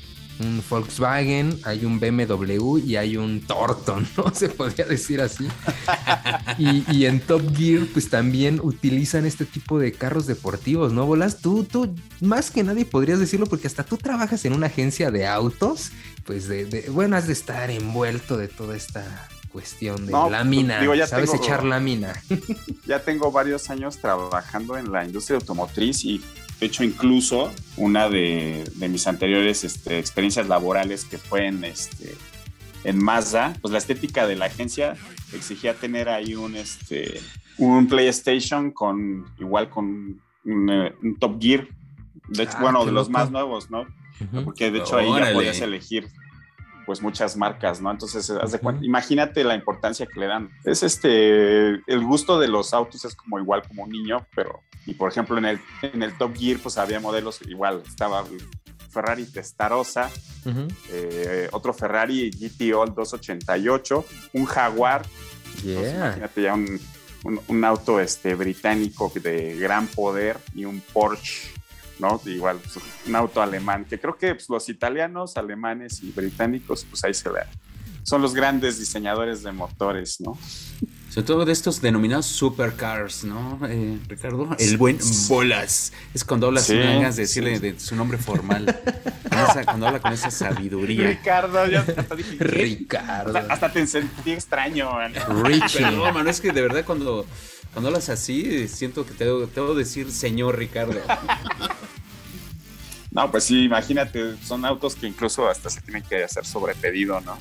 Volkswagen, 0.69 1.57
hay 1.63 1.85
un 1.85 2.01
BMW 2.01 2.79
y 2.79 2.97
hay 2.97 3.15
un 3.15 3.39
Torton, 3.39 4.05
¿no? 4.17 4.35
Se 4.35 4.49
podría 4.49 4.87
decir 4.87 5.21
así. 5.21 5.47
y, 6.57 7.05
en 7.05 7.21
Top 7.21 7.55
Gear, 7.55 7.85
pues 7.93 8.09
también 8.09 8.59
utilizan 8.61 9.25
este 9.25 9.45
tipo 9.45 9.79
de 9.79 9.93
carros 9.93 10.27
deportivos, 10.27 10.91
¿no? 10.91 11.05
Bolas, 11.05 11.39
tú, 11.39 11.63
tú, 11.63 11.95
más 12.19 12.51
que 12.51 12.61
nadie 12.61 12.83
podrías 12.83 13.21
decirlo 13.21 13.45
porque 13.45 13.67
hasta 13.67 13.85
tú 13.85 13.95
trabajas 13.95 14.43
en 14.43 14.51
una 14.51 14.67
agencia 14.67 15.11
de 15.11 15.27
autos, 15.27 15.91
pues 16.25 16.49
de, 16.49 16.65
de 16.65 16.89
bueno, 16.89 17.15
has 17.15 17.27
de 17.27 17.31
estar 17.31 17.71
envuelto 17.71 18.35
de 18.35 18.49
toda 18.49 18.75
esta 18.75 19.29
cuestión 19.55 20.05
de 20.05 20.11
lámina. 20.11 20.81
¿Sabes 21.07 21.33
echar 21.33 21.63
lámina? 21.63 22.13
ya 22.85 22.99
tengo 22.99 23.31
varios 23.31 23.69
años 23.69 23.99
trabajando 23.99 24.77
en 24.77 24.91
la 24.91 25.05
industria 25.05 25.37
automotriz 25.37 26.03
y 26.03 26.21
de 26.59 26.65
hecho 26.65 26.83
incluso 26.83 27.53
una 27.77 28.09
de, 28.09 28.69
mis 28.75 29.07
anteriores 29.07 29.63
este, 29.63 29.97
experiencias 29.97 30.49
laborales 30.49 31.05
que 31.05 31.17
fue 31.17 31.47
en, 31.47 31.63
este, 31.63 32.15
en 32.83 33.01
Mazda, 33.01 33.53
pues 33.61 33.71
la 33.71 33.77
estética 33.77 34.27
de 34.27 34.35
la 34.35 34.47
agencia 34.47 34.97
exigía 35.31 35.73
tener 35.73 36.09
ahí 36.09 36.35
un, 36.35 36.57
este, 36.57 37.21
un 37.57 37.87
PlayStation 37.87 38.71
con 38.71 39.25
igual 39.39 39.69
con 39.69 40.19
un, 40.43 40.69
eh, 40.69 40.93
Top 41.17 41.41
Gear, 41.41 41.65
de 42.27 42.43
hecho, 42.43 42.55
ah, 42.57 42.61
bueno, 42.61 42.85
de 42.85 42.91
los 42.91 43.09
más 43.09 43.31
nuevos, 43.31 43.71
¿no? 43.71 43.85
Porque 44.43 44.69
de 44.69 44.79
hecho 44.79 44.97
ahí 44.97 45.07
ya 45.07 45.31
podías 45.31 45.61
elegir 45.61 46.09
pues 46.85 47.01
muchas 47.01 47.35
marcas, 47.35 47.81
¿no? 47.81 47.91
Entonces, 47.91 48.29
haz 48.29 48.51
de 48.51 48.59
cuenta, 48.59 48.85
imagínate 48.85 49.43
la 49.43 49.55
importancia 49.55 50.05
que 50.05 50.19
le 50.19 50.27
dan. 50.27 50.49
Es 50.63 50.83
este, 50.83 51.69
el 51.69 52.05
gusto 52.05 52.39
de 52.39 52.47
los 52.47 52.73
autos 52.73 53.05
es 53.05 53.15
como 53.15 53.39
igual 53.39 53.63
como 53.67 53.83
un 53.83 53.89
niño, 53.89 54.25
pero, 54.35 54.61
y 54.85 54.93
por 54.93 55.09
ejemplo 55.09 55.37
en 55.37 55.45
el, 55.45 55.59
en 55.81 56.03
el 56.03 56.17
Top 56.17 56.35
Gear, 56.35 56.59
pues 56.59 56.77
había 56.77 56.99
modelos 56.99 57.41
igual, 57.47 57.83
estaba 57.85 58.23
Ferrari 58.89 59.25
Testarossa, 59.25 60.09
eh, 60.89 61.49
otro 61.51 61.73
Ferrari 61.73 62.29
GTO 62.29 62.85
288, 62.85 64.05
un 64.33 64.45
Jaguar, 64.45 65.05
imagínate 65.63 66.41
ya 66.43 66.53
un, 66.53 66.79
un, 67.47 67.65
auto 67.65 67.99
este, 67.99 68.35
británico 68.35 69.11
de 69.15 69.55
gran 69.57 69.87
poder 69.87 70.37
y 70.53 70.65
un 70.65 70.81
Porsche 70.81 71.49
¿no? 71.99 72.21
Igual, 72.25 72.57
pues, 72.57 72.83
un 73.07 73.15
auto 73.15 73.41
alemán, 73.41 73.85
que 73.85 73.99
creo 73.99 74.17
que 74.17 74.35
pues, 74.35 74.49
los 74.49 74.69
italianos, 74.69 75.37
alemanes 75.37 76.01
y 76.03 76.11
británicos, 76.11 76.85
pues 76.89 77.03
ahí 77.03 77.13
se 77.13 77.29
ve. 77.29 77.41
Son 78.03 78.21
los 78.21 78.33
grandes 78.35 78.77
diseñadores 78.77 79.41
de 79.41 79.51
motores, 79.51 80.21
¿no? 80.21 80.37
Sobre 81.15 81.27
todo 81.27 81.45
de 81.45 81.53
estos 81.53 81.81
denominados 81.81 82.25
supercars, 82.25 83.23
¿no, 83.23 83.57
eh, 83.69 83.97
Ricardo? 84.05 84.49
El 84.59 84.75
buen 84.77 84.99
Bolas. 85.29 85.93
Es 86.13 86.25
cuando 86.25 86.47
hablas, 86.47 86.65
sí, 86.65 86.75
de 86.75 87.09
decirle 87.09 87.57
de 87.59 87.79
su 87.79 87.95
nombre 87.95 88.17
formal. 88.17 88.65
cuando 89.63 89.87
habla 89.87 90.01
con 90.01 90.11
esa 90.11 90.29
sabiduría. 90.29 91.07
Ricardo, 91.07 91.65
ya 91.67 91.85
hasta 91.97 92.15
dije. 92.15 92.35
Ricardo. 92.37 93.37
Hasta, 93.49 93.71
te 93.71 93.87
sentí 93.87 94.33
extraño, 94.33 94.91
man. 94.91 95.13
Perdón, 95.13 96.13
mano, 96.13 96.29
es 96.29 96.41
que 96.41 96.51
de 96.51 96.61
verdad 96.61 96.83
cuando, 96.85 97.25
cuando 97.71 97.87
hablas 97.87 98.09
así, 98.09 98.67
siento 98.67 99.05
que 99.05 99.13
te 99.13 99.23
debo, 99.23 99.47
te 99.47 99.61
debo 99.61 99.73
decir 99.73 100.11
señor 100.11 100.57
Ricardo. 100.57 100.99
No, 103.15 103.31
pues 103.31 103.45
sí, 103.45 103.63
imagínate, 103.63 104.35
son 104.43 104.65
autos 104.65 104.93
que 104.93 105.07
incluso 105.07 105.47
hasta 105.47 105.69
se 105.69 105.79
tienen 105.79 106.03
que 106.03 106.25
hacer 106.25 106.45
sobre 106.45 106.75
pedido, 106.75 107.21
¿no? 107.21 107.37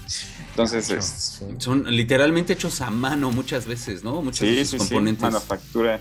Entonces, 0.50 1.42
son 1.58 1.84
literalmente 1.84 2.54
hechos 2.54 2.80
a 2.80 2.88
mano 2.88 3.30
muchas 3.30 3.66
veces, 3.66 4.02
¿no? 4.02 4.22
Muchos 4.22 4.48
sí, 4.48 4.64
sí, 4.64 4.78
componentes. 4.78 5.20
Sí, 5.20 5.30
manufactura. 5.30 6.00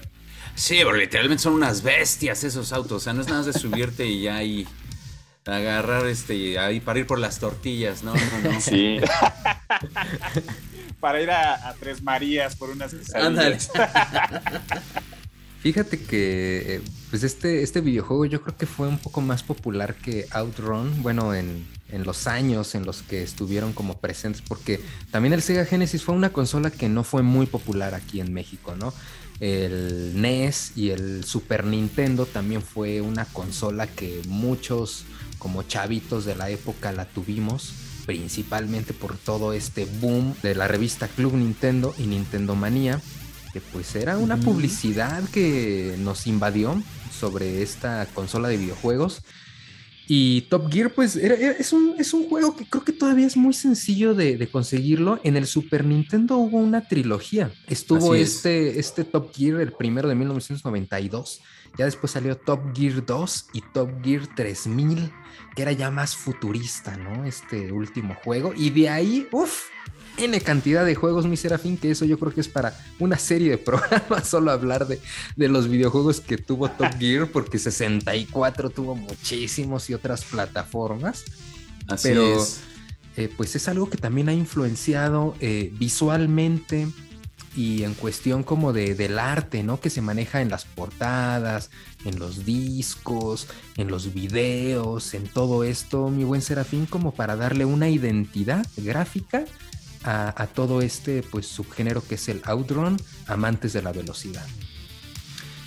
Sí, 0.56 0.78
pero 0.78 0.94
literalmente 0.94 1.44
son 1.44 1.54
unas 1.54 1.84
bestias 1.84 2.46
esos 2.46 2.72
autos. 2.72 2.94
O 2.94 3.00
sea, 3.02 3.12
no 3.12 3.22
es 3.22 3.28
nada 3.28 3.44
de 3.44 3.52
subirte 3.52 4.08
y 4.08 4.22
ya 4.22 4.38
ahí 4.38 4.66
agarrar 5.46 6.08
este 6.08 6.58
ahí 6.58 6.80
para 6.80 7.00
ir 7.00 7.06
por 7.06 7.20
las 7.20 7.38
tortillas, 7.38 8.04
¿no? 8.04 8.14
no, 8.14 8.52
no. 8.52 8.62
Sí. 8.62 9.00
para 11.02 11.22
ir 11.22 11.32
a, 11.32 11.76
Tres 11.80 12.02
Marías 12.02 12.56
por 12.56 12.70
unas 12.70 12.94
quesadillas. 12.94 13.70
Fíjate 15.62 16.02
que 16.02 16.76
eh, 16.76 16.82
pues 17.10 17.24
este, 17.24 17.64
este 17.64 17.82
videojuego 17.82 18.26
yo 18.26 18.42
creo 18.42 18.58
que 18.58 18.66
fue 18.66 18.88
un 18.88 18.98
poco 18.98 19.22
más 19.22 19.44
popular 19.44 19.96
que 19.96 20.28
Outrun, 20.32 21.02
bueno, 21.02 21.34
en, 21.34 21.66
los 22.04 22.28
años 22.28 22.76
en 22.76 22.86
los 22.86 23.02
que 23.02 23.24
estuvieron 23.24 23.72
como 23.72 23.98
presentes, 23.98 24.42
porque 24.42 24.82
también 25.10 25.34
el 25.34 25.42
Sega 25.42 25.64
Genesis 25.64 26.04
fue 26.04 26.16
una 26.16 26.34
consola 26.34 26.70
que 26.70 26.90
no 26.90 27.06
fue 27.06 27.24
muy 27.24 27.46
popular 27.46 27.96
aquí 27.96 28.20
en 28.20 28.34
México, 28.34 28.76
¿no? 28.76 28.94
El 29.40 30.20
NES 30.20 30.74
y 30.76 30.90
el 30.90 31.24
Super 31.24 31.64
Nintendo 31.64 32.26
también 32.26 32.62
fue 32.62 33.00
una 33.00 33.24
consola 33.26 33.88
que 33.88 34.22
muchos 34.28 35.06
como 35.38 35.64
chavitos 35.64 36.26
de 36.26 36.36
la 36.36 36.50
época 36.50 36.92
la 36.92 37.06
tuvimos, 37.06 37.72
principalmente 38.06 38.94
por 38.94 39.18
todo 39.18 39.54
este 39.54 39.86
boom 39.86 40.36
de 40.44 40.56
la 40.56 40.68
revista 40.68 41.08
Club 41.08 41.36
Nintendo 41.36 41.96
y 41.98 42.08
Nintendo 42.08 42.56
Manía 42.56 43.00
pues 43.72 43.96
era 43.96 44.18
una 44.18 44.38
publicidad 44.38 45.24
que 45.30 45.96
nos 46.00 46.28
invadió 46.28 46.82
sobre 47.12 47.62
esta 47.62 48.06
consola 48.14 48.48
de 48.50 48.58
videojuegos. 48.58 49.22
Y 50.10 50.44
Top 50.44 50.72
Gear, 50.72 50.94
pues 50.94 51.18
es, 51.18 51.74
un, 51.74 51.96
es, 52.00 52.14
un, 52.14 52.30
juego 52.30 52.56
que 52.56 52.66
creo 52.66 52.86
que 52.86 52.94
todavía 52.94 53.28
es 53.28 53.36
muy 53.36 53.54
sencillo 53.54 54.14
de, 54.14 54.48
conseguirlo. 54.50 55.20
En 55.26 55.36
el 55.36 55.46
Super 55.46 55.84
Nintendo 55.84 56.38
hubo 56.38 56.60
una 56.60 56.88
trilogía. 56.88 57.52
Estuvo 57.68 58.16
este, 58.16 58.80
este 58.80 59.04
Top 59.04 59.36
Gear, 59.36 59.60
el 59.60 59.74
primero 59.74 60.08
de 60.08 60.16
1992. 60.16 61.42
Ya 61.78 61.86
después 61.86 62.12
salió 62.12 62.38
Top 62.38 62.74
Gear 62.74 63.06
2 63.06 63.48
y 63.52 63.62
Top 63.74 63.90
Gear 64.02 64.34
3000, 64.34 65.12
que 65.54 65.62
era 65.62 65.74
ya 65.74 65.92
más 65.92 66.16
futurista, 66.16 66.96
¿no? 66.96 67.26
Este 67.26 67.74
último 67.74 68.16
juego. 68.24 68.54
Y 68.56 68.70
de 68.70 68.88
ahí, 68.88 69.28
uff, 69.34 69.66
N 70.18 70.40
cantidad 70.42 70.86
de 70.86 70.96
juegos, 70.96 71.26
mi 71.26 71.38
Serafín, 71.38 71.78
que 71.78 71.92
eso 71.92 72.06
yo 72.06 72.18
creo 72.20 72.34
que 72.34 72.42
es 72.42 72.48
para 72.48 72.74
una 73.00 73.18
serie 73.18 73.52
de 73.52 73.58
programas 73.60 74.28
solo 74.28 74.52
hablar 74.52 74.88
de, 74.88 75.00
de 75.36 75.48
los 75.50 75.68
videojuegos 75.70 76.22
que 76.22 76.38
tuvo 76.38 76.70
Top 76.70 76.94
Gear, 77.00 77.28
porque 77.28 77.60
64 77.60 78.70
tuvo 78.70 78.96
muchísimos 78.96 79.90
y 79.90 79.94
otras 79.94 80.24
plataformas. 80.26 81.24
Así 81.88 82.10
Pero 82.10 82.22
es. 82.24 82.62
eh, 83.16 83.30
pues 83.36 83.56
es 83.56 83.68
algo 83.68 83.90
que 83.90 83.98
también 83.98 84.30
ha 84.30 84.34
influenciado 84.34 85.36
eh, 85.40 85.72
visualmente 85.78 86.88
y 87.56 87.84
en 87.84 87.96
cuestión 87.96 88.44
como 88.44 88.72
de, 88.72 88.94
del 88.94 89.18
arte, 89.18 89.64
¿no? 89.64 89.80
Que 89.80 89.90
se 89.90 90.02
maneja 90.02 90.42
en 90.42 90.50
las 90.50 90.66
portadas, 90.66 91.72
en 92.06 92.20
los 92.20 92.46
discos, 92.46 93.48
en 93.78 93.88
los 93.88 94.14
videos, 94.14 95.16
en 95.16 95.28
todo 95.28 95.64
esto, 95.64 96.10
mi 96.10 96.24
buen 96.24 96.44
Serafín, 96.44 96.86
como 96.86 97.14
para 97.16 97.36
darle 97.36 97.66
una 97.66 97.90
identidad 97.90 98.66
gráfica 98.78 99.46
a, 100.04 100.42
a 100.42 100.48
todo 100.48 100.82
este 100.82 101.24
pues 101.24 101.48
subgénero 101.48 102.04
que 102.06 102.16
es 102.16 102.30
el 102.30 102.42
outrun, 102.46 102.98
amantes 103.28 103.74
de 103.74 103.82
la 103.82 103.92
velocidad. 103.92 104.46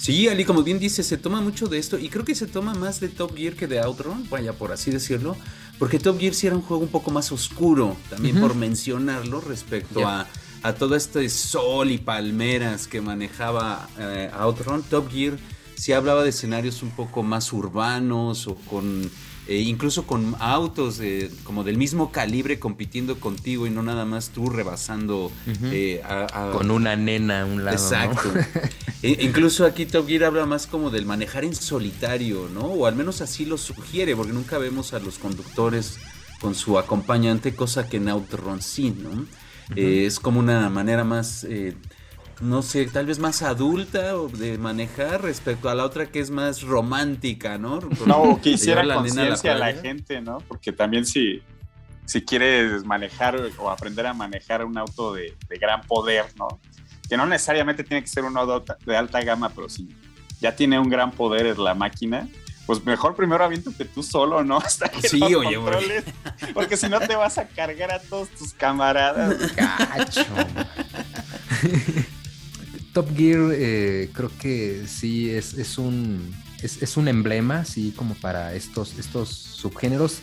Sí, 0.01 0.28
Ali, 0.28 0.47
como 0.47 0.62
bien 0.62 0.78
dice, 0.78 1.03
se 1.03 1.18
toma 1.18 1.43
mucho 1.43 1.66
de 1.66 1.76
esto 1.76 1.99
y 1.99 2.09
creo 2.09 2.24
que 2.24 2.35
se 2.35 2.47
toma 2.47 2.72
más 2.72 3.01
de 3.01 3.11
Top 3.11 3.37
Gear 3.37 3.53
que 3.53 3.66
de 3.66 3.81
Outrun, 3.81 4.26
vaya 4.31 4.55
por 4.55 4.72
así 4.72 4.91
decirlo, 4.91 5.37
porque 5.78 5.99
Top 5.99 6.18
Gear 6.18 6.33
sí 6.33 6.47
era 6.47 6.57
un 6.57 6.62
juego 6.62 6.83
un 6.83 6.89
poco 6.89 7.11
más 7.11 7.31
oscuro, 7.33 7.99
también 8.09 8.41
por 8.41 8.55
mencionarlo 8.55 9.43
respecto 9.43 10.09
a, 10.09 10.26
a 10.62 10.72
todo 10.72 10.97
este 10.97 11.28
sol 11.28 11.91
y 11.91 11.99
palmeras 11.99 12.87
que 12.87 13.03
manejaba 13.03 13.91
eh, 13.99 14.31
Outrun. 14.39 14.83
Top 14.85 15.11
Gear 15.12 15.37
sí 15.74 15.93
hablaba 15.93 16.22
de 16.22 16.31
escenarios 16.31 16.83
un 16.83 16.93
poco 16.93 17.22
más 17.22 17.53
urbanos 17.53 18.47
o 18.47 18.55
con 18.55 19.11
eh, 19.49 19.59
incluso 19.61 20.07
con 20.07 20.36
autos 20.38 21.01
como 21.45 21.64
del 21.64 21.76
mismo 21.76 22.12
calibre 22.12 22.59
compitiendo 22.59 23.18
contigo 23.18 23.66
y 23.66 23.70
no 23.70 23.82
nada 23.82 24.05
más 24.05 24.30
tú 24.30 24.49
rebasando 24.51 25.32
eh, 25.64 26.03
a- 26.05 26.26
a- 26.49 26.53
Con 26.53 26.70
una 26.70 26.95
nena 26.97 27.43
a 27.43 27.45
un 27.47 27.64
lado. 27.64 27.76
¿no? 27.76 27.82
Exacto. 27.82 28.30
E- 29.03 29.16
incluso 29.24 29.64
aquí 29.64 29.86
Top 29.86 30.07
Gear 30.07 30.24
habla 30.24 30.45
más 30.45 30.66
como 30.66 30.91
del 30.91 31.07
manejar 31.07 31.45
en 31.45 31.55
solitario, 31.55 32.51
¿no? 32.53 32.61
O 32.66 32.84
al 32.86 32.95
menos 32.95 33.22
así 33.22 33.47
lo 33.47 33.57
sugiere, 33.57 34.14
porque 34.14 34.32
nunca 34.34 34.59
vemos 34.59 34.93
a 34.93 34.99
los 34.99 35.18
conductores 35.18 35.97
con 36.41 36.55
su 36.55 36.78
acompañante, 36.78 37.55
cosa 37.55 37.88
que 37.88 37.97
en 37.97 38.11
Outrun 38.11 38.61
sí, 38.61 38.91
¿no? 38.91 39.24
Eh, 39.74 40.05
es 40.05 40.20
como 40.20 40.38
una 40.41 40.68
manera 40.68 41.03
más, 41.05 41.45
no 42.41 42.62
sé, 42.62 42.86
tal 42.86 43.07
vez 43.07 43.18
más 43.18 43.43
adulta 43.43 44.16
o 44.16 44.28
de 44.28 44.57
manejar 44.57 45.22
respecto 45.22 45.68
a 45.68 45.74
la 45.74 45.84
otra 45.84 46.07
que 46.07 46.20
es 46.20 46.30
más 46.30 46.62
romántica, 46.62 47.59
¿no? 47.59 47.80
No, 48.07 48.41
que 48.43 48.51
hiciera 48.51 48.82
conciencia 48.95 49.53
a 49.53 49.59
la 49.59 49.72
gente, 49.74 50.20
¿no? 50.20 50.38
Porque 50.49 50.72
también 50.72 51.05
si, 51.05 51.43
si 52.07 52.22
quieres 52.22 52.84
manejar 52.84 53.41
o 53.59 53.70
aprender 53.70 54.07
a 54.07 54.14
manejar 54.14 54.64
un 54.64 54.78
auto 54.78 55.12
de, 55.12 55.36
de 55.49 55.59
gran 55.59 55.82
poder, 55.82 56.24
¿no? 56.36 56.61
Que 57.09 57.16
no 57.16 57.26
necesariamente 57.26 57.84
tiene 57.84 58.03
que 58.03 58.09
ser 58.09 58.24
un 58.24 58.36
auto 58.38 58.64
de 58.86 58.97
alta 58.97 59.20
gama, 59.22 59.51
pero 59.51 59.68
si 59.68 59.88
ya 60.41 60.57
tiene 60.57 60.78
un 60.78 60.88
gran 60.88 61.11
poder 61.12 61.59
la 61.59 61.74
máquina, 61.74 62.26
pues 62.64 62.84
mejor 62.84 63.16
primero 63.16 63.45
aviéntate 63.45 63.84
tú 63.84 64.03
solo, 64.03 64.45
¿no? 64.45 64.57
Hasta 64.64 64.88
que 64.88 65.09
Sí, 65.09 65.20
oye, 65.22 65.34
güey. 65.34 65.55
controles, 65.57 66.05
porque 66.55 66.76
si 66.76 66.88
no 66.88 67.01
te 67.01 67.16
vas 67.16 67.36
a 67.36 67.49
cargar 67.49 67.93
a 67.93 67.99
todos 67.99 68.28
tus 68.30 68.55
camaradas. 68.55 69.34
Cacho. 69.57 70.24
Top 72.93 73.16
Gear 73.16 73.51
eh, 73.53 74.11
creo 74.12 74.30
que 74.41 74.84
sí 74.86 75.30
es, 75.30 75.55
es 75.55 75.78
un 75.78 76.32
es, 76.62 76.97
un 76.97 77.09
emblema, 77.09 77.64
sí, 77.64 77.93
como 77.97 78.14
para 78.14 78.55
estos, 78.55 78.99
estos 78.99 79.28
subgéneros. 79.28 80.20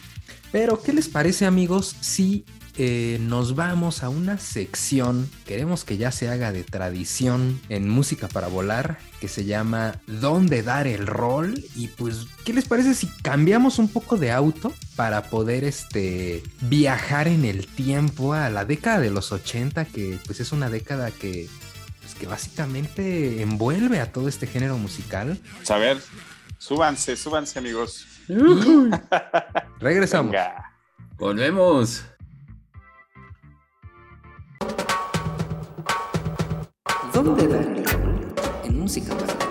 Pero, 0.51 0.81
¿qué 0.81 0.93
les 0.93 1.07
parece, 1.07 1.45
amigos, 1.45 1.95
si 1.99 2.45
eh, 2.77 3.17
nos 3.21 3.55
vamos 3.55 4.03
a 4.03 4.09
una 4.09 4.37
sección, 4.37 5.29
queremos 5.45 5.83
que 5.83 5.97
ya 5.97 6.11
se 6.11 6.29
haga 6.29 6.51
de 6.51 6.63
tradición 6.63 7.59
en 7.69 7.89
música 7.89 8.27
para 8.27 8.47
volar, 8.47 8.99
que 9.19 9.27
se 9.27 9.45
llama 9.45 9.99
¿Dónde 10.05 10.63
dar 10.63 10.87
el 10.87 11.07
rol? 11.07 11.63
Y 11.75 11.87
pues, 11.89 12.27
¿qué 12.45 12.53
les 12.53 12.65
parece 12.65 12.93
si 12.93 13.07
cambiamos 13.23 13.79
un 13.79 13.89
poco 13.89 14.17
de 14.17 14.31
auto 14.31 14.73
para 14.95 15.23
poder 15.23 15.63
este, 15.63 16.43
viajar 16.61 17.27
en 17.27 17.45
el 17.45 17.67
tiempo 17.67 18.33
a 18.33 18.49
la 18.49 18.63
década 18.63 18.99
de 18.99 19.09
los 19.09 19.31
80, 19.31 19.85
que 19.85 20.19
pues 20.25 20.39
es 20.39 20.51
una 20.51 20.69
década 20.69 21.11
que, 21.11 21.49
que 22.17 22.27
básicamente 22.27 23.41
envuelve 23.41 23.99
a 23.99 24.11
todo 24.11 24.27
este 24.27 24.47
género 24.47 24.77
musical? 24.77 25.39
A 25.69 25.77
ver, 25.77 25.97
súbanse, 26.57 27.15
súbanse, 27.15 27.59
amigos. 27.59 28.05
Regresamos. 29.79 30.31
Venga. 30.31 30.73
Volvemos. 31.17 32.03
¿Dónde 37.13 37.47
dar 37.47 37.61
el? 37.61 37.85
En 38.65 38.79
música 38.79 39.15
para 39.15 39.46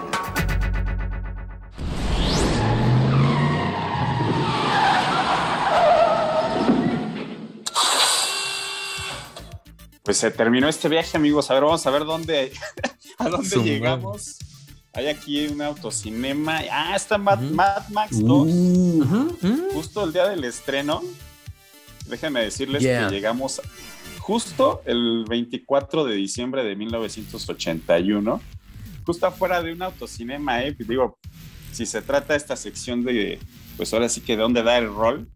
Pues 10.06 10.16
se 10.18 10.30
terminó 10.30 10.68
este 10.68 10.88
viaje, 10.88 11.16
amigos. 11.18 11.50
A 11.50 11.54
ver, 11.54 11.64
vamos 11.64 11.84
a 11.86 11.90
ver 11.90 12.04
dónde, 12.04 12.52
a 13.18 13.28
dónde 13.28 13.56
llegamos. 13.62 14.36
Hay 14.94 15.08
aquí 15.08 15.46
un 15.48 15.60
autocinema. 15.60 16.60
Ah, 16.70 16.94
está 16.96 17.18
Mad. 17.18 17.40
Mad 17.40 17.88
Max 17.90 18.18
2. 18.18 18.28
Uh, 18.30 19.02
Ujú, 19.02 19.36
ujú. 19.42 19.68
Justo 19.74 20.04
el 20.04 20.12
día 20.12 20.26
del 20.28 20.44
estreno. 20.44 21.02
Déjenme 22.06 22.40
decirles 22.40 22.82
Yeah. 22.82 23.08
que 23.08 23.14
llegamos 23.16 23.60
justo 24.20 24.80
el 24.86 25.24
24 25.28 26.04
de 26.04 26.14
diciembre 26.14 26.62
de 26.62 26.76
1981. 26.76 28.40
Justo 29.04 29.26
afuera 29.26 29.60
de 29.62 29.72
un 29.72 29.82
autocinema, 29.82 30.62
¿eh? 30.62 30.74
Digo, 30.78 31.18
si 31.72 31.84
se 31.84 32.00
trata 32.00 32.36
esta 32.36 32.54
sección 32.56 33.04
de, 33.04 33.38
pues 33.76 33.92
ahora 33.92 34.08
sí 34.08 34.20
que 34.20 34.36
de 34.36 34.42
dónde 34.42 34.62
da 34.62 34.78
el 34.78 34.86
rol, 34.86 35.28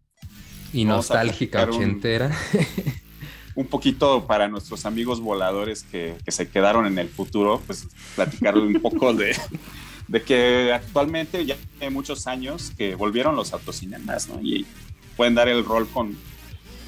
Y 0.72 0.84
nostálgica 0.84 1.64
un- 1.64 1.70
ochentera. 1.70 2.30
un 3.54 3.66
poquito 3.66 4.26
para 4.26 4.48
nuestros 4.48 4.86
amigos 4.86 5.20
voladores 5.20 5.82
que, 5.82 6.16
que 6.24 6.30
se 6.30 6.48
quedaron 6.48 6.86
en 6.86 6.98
el 6.98 7.08
futuro, 7.08 7.60
pues 7.66 7.86
platicarle 8.16 8.62
un 8.62 8.80
poco 8.80 9.12
de, 9.12 9.36
de 10.08 10.22
que 10.22 10.72
actualmente 10.72 11.44
ya 11.44 11.56
hay 11.80 11.90
muchos 11.90 12.26
años 12.26 12.72
que 12.76 12.94
volvieron 12.94 13.34
los 13.36 13.52
autocinemas, 13.52 14.28
¿no? 14.28 14.40
Y 14.40 14.66
pueden 15.16 15.34
dar 15.34 15.48
el 15.48 15.64
rol 15.64 15.88
con, 15.88 16.16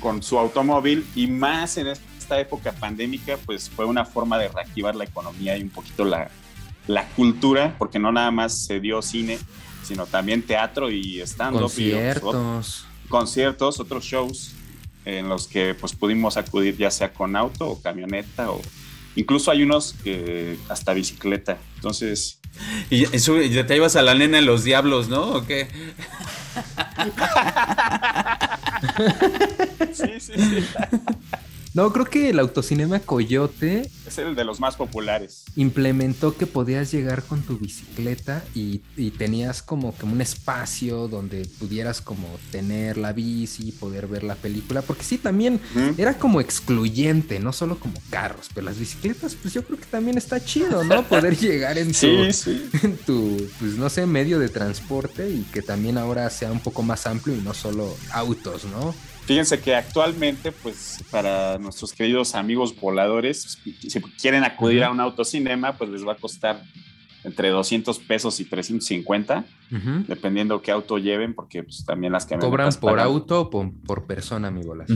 con 0.01 0.23
su 0.23 0.39
automóvil 0.39 1.05
y 1.15 1.27
más 1.27 1.77
en 1.77 1.89
esta 1.89 2.39
época 2.41 2.73
pandémica, 2.73 3.37
pues 3.45 3.69
fue 3.69 3.85
una 3.85 4.05
forma 4.05 4.39
de 4.39 4.49
reactivar 4.49 4.95
la 4.95 5.05
economía 5.05 5.57
y 5.59 5.63
un 5.63 5.71
poquito 5.71 6.05
la, 6.05 6.31
la 6.87 7.07
cultura, 7.11 7.75
porque 7.79 7.99
no 7.99 8.11
nada 8.13 8.31
más 8.31 8.57
se 8.67 8.79
dio 8.81 9.03
cine, 9.03 9.39
sino 9.83 10.07
también 10.07 10.43
teatro 10.43 10.91
y 10.91 11.21
stand-up 11.23 11.73
y 11.77 11.93
otros- 11.93 12.21
Conciertos. 12.23 12.87
conciertos, 13.09 13.81
otros 13.81 14.05
shows 14.05 14.53
en 15.05 15.29
los 15.29 15.49
que 15.49 15.75
pues 15.75 15.95
pudimos 15.95 16.37
acudir 16.37 16.77
ya 16.77 16.91
sea 16.91 17.13
con 17.13 17.37
auto 17.37 17.69
o 17.69 17.83
camioneta 17.83 18.51
o 18.51 18.61
incluso 19.17 19.51
hay 19.51 19.63
unos 19.63 19.95
que 20.05 20.57
hasta 20.69 20.93
bicicleta. 20.95 21.59
Entonces, 21.77 22.39
Y 22.91 23.07
ya- 23.07 23.19
sube- 23.19 23.49
ya 23.49 23.67
te 23.67 23.77
ibas 23.77 23.97
a 23.97 24.03
la 24.03 24.15
nena 24.15 24.39
en 24.39 24.47
los 24.47 24.63
diablos, 24.65 25.09
¿no? 25.09 25.23
¿O 25.33 25.47
qué? 25.47 25.69
sí, 29.93 30.21
sí, 30.21 30.33
sí. 30.37 30.67
No, 31.75 31.91
creo 31.93 32.05
que 32.05 32.29
el 32.31 32.39
autocinema 32.39 33.01
Coyote 33.01 33.89
Es 34.07 34.19
el 34.19 34.35
de 34.35 34.45
los 34.45 34.61
más 34.61 34.77
populares. 34.77 35.45
implementó 35.57 36.37
que 36.37 36.47
podías 36.47 36.93
llegar 36.93 37.23
con 37.23 37.43
tu 37.43 37.57
bicicleta 37.59 38.45
y, 38.55 38.83
y 38.97 39.11
tenías 39.13 39.63
como 39.63 39.97
que 39.97 40.05
un 40.05 40.21
espacio 40.21 41.09
donde 41.09 41.47
pudieras 41.59 42.01
como 42.03 42.29
tener 42.51 42.99
la 42.99 43.13
bici 43.13 43.69
y 43.69 43.73
poder 43.73 44.07
ver 44.07 44.23
la 44.23 44.35
película, 44.35 44.83
porque 44.83 45.03
sí, 45.05 45.17
también 45.19 45.61
era 45.97 46.19
como 46.19 46.41
excluyente, 46.41 47.39
no 47.41 47.53
solo 47.53 47.79
como 47.79 47.95
carros, 48.11 48.49
pero 48.55 48.67
las 48.67 48.79
bicicletas, 48.79 49.35
pues 49.35 49.55
yo 49.55 49.65
creo 49.65 49.79
que 49.79 49.87
también 49.87 50.19
está 50.19 50.45
chido, 50.45 50.85
¿no? 50.85 51.03
Poder 51.09 51.37
llegar 51.39 51.79
en 51.79 51.89
tu, 51.89 51.95
Sí, 51.95 52.33
sí. 52.33 52.69
en 52.83 52.97
tu, 52.99 53.49
pues 53.59 53.75
no 53.77 53.89
sé, 53.89 54.07
medio 54.07 54.39
de 54.39 54.49
transporte 54.49 55.31
y 55.31 55.43
que 55.53 55.63
también 55.63 55.97
ahora 55.99 56.29
sea 56.31 56.53
un 56.53 56.61
poco 56.61 56.83
más 56.83 57.07
amplio 57.07 57.35
y 57.37 57.41
no 57.41 57.55
solo 57.55 57.97
autos, 58.13 58.65
¿no? 58.65 58.95
Fíjense 59.25 59.61
que 59.61 59.75
actualmente, 59.77 60.51
pues 60.53 61.03
para 61.11 61.59
nuestros 61.59 61.93
queridos 61.93 62.35
amigos 62.35 62.75
voladores, 62.79 63.59
si 63.81 64.01
quieren 64.21 64.45
acudir 64.45 64.83
a 64.85 64.91
un 64.91 65.01
autocinema, 65.01 65.77
pues 65.79 65.89
les 65.91 66.07
va 66.07 66.13
a 66.13 66.17
costar 66.17 66.63
entre 67.25 67.51
200 67.51 68.01
pesos 68.01 68.41
y 68.41 68.45
350, 68.47 69.45
Ujú. 69.71 70.05
dependiendo 70.09 70.61
qué 70.61 70.73
auto 70.73 70.99
lleven, 70.99 71.35
porque 71.35 71.63
pues, 71.63 71.85
también 71.85 72.13
las 72.13 72.27
camionetas 72.27 72.51
¿Cobran 72.51 72.73
por 72.81 72.93
pagan 72.99 73.07
auto 73.07 73.41
o 73.43 73.51
por, 73.51 73.71
por 73.87 74.07
persona, 74.07 74.51
mi 74.51 74.63
bolas? 74.65 74.89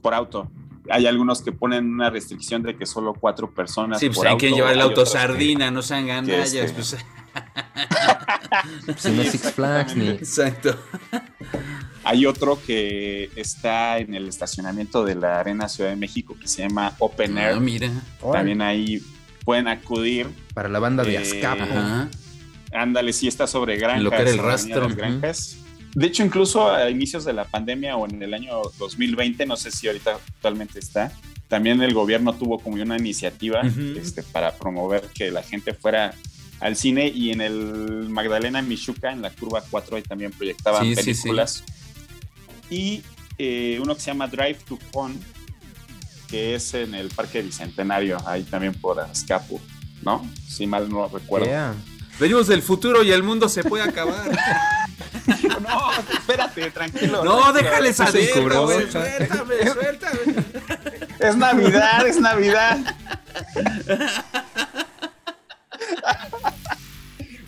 por 0.00 0.14
auto. 0.14 0.50
Hay 0.90 1.06
algunos 1.06 1.42
que 1.42 1.52
ponen 1.52 1.92
una 1.92 2.08
restricción 2.10 2.62
de 2.62 2.74
que 2.76 2.86
solo 2.86 3.12
cuatro 3.14 3.52
personas. 3.54 4.00
Sí, 4.00 4.06
pues 4.06 4.16
por 4.18 4.28
hay 4.28 4.36
que 4.38 4.46
auto, 4.46 4.56
llevar 4.56 4.72
el 4.72 4.80
auto 4.80 5.04
que- 5.04 5.10
sardina, 5.10 5.70
no 5.70 5.82
sean 5.82 6.06
gandallas. 6.06 6.54
este- 6.54 6.72
Pues, 6.72 6.96
Si 8.96 9.10
no 9.10 9.22
Six 9.22 9.52
Flags 9.52 9.94
ni... 9.96 10.08
exacto. 10.08 10.74
Hay 12.04 12.26
otro 12.26 12.60
que 12.66 13.30
está 13.36 13.98
en 13.98 14.14
el 14.14 14.28
estacionamiento 14.28 15.04
de 15.04 15.14
la 15.14 15.38
Arena 15.40 15.68
Ciudad 15.68 15.90
de 15.90 15.96
México 15.96 16.36
que 16.40 16.48
se 16.48 16.62
llama 16.62 16.94
Open 16.98 17.38
Ah, 17.38 17.50
Air. 17.50 17.60
mira. 17.60 17.90
También 18.32 18.60
ahí 18.62 19.00
pueden 19.44 19.68
acudir. 19.68 20.28
Para 20.54 20.68
la 20.68 20.78
banda 20.80 21.04
de 21.04 21.14
Eh, 21.14 21.18
Azcapo. 21.18 21.62
Ajá. 21.62 22.08
Ándale, 22.72 23.12
sí 23.12 23.28
está 23.28 23.46
sobre 23.46 23.76
granjas. 23.76 24.02
Lo 24.02 24.10
que 24.10 24.16
era 24.16 24.30
el 24.30 24.38
rastro. 24.38 24.88
De 25.94 26.06
hecho, 26.06 26.24
incluso 26.24 26.70
a 26.72 26.88
inicios 26.88 27.24
de 27.26 27.34
la 27.34 27.44
pandemia 27.44 27.96
o 27.96 28.08
en 28.08 28.22
el 28.22 28.32
año 28.32 28.62
2020, 28.78 29.44
no 29.44 29.56
sé 29.56 29.70
si 29.70 29.86
ahorita 29.88 30.14
actualmente 30.14 30.78
está, 30.78 31.12
también 31.48 31.82
el 31.82 31.92
gobierno 31.92 32.32
tuvo 32.32 32.58
como 32.58 32.82
una 32.82 32.96
iniciativa 32.96 33.60
este, 34.00 34.22
para 34.22 34.56
promover 34.56 35.02
que 35.14 35.30
la 35.30 35.42
gente 35.42 35.74
fuera 35.74 36.14
al 36.60 36.76
cine 36.76 37.08
y 37.08 37.30
en 37.30 37.42
el 37.42 38.08
Magdalena 38.08 38.62
Michuca, 38.62 39.12
en 39.12 39.20
la 39.20 39.28
curva 39.30 39.62
4, 39.70 39.96
ahí 39.98 40.02
también 40.02 40.30
proyectaban 40.32 40.82
Sí, 40.82 40.94
sí, 40.96 41.02
películas. 41.12 41.62
Y 42.70 43.02
eh, 43.38 43.78
uno 43.82 43.94
que 43.94 44.00
se 44.00 44.06
llama 44.10 44.26
Drive 44.26 44.58
to 44.68 44.78
Fun, 44.92 45.18
que 46.28 46.54
es 46.54 46.74
en 46.74 46.94
el 46.94 47.08
Parque 47.10 47.42
Bicentenario, 47.42 48.18
ahí 48.26 48.42
también 48.44 48.74
por 48.74 48.98
Azcapo, 49.00 49.60
¿no? 50.02 50.26
Si 50.48 50.66
mal 50.66 50.88
no 50.88 51.08
recuerdo. 51.08 51.46
Yeah. 51.46 51.74
Venimos 52.18 52.46
del 52.46 52.62
futuro 52.62 53.02
y 53.02 53.10
el 53.10 53.22
mundo 53.22 53.48
se 53.48 53.64
puede 53.64 53.84
acabar. 53.84 54.30
No, 55.62 55.92
espérate, 56.12 56.70
tranquilo. 56.72 57.24
No, 57.24 57.38
tranquilo. 57.38 57.52
déjale 57.62 57.88
Eso 57.90 58.04
saber, 58.06 58.24
sin 58.24 58.42
cubrebocas. 58.42 58.76
güey, 58.76 58.90
Suéltame, 58.90 59.72
suéltame. 59.72 60.20
Es 61.20 61.36
Navidad, 61.36 62.06
es 62.08 62.20
Navidad. 62.20 62.96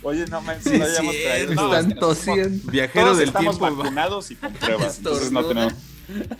Oye, 0.07 0.27
no 0.27 0.39
me 0.39 0.61
Sí, 0.61 0.77
no 0.77 0.85
hayamos 0.85 1.15
traído. 1.15 1.53
No, 1.55 1.75
Están 1.75 1.91
es 1.91 1.99
tosiendo. 1.99 2.71
Viajero 2.71 3.05
Todos 3.05 3.17
del 3.17 3.27
estamos 3.29 3.57
tiempo. 3.57 3.75
vacunados 3.77 4.29
y 4.29 4.35
con 4.35 4.53
pruebas. 4.53 4.97
Entonces 4.99 5.31
no 5.31 5.43
tenemos. 5.43 5.73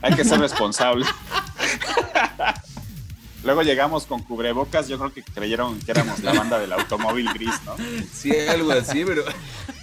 Hay 0.04 0.14
que 0.14 0.24
ser 0.24 0.40
responsables. 0.40 1.08
Luego 3.44 3.64
llegamos 3.64 4.06
con 4.06 4.22
cubrebocas. 4.22 4.88
Yo 4.88 5.00
creo 5.00 5.12
que 5.12 5.24
creyeron 5.24 5.80
que 5.80 5.90
éramos 5.92 6.20
la 6.22 6.34
banda 6.34 6.60
del 6.60 6.74
automóvil 6.74 7.28
gris, 7.34 7.56
¿no? 7.66 7.76
Sí, 8.14 8.32
algo 8.48 8.72
así, 8.72 9.04
pero. 9.04 9.24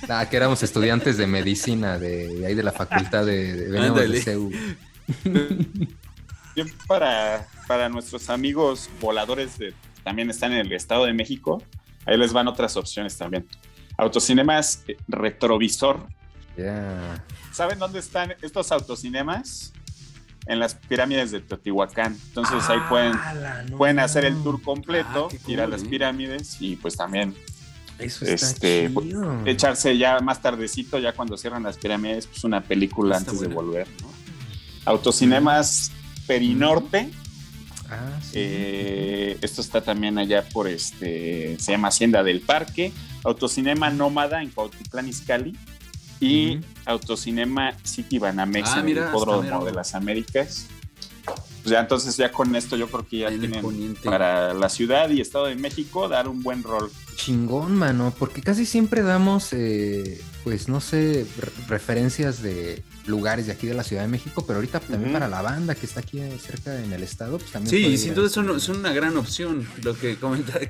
Ah, 0.09 0.29
que 0.29 0.37
éramos 0.37 0.61
estudiantes 0.65 1.17
de 1.17 1.29
medicina 1.29 1.97
de, 1.97 2.27
de 2.27 2.45
ahí 2.47 2.55
de 2.55 2.65
la 2.65 2.73
facultad 2.73 3.25
de, 3.25 3.55
de, 3.69 4.09
de. 4.09 4.21
CEU. 4.21 4.51
Bien, 6.57 6.75
para, 6.89 7.47
para 7.69 7.89
nuestros 7.89 8.29
amigos 8.29 8.91
voladores 9.01 9.59
de 9.59 9.73
también 10.03 10.29
están 10.29 10.53
en 10.53 10.59
el 10.67 10.73
Estado 10.73 11.05
de 11.05 11.13
México, 11.13 11.63
ahí 12.05 12.17
les 12.19 12.33
van 12.33 12.49
otras 12.49 12.77
opciones 12.77 13.17
también. 13.17 13.47
Autocinemas 14.03 14.83
eh, 14.89 14.97
Retrovisor. 15.09 16.07
Yeah. 16.57 17.25
¿Saben 17.53 17.79
dónde 17.79 17.99
están 18.01 18.35
estos 18.43 18.73
autocinemas? 18.73 19.73
En 20.47 20.59
las 20.59 20.75
pirámides 20.75 21.31
de 21.31 21.41
Teotihuacán. 21.41 22.19
Entonces 22.29 22.69
ahí 22.69 22.81
pueden, 22.89 23.13
pueden 23.77 24.01
hacer 24.01 24.25
el 24.25 24.35
tour 24.43 24.61
completo, 24.61 25.29
Ah, 25.33 25.37
ir 25.47 25.61
a 25.61 25.69
las 25.69 25.85
eh. 25.85 25.87
pirámides 25.87 26.57
y 26.61 26.75
pues 26.77 26.97
también 26.97 27.33
Eso 27.99 28.25
está 28.25 28.47
Este, 28.47 28.91
chido. 28.93 29.47
echarse 29.47 29.97
ya 29.97 30.19
más 30.19 30.43
tardecito, 30.43 30.99
ya 30.99 31.13
cuando 31.13 31.37
cierran 31.37 31.63
las 31.63 31.79
pirámides, 31.79 32.27
pues 32.27 32.43
una 32.43 32.61
película 32.61 33.19
Está 33.19 33.31
antes 33.31 33.41
de 33.49 33.55
volver. 33.55 33.87
¿no? 34.03 34.09
Autocinemas 34.85 35.93
Perinorte. 36.27 37.11
Ah, 37.93 38.19
sí. 38.23 38.31
Eh, 38.35 39.39
esto 39.43 39.61
está 39.61 39.83
también 39.83 40.19
allá 40.19 40.49
por 40.49 40.69
este, 40.69 41.57
se 41.59 41.73
llama 41.73 41.89
Hacienda 41.89 42.23
del 42.23 42.41
Parque, 42.41 42.93
Autocinema 43.25 43.91
Nómada 43.91 44.43
en 44.43 44.51
Cuautitlán 44.51 45.09
Izcalli 45.09 45.57
y. 46.21 46.61
Autocinema 46.85 47.75
City 47.85 48.19
Banamex 48.19 48.71
Ah, 48.71 48.81
en 48.81 48.87
mira, 48.87 49.03
el 49.05 49.09
Hipódromo 49.11 49.65
de 49.65 49.73
las 49.73 49.95
Américas. 49.95 50.67
Pues 51.25 51.71
ya 51.71 51.79
entonces 51.81 52.17
ya 52.17 52.33
con 52.33 52.57
esto 52.57 52.77
yo 52.77 52.89
creo 52.89 53.07
que 53.07 53.19
ya 53.19 53.29
Ahí 53.29 53.39
tienen 53.39 53.95
para 54.03 54.53
la 54.53 54.69
ciudad 54.69 55.09
y 55.11 55.21
Estado 55.21 55.47
de 55.47 55.55
México 55.55 56.09
dar 56.09 56.27
un 56.27 56.43
buen 56.43 56.65
rol. 56.65 56.91
Chingón, 57.15 57.77
mano, 57.77 58.13
porque 58.19 58.43
casi 58.43 58.67
siempre 58.67 59.03
damos, 59.03 59.53
eh, 59.53 60.21
pues 60.45 60.69
no 60.69 60.81
sé, 60.81 61.27
re- 61.39 61.53
referencias 61.69 62.43
de 62.43 62.83
lugares 63.07 63.47
de 63.47 63.53
aquí 63.53 63.67
de 63.67 63.75
la 63.75 63.83
Ciudad 63.83 64.03
de 64.03 64.09
México, 64.09 64.45
pero 64.47 64.57
ahorita 64.59 64.79
también 64.81 65.13
para 65.13 65.29
la 65.29 65.43
banda 65.43 65.75
que 65.75 65.87
está 65.87 66.01
aquí 66.01 66.21
eh, 66.21 66.39
cerca 66.41 66.81
en 66.81 66.93
el 66.93 67.03
estado, 67.03 67.39
pues 67.39 67.51
también. 67.51 67.71
Sí, 67.71 67.99
sin 67.99 68.15
duda 68.15 68.29
son, 68.29 68.61
son 68.61 68.79
una 68.79 68.93
gran 68.93 69.17
opción. 69.17 69.67
Lo 69.83 69.95
que 69.99 70.17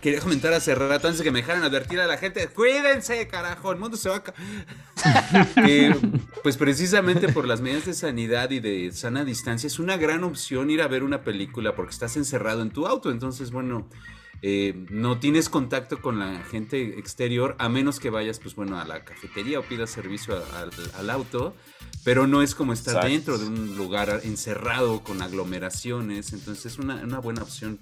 quería 0.00 0.20
comentar 0.20 0.52
hace 0.54 0.74
rato 0.74 1.08
antes 1.08 1.18
de 1.18 1.24
que 1.24 1.30
me 1.30 1.40
dejaran 1.40 1.62
advertir 1.62 2.00
a 2.00 2.06
la 2.06 2.16
gente: 2.16 2.46
cuídense, 2.48 3.26
carajo, 3.28 3.70
el 3.72 3.78
mundo 3.78 3.96
se 3.96 4.08
va 4.08 4.16
a. 4.16 4.22
ca-". 4.22 4.34
Que, 5.54 5.94
pues 6.42 6.56
precisamente 6.56 7.28
por 7.28 7.46
las 7.46 7.60
medidas 7.60 7.86
de 7.86 7.94
sanidad 7.94 8.50
y 8.50 8.60
de 8.60 8.92
sana 8.92 9.24
distancia, 9.24 9.66
es 9.66 9.78
una 9.78 9.96
gran 9.96 10.24
opción 10.24 10.70
ir 10.70 10.80
a 10.82 10.88
ver 10.88 11.02
una 11.02 11.22
película 11.24 11.74
porque 11.74 11.92
estás 11.92 12.16
encerrado 12.16 12.62
en 12.62 12.70
tu 12.70 12.86
auto. 12.86 13.10
Entonces, 13.10 13.50
bueno. 13.50 13.88
Eh, 14.42 14.74
no 14.90 15.18
tienes 15.20 15.48
contacto 15.48 16.00
con 16.02 16.18
la 16.18 16.42
gente 16.50 16.98
exterior 16.98 17.54
a 17.58 17.68
menos 17.68 18.00
que 18.00 18.10
vayas, 18.10 18.40
pues 18.40 18.54
bueno, 18.56 18.78
a 18.80 18.84
la 18.84 19.04
cafetería 19.04 19.60
o 19.60 19.62
pidas 19.62 19.90
servicio 19.90 20.36
a- 20.36 20.60
al- 20.62 20.70
al 20.98 21.10
auto, 21.10 21.54
pero 22.04 22.26
no 22.26 22.42
es 22.42 22.54
como 22.56 22.72
estar 22.72 22.94
Exacto. 22.96 23.12
dentro 23.12 23.38
de 23.38 23.46
un 23.46 23.76
lugar 23.76 24.20
encerrado 24.24 25.04
con 25.04 25.22
aglomeraciones, 25.22 26.32
entonces 26.32 26.66
es 26.72 26.78
una, 26.78 26.96
una 26.96 27.20
buena 27.20 27.42
opción. 27.42 27.78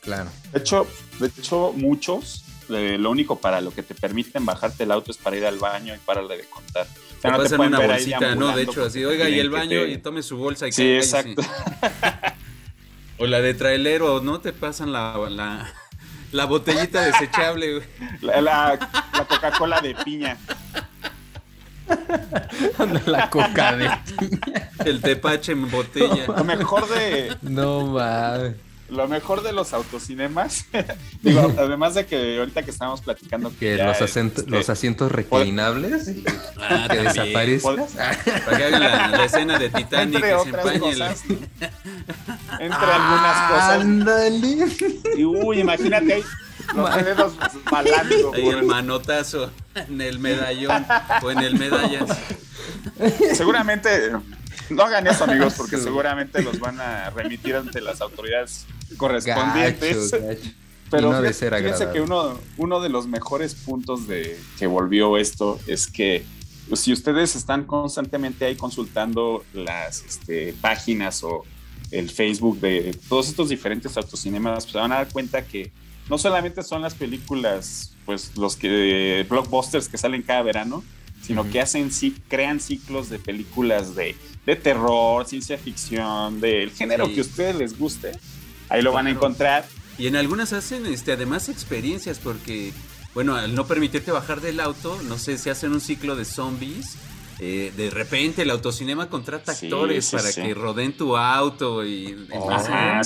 Claro. 0.00 0.30
De 0.52 0.60
hecho, 0.60 0.86
de 1.18 1.26
hecho 1.26 1.72
muchos, 1.74 2.44
eh, 2.68 2.96
lo 2.98 3.10
único 3.10 3.40
para 3.40 3.60
lo 3.60 3.72
que 3.74 3.82
te 3.82 3.94
permiten 3.96 4.46
bajarte 4.46 4.84
el 4.84 4.92
auto 4.92 5.10
es 5.10 5.16
para 5.18 5.36
ir 5.36 5.44
al 5.46 5.58
baño 5.58 5.94
y 5.94 5.98
pararle 5.98 6.36
de 6.36 6.44
contar. 6.44 6.86
O 6.86 7.20
Te 7.22 7.28
no 7.30 7.36
te 7.38 7.42
pasan 7.44 7.56
pueden 7.56 7.74
una 7.74 7.86
bolsita, 7.86 8.34
¿no? 8.36 8.54
De 8.54 8.62
hecho, 8.62 8.84
así, 8.84 9.04
oiga, 9.04 9.28
y 9.28 9.38
el 9.40 9.50
baño 9.50 9.80
te- 9.80 9.90
y 9.90 9.98
tome 9.98 10.22
su 10.22 10.36
bolsa 10.36 10.68
y 10.68 10.72
Sí, 10.72 10.82
cállese". 10.82 11.18
exacto. 11.32 11.42
O 13.18 13.26
la 13.26 13.40
de 13.40 13.54
trailero, 13.54 14.20
¿no? 14.20 14.40
Te 14.40 14.52
pasan 14.52 14.90
la, 14.92 15.16
la, 15.30 15.72
la 16.34 16.44
botellita 16.46 17.00
desechable, 17.02 17.74
güey. 17.74 17.86
La, 18.20 18.40
la- 18.40 18.78
la 19.12 19.24
Coca-Cola 19.26 19.80
de 19.80 19.94
piña. 19.94 20.36
la 23.06 23.30
coca 23.30 23.76
de. 23.76 23.90
el 24.84 25.00
tepache 25.00 25.52
en 25.52 25.70
botella. 25.70 26.26
Lo 26.26 26.44
mejor 26.44 26.88
de, 26.88 27.36
No 27.42 27.86
mames. 27.86 28.54
Lo 28.90 29.08
mejor 29.08 29.42
de 29.42 29.52
los 29.52 29.72
autocinemas, 29.72 30.66
digo, 31.22 31.52
además 31.58 31.94
de 31.94 32.06
que 32.06 32.38
ahorita 32.38 32.62
que 32.62 32.70
estábamos 32.70 33.00
platicando 33.00 33.50
Que 33.58 33.76
los, 33.76 33.96
acento- 33.98 34.40
este, 34.40 34.50
los 34.50 34.68
asientos 34.70 35.10
reclinables 35.10 36.08
y 36.08 36.24
Ah, 36.60 36.86
que 36.90 36.98
desaparezcan. 36.98 37.76
Para 38.44 38.56
que 38.56 38.64
hagan 38.64 38.82
la, 38.82 39.08
la 39.08 39.24
escena 39.24 39.58
de 39.58 39.68
Titanic, 39.70 40.14
entre 40.16 40.20
que 40.20 40.26
se 40.28 40.34
otras 40.34 40.66
el- 40.74 40.80
cosas, 40.80 41.24
entre 42.60 42.76
algunas 42.92 43.50
cosas. 43.50 43.80
Ándale. 43.80 44.66
Y 45.16 45.24
uy, 45.24 45.60
imagínate 45.60 46.14
ahí 46.14 46.22
los 46.74 46.94
dedos 47.04 47.32
balando. 47.70 48.32
Ahí 48.34 48.48
el 48.48 48.62
manotazo 48.64 49.50
en 49.74 50.00
el 50.00 50.18
medallón 50.18 50.86
o 51.22 51.30
en 51.30 51.38
el 51.38 51.58
medallas. 51.58 52.10
Seguramente 53.34 54.12
no 54.70 54.82
hagan 54.82 55.06
eso, 55.06 55.24
amigos, 55.24 55.54
porque 55.56 55.78
seguramente 55.78 56.42
los 56.42 56.58
van 56.58 56.80
a 56.80 57.10
remitir 57.10 57.56
ante 57.56 57.80
las 57.80 58.00
autoridades 58.00 58.66
correspondientes. 58.96 60.10
gacho. 60.10 60.50
Pero 60.90 61.12
no 61.12 61.20
fíjense- 61.22 61.92
que 61.92 62.00
uno, 62.00 62.38
uno 62.56 62.80
de 62.80 62.88
los 62.88 63.06
mejores 63.06 63.54
puntos 63.54 64.06
de 64.06 64.38
que 64.58 64.66
volvió 64.66 65.16
esto 65.16 65.58
es 65.66 65.86
que 65.88 66.24
pues, 66.68 66.80
si 66.80 66.92
ustedes 66.92 67.34
están 67.36 67.64
constantemente 67.64 68.44
ahí 68.44 68.54
consultando 68.54 69.44
las 69.52 70.02
este, 70.04 70.54
páginas 70.60 71.24
o 71.24 71.44
el 71.90 72.10
Facebook 72.10 72.60
de 72.60 72.96
todos 73.08 73.28
estos 73.28 73.48
diferentes 73.48 73.96
autocinemas, 73.96 74.64
pues 74.64 74.72
se 74.72 74.78
van 74.78 74.92
a 74.92 74.96
dar 74.96 75.08
cuenta 75.08 75.44
que 75.44 75.72
no 76.08 76.18
solamente 76.18 76.62
son 76.62 76.82
las 76.82 76.94
películas, 76.94 77.94
pues 78.04 78.36
los 78.36 78.56
que 78.56 79.26
blockbusters 79.28 79.88
que 79.88 79.98
salen 79.98 80.22
cada 80.22 80.42
verano, 80.42 80.84
sino 81.22 81.48
que 81.50 81.60
hacen 81.60 81.90
sí, 81.90 82.16
crean 82.28 82.60
ciclos 82.60 83.08
de 83.08 83.18
películas 83.18 83.94
de, 83.94 84.14
de 84.46 84.56
terror, 84.56 85.26
ciencia 85.26 85.56
ficción, 85.58 86.40
del 86.40 86.70
género 86.70 87.06
Sí. 87.06 87.14
que 87.14 87.20
a 87.20 87.22
ustedes 87.22 87.56
les 87.56 87.78
guste. 87.78 88.12
Ahí 88.68 88.82
lo 88.82 88.92
van 88.92 89.06
a 89.06 89.10
encontrar 89.10 89.64
Y 89.98 90.06
en 90.08 90.16
algunas 90.16 90.52
hacen 90.52 90.86
este, 90.86 91.12
además 91.12 91.48
experiencias 91.48 92.18
porque, 92.18 92.72
bueno, 93.14 93.36
al 93.36 93.54
no 93.54 93.66
permitirte 93.66 94.10
bajar 94.10 94.40
del 94.40 94.58
auto, 94.58 95.00
no 95.04 95.18
sé, 95.18 95.38
si 95.38 95.50
hacen 95.50 95.70
un 95.72 95.80
ciclo 95.80 96.16
de 96.16 96.24
zombies. 96.24 96.96
eh, 97.40 97.72
de 97.76 97.90
repente 97.90 98.42
el 98.42 98.50
autocinema 98.50 99.08
contrata 99.10 99.50
actores 99.52 100.04
sí, 100.06 100.16
para 100.16 100.30
sí. 100.30 100.40
que 100.42 100.54
rodeen 100.54 100.96
tu 100.96 101.16
auto 101.16 101.84
y 101.84 102.26
Oh. 102.32 102.48
Ajá, 102.50 103.02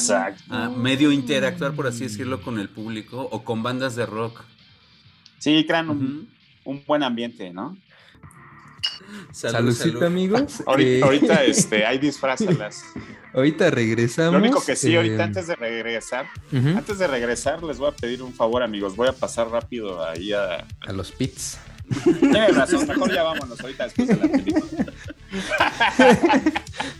medio 0.76 1.12
interactuar, 1.12 1.72
por 1.74 1.86
así 1.86 2.04
decirlo, 2.04 2.42
con 2.42 2.58
el 2.58 2.68
público 2.68 3.26
o 3.30 3.42
con 3.42 3.62
bandas 3.62 3.96
de 3.96 4.04
rock. 4.04 4.42
Sí, 5.38 5.64
crean 5.66 5.88
un 6.64 6.84
buen 6.86 7.02
ambiente, 7.02 7.52
¿no? 7.54 7.76
Salud, 9.32 9.72
Saludcita, 9.72 9.84
salud. 9.84 10.02
amigos. 10.04 10.62
Ahorita, 10.66 10.90
Eh, 10.90 11.02
ahorita 11.02 11.44
este, 11.44 11.84
hay 11.86 11.98
disfrázalas. 11.98 12.82
ahorita 13.32 13.70
regresamos. 13.70 14.32
Lo 14.34 14.38
único 14.38 14.64
que 14.64 14.76
sí, 14.76 14.92
eh, 14.92 14.96
ahorita 14.96 15.24
antes 15.24 15.46
de 15.46 15.56
regresar, 15.56 16.26
antes 16.52 16.98
de 16.98 17.06
regresar, 17.06 17.62
les 17.62 17.78
voy 17.78 17.88
a 17.88 17.92
pedir 17.92 18.22
un 18.22 18.32
favor, 18.34 18.62
amigos. 18.62 18.96
Voy 18.96 19.08
a 19.08 19.12
pasar 19.12 19.48
rápido 19.48 20.04
ahí 20.06 20.32
a. 20.32 20.66
A 20.86 20.92
los 20.92 21.12
pits. 21.12 21.58
Tienes 22.04 22.54
razón, 22.54 22.86
mejor 22.86 23.10
ya 23.12 23.22
vámonos 23.22 23.58
ahorita 23.60 23.84
después 23.84 24.08
de 24.08 24.16
la 24.16 24.28
película. 24.28 24.92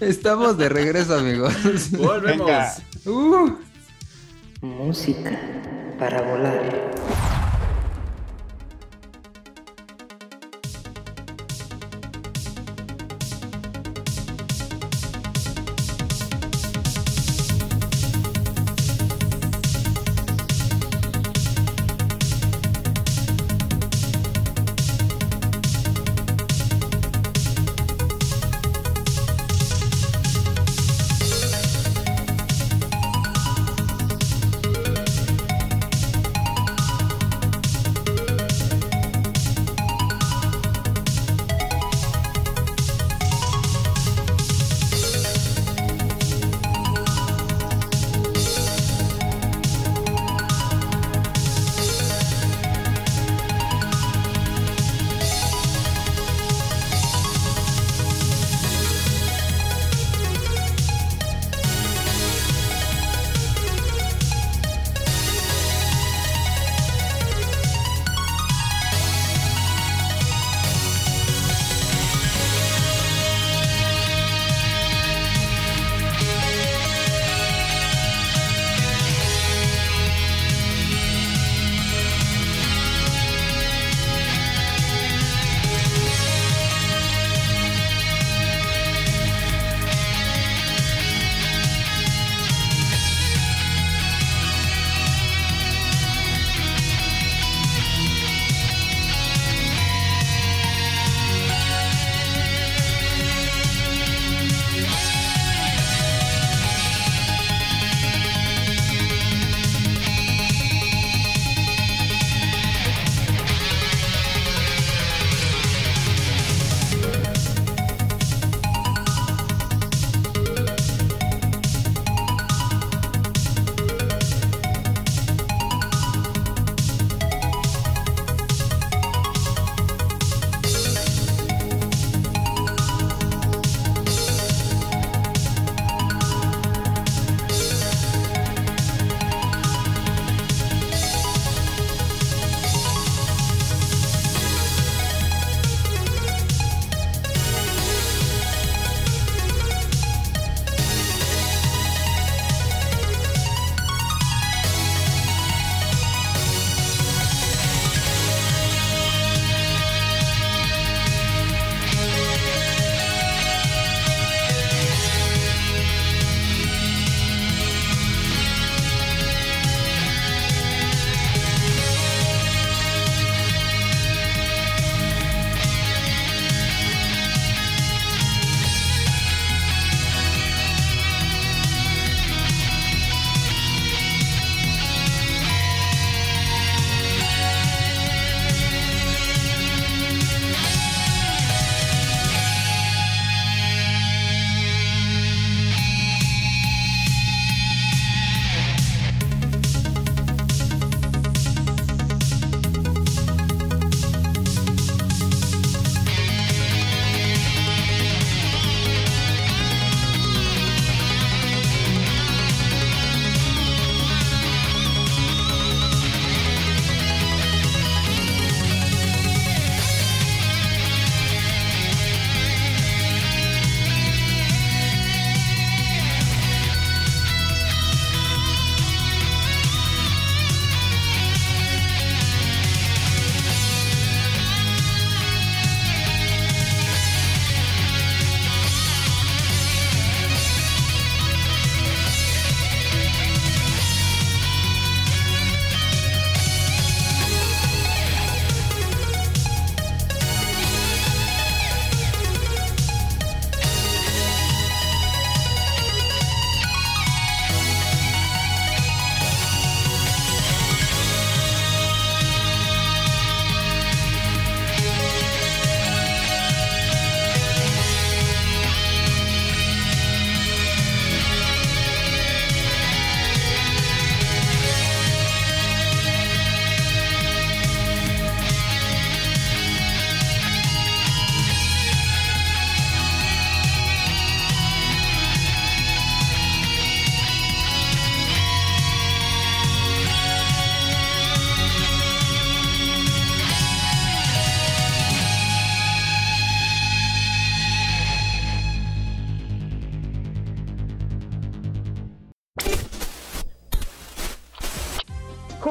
Estamos 0.01 0.57
de 0.57 0.69
regreso, 0.71 1.15
amigos. 1.19 1.53
Volvemos. 1.93 2.51
Uh, 3.05 3.51
Música 4.63 5.39
para 5.99 6.23
volar. 6.23 6.91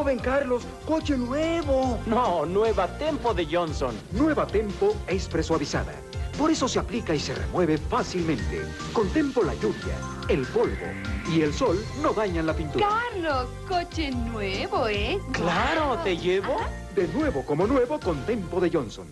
Joven 0.08 0.20
Carlos, 0.20 0.64
coche 0.86 1.18
nuevo. 1.18 2.00
No, 2.06 2.46
nueva 2.46 2.88
Tempo 2.98 3.34
de 3.34 3.46
Johnson. 3.46 3.94
Nueva 4.14 4.48
Tempo 4.48 4.96
es 5.06 5.28
presuavizada. 5.28 5.92
Por 6.38 6.50
eso 6.50 6.70
se 6.70 6.80
aplica 6.80 7.14
y 7.14 7.20
se 7.20 7.36
remueve 7.36 7.78
fácilmente. 7.78 8.62
Con 8.94 9.10
Tempo 9.10 9.44
la 9.44 9.54
lluvia, 9.56 9.98
el 10.30 10.46
polvo 10.46 10.86
y 11.30 11.42
el 11.42 11.54
sol 11.54 11.84
no 12.02 12.14
dañan 12.14 12.46
la 12.46 12.54
pintura. 12.54 12.88
Carlos, 12.88 13.50
coche 13.68 14.12
nuevo, 14.12 14.88
¿eh? 14.88 15.20
Claro, 15.34 16.00
¿te 16.06 16.16
llevo? 16.16 16.56
De 16.96 17.06
nuevo 17.10 17.46
como 17.46 17.68
nuevo 17.68 18.00
con 18.00 18.16
Tempo 18.26 18.62
de 18.62 18.72
Johnson. 18.72 19.08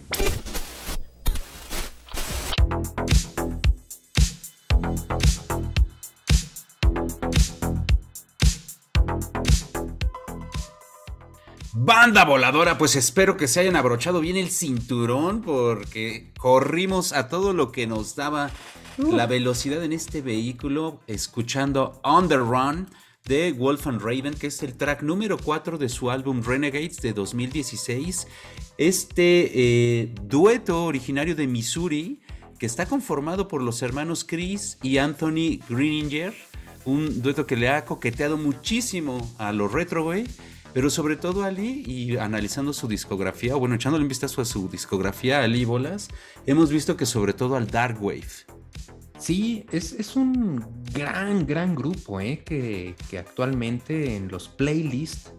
Banda 11.85 12.25
voladora, 12.25 12.79
pues 12.79 12.95
espero 12.95 13.37
que 13.37 13.47
se 13.47 13.59
hayan 13.59 13.75
abrochado 13.75 14.19
bien 14.19 14.37
el 14.37 14.49
cinturón 14.49 15.43
porque 15.43 16.31
corrimos 16.39 17.13
a 17.13 17.29
todo 17.29 17.53
lo 17.53 17.71
que 17.71 17.85
nos 17.85 18.15
daba 18.15 18.49
la 18.97 19.27
velocidad 19.27 19.83
en 19.83 19.93
este 19.93 20.23
vehículo 20.23 20.99
escuchando 21.05 22.01
On 22.03 22.27
the 22.27 22.37
Run 22.37 22.89
de 23.25 23.51
Wolf 23.51 23.85
and 23.85 24.01
Raven, 24.01 24.33
que 24.33 24.47
es 24.47 24.63
el 24.63 24.75
track 24.75 25.03
número 25.03 25.37
4 25.37 25.77
de 25.77 25.87
su 25.87 26.09
álbum 26.09 26.41
Renegades 26.41 27.03
de 27.03 27.13
2016. 27.13 28.29
Este 28.79 29.51
eh, 29.53 30.15
dueto 30.23 30.85
originario 30.85 31.35
de 31.35 31.45
Missouri, 31.45 32.19
que 32.57 32.65
está 32.65 32.87
conformado 32.87 33.47
por 33.47 33.61
los 33.61 33.83
hermanos 33.83 34.23
Chris 34.23 34.79
y 34.81 34.97
Anthony 34.97 35.59
Greeninger, 35.69 36.33
un 36.85 37.21
dueto 37.21 37.45
que 37.45 37.55
le 37.55 37.69
ha 37.69 37.85
coqueteado 37.85 38.37
muchísimo 38.37 39.35
a 39.37 39.53
los 39.53 39.71
retro, 39.71 40.03
güey. 40.03 40.25
Pero 40.75 40.89
sobre 40.89 41.15
todo 41.15 41.45
Ali, 41.45 41.85
y 41.87 42.17
analizando 42.17 42.73
su 42.73 42.89
discografía, 42.89 43.55
o 43.55 43.59
bueno, 43.59 43.75
echándole 43.75 44.03
un 44.03 44.09
vistazo 44.09 44.41
a 44.41 44.45
su 44.45 44.67
discografía, 44.67 45.41
Ali 45.41 45.63
Bolas, 45.63 46.09
hemos 46.45 46.69
visto 46.69 46.97
que 46.97 47.05
sobre 47.05 47.31
todo 47.31 47.55
al 47.55 47.67
Dark 47.67 48.03
Wave. 48.03 48.27
Sí, 49.17 49.65
es, 49.71 49.93
es 49.93 50.17
un 50.17 50.83
gran, 50.93 51.47
gran 51.47 51.75
grupo, 51.75 52.19
¿eh? 52.19 52.43
que, 52.45 52.93
que 53.09 53.17
actualmente 53.17 54.17
en 54.17 54.27
los 54.27 54.49
playlists 54.49 55.31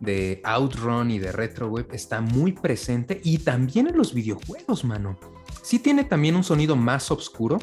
de 0.00 0.40
Outrun 0.42 1.12
y 1.12 1.20
de 1.20 1.30
Retro 1.30 1.68
Web 1.68 1.90
está 1.92 2.20
muy 2.20 2.50
presente 2.50 3.20
y 3.22 3.38
también 3.38 3.86
en 3.86 3.96
los 3.96 4.12
videojuegos, 4.12 4.84
mano. 4.84 5.20
Sí 5.62 5.78
tiene 5.78 6.02
también 6.02 6.34
un 6.34 6.42
sonido 6.42 6.74
más 6.74 7.12
oscuro, 7.12 7.60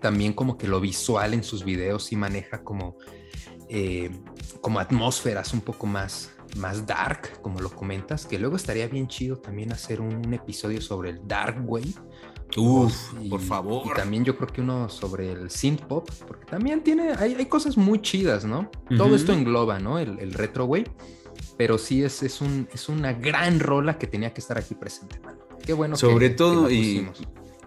también 0.00 0.34
como 0.34 0.56
que 0.56 0.68
lo 0.68 0.80
visual 0.80 1.34
en 1.34 1.42
sus 1.42 1.64
videos 1.64 2.04
sí 2.04 2.14
maneja 2.14 2.62
como 2.62 2.96
eh, 3.74 4.10
como 4.60 4.80
atmósferas 4.80 5.54
un 5.54 5.62
poco 5.62 5.86
más, 5.86 6.30
más 6.56 6.86
dark, 6.86 7.40
como 7.40 7.58
lo 7.58 7.70
comentas, 7.70 8.26
que 8.26 8.38
luego 8.38 8.56
estaría 8.56 8.86
bien 8.86 9.08
chido 9.08 9.38
también 9.38 9.72
hacer 9.72 10.02
un, 10.02 10.34
episodio 10.34 10.82
sobre 10.82 11.08
el 11.08 11.26
dark 11.26 11.64
wave. 11.64 11.94
Uf, 12.54 13.14
por 13.30 13.40
favor. 13.40 13.86
Y 13.86 13.94
también 13.94 14.26
yo 14.26 14.36
creo 14.36 14.48
que 14.48 14.60
uno 14.60 14.90
sobre 14.90 15.32
el 15.32 15.50
synth 15.50 15.84
pop, 15.84 16.06
porque 16.28 16.44
también 16.44 16.84
tiene, 16.84 17.14
hay, 17.14 17.34
hay 17.34 17.46
cosas 17.46 17.78
muy 17.78 18.02
chidas, 18.02 18.44
¿no? 18.44 18.70
Todo 18.94 19.16
esto 19.16 19.32
engloba, 19.32 19.78
¿no? 19.78 19.98
El, 19.98 20.18
el, 20.18 20.34
retro 20.34 20.66
wave, 20.66 20.92
pero 21.56 21.78
sí 21.78 22.04
es, 22.04 22.22
es, 22.22 22.42
un, 22.42 22.68
es 22.74 22.90
una 22.90 23.14
gran 23.14 23.58
rola 23.58 23.96
que 23.96 24.06
tenía 24.06 24.34
que 24.34 24.42
estar 24.42 24.58
aquí 24.58 24.74
presente, 24.74 25.18
mano. 25.20 25.38
Qué 25.64 25.72
bueno. 25.72 25.96
Sobre 25.96 26.28
todo, 26.28 26.70
y, 26.70 27.08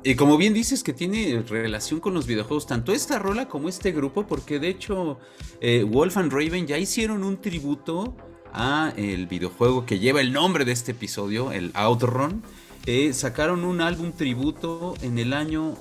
y 0.06 0.14
como 0.14 0.38
bien 0.38 0.54
dices 0.54 0.84
que 0.84 0.94
tiene 0.94 1.44
relación 1.48 2.00
con 2.00 2.14
los 2.14 2.28
videojuegos, 2.28 2.68
tanto 2.68 2.94
esta 2.94 3.18
rola 3.18 3.48
como 3.48 3.70
este 3.70 3.92
grupo, 3.92 4.28
porque 4.28 4.60
de 4.60 4.68
hecho 4.70 5.18
eh, 5.62 5.84
Wolf 5.84 6.18
and 6.18 6.32
Raven 6.32 6.68
ya 6.68 6.78
hicieron 6.78 7.24
un 7.24 7.42
tributo 7.42 8.16
a 8.54 8.94
el 8.98 9.26
videojuego 9.26 9.88
que 9.88 9.98
lleva 9.98 10.22
el 10.22 10.32
nombre 10.32 10.64
de 10.64 10.74
este 10.74 10.92
episodio, 10.92 11.52
el 11.52 11.72
Outrun. 11.74 12.44
Eh, 12.86 13.14
sacaron 13.14 13.64
un 13.64 13.82
álbum 13.82 14.12
tributo 14.12 14.94
en 15.02 15.18
el 15.18 15.34
año 15.34 15.76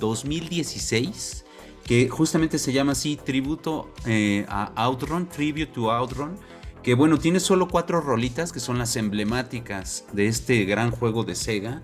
2016 0.00 1.44
que 1.84 2.08
justamente 2.08 2.58
se 2.58 2.72
llama 2.72 2.92
así 2.92 3.16
Tributo 3.16 3.92
eh, 4.06 4.46
a 4.48 4.72
Outrun, 4.86 5.28
Tribute 5.28 5.66
to 5.66 5.92
Outrun, 5.92 6.38
que 6.82 6.94
bueno, 6.94 7.18
tiene 7.18 7.40
solo 7.40 7.68
cuatro 7.68 8.00
rolitas 8.00 8.52
que 8.52 8.60
son 8.60 8.78
las 8.78 8.96
emblemáticas 8.96 10.06
de 10.14 10.28
este 10.28 10.64
gran 10.64 10.92
juego 10.92 11.24
de 11.24 11.34
Sega. 11.34 11.82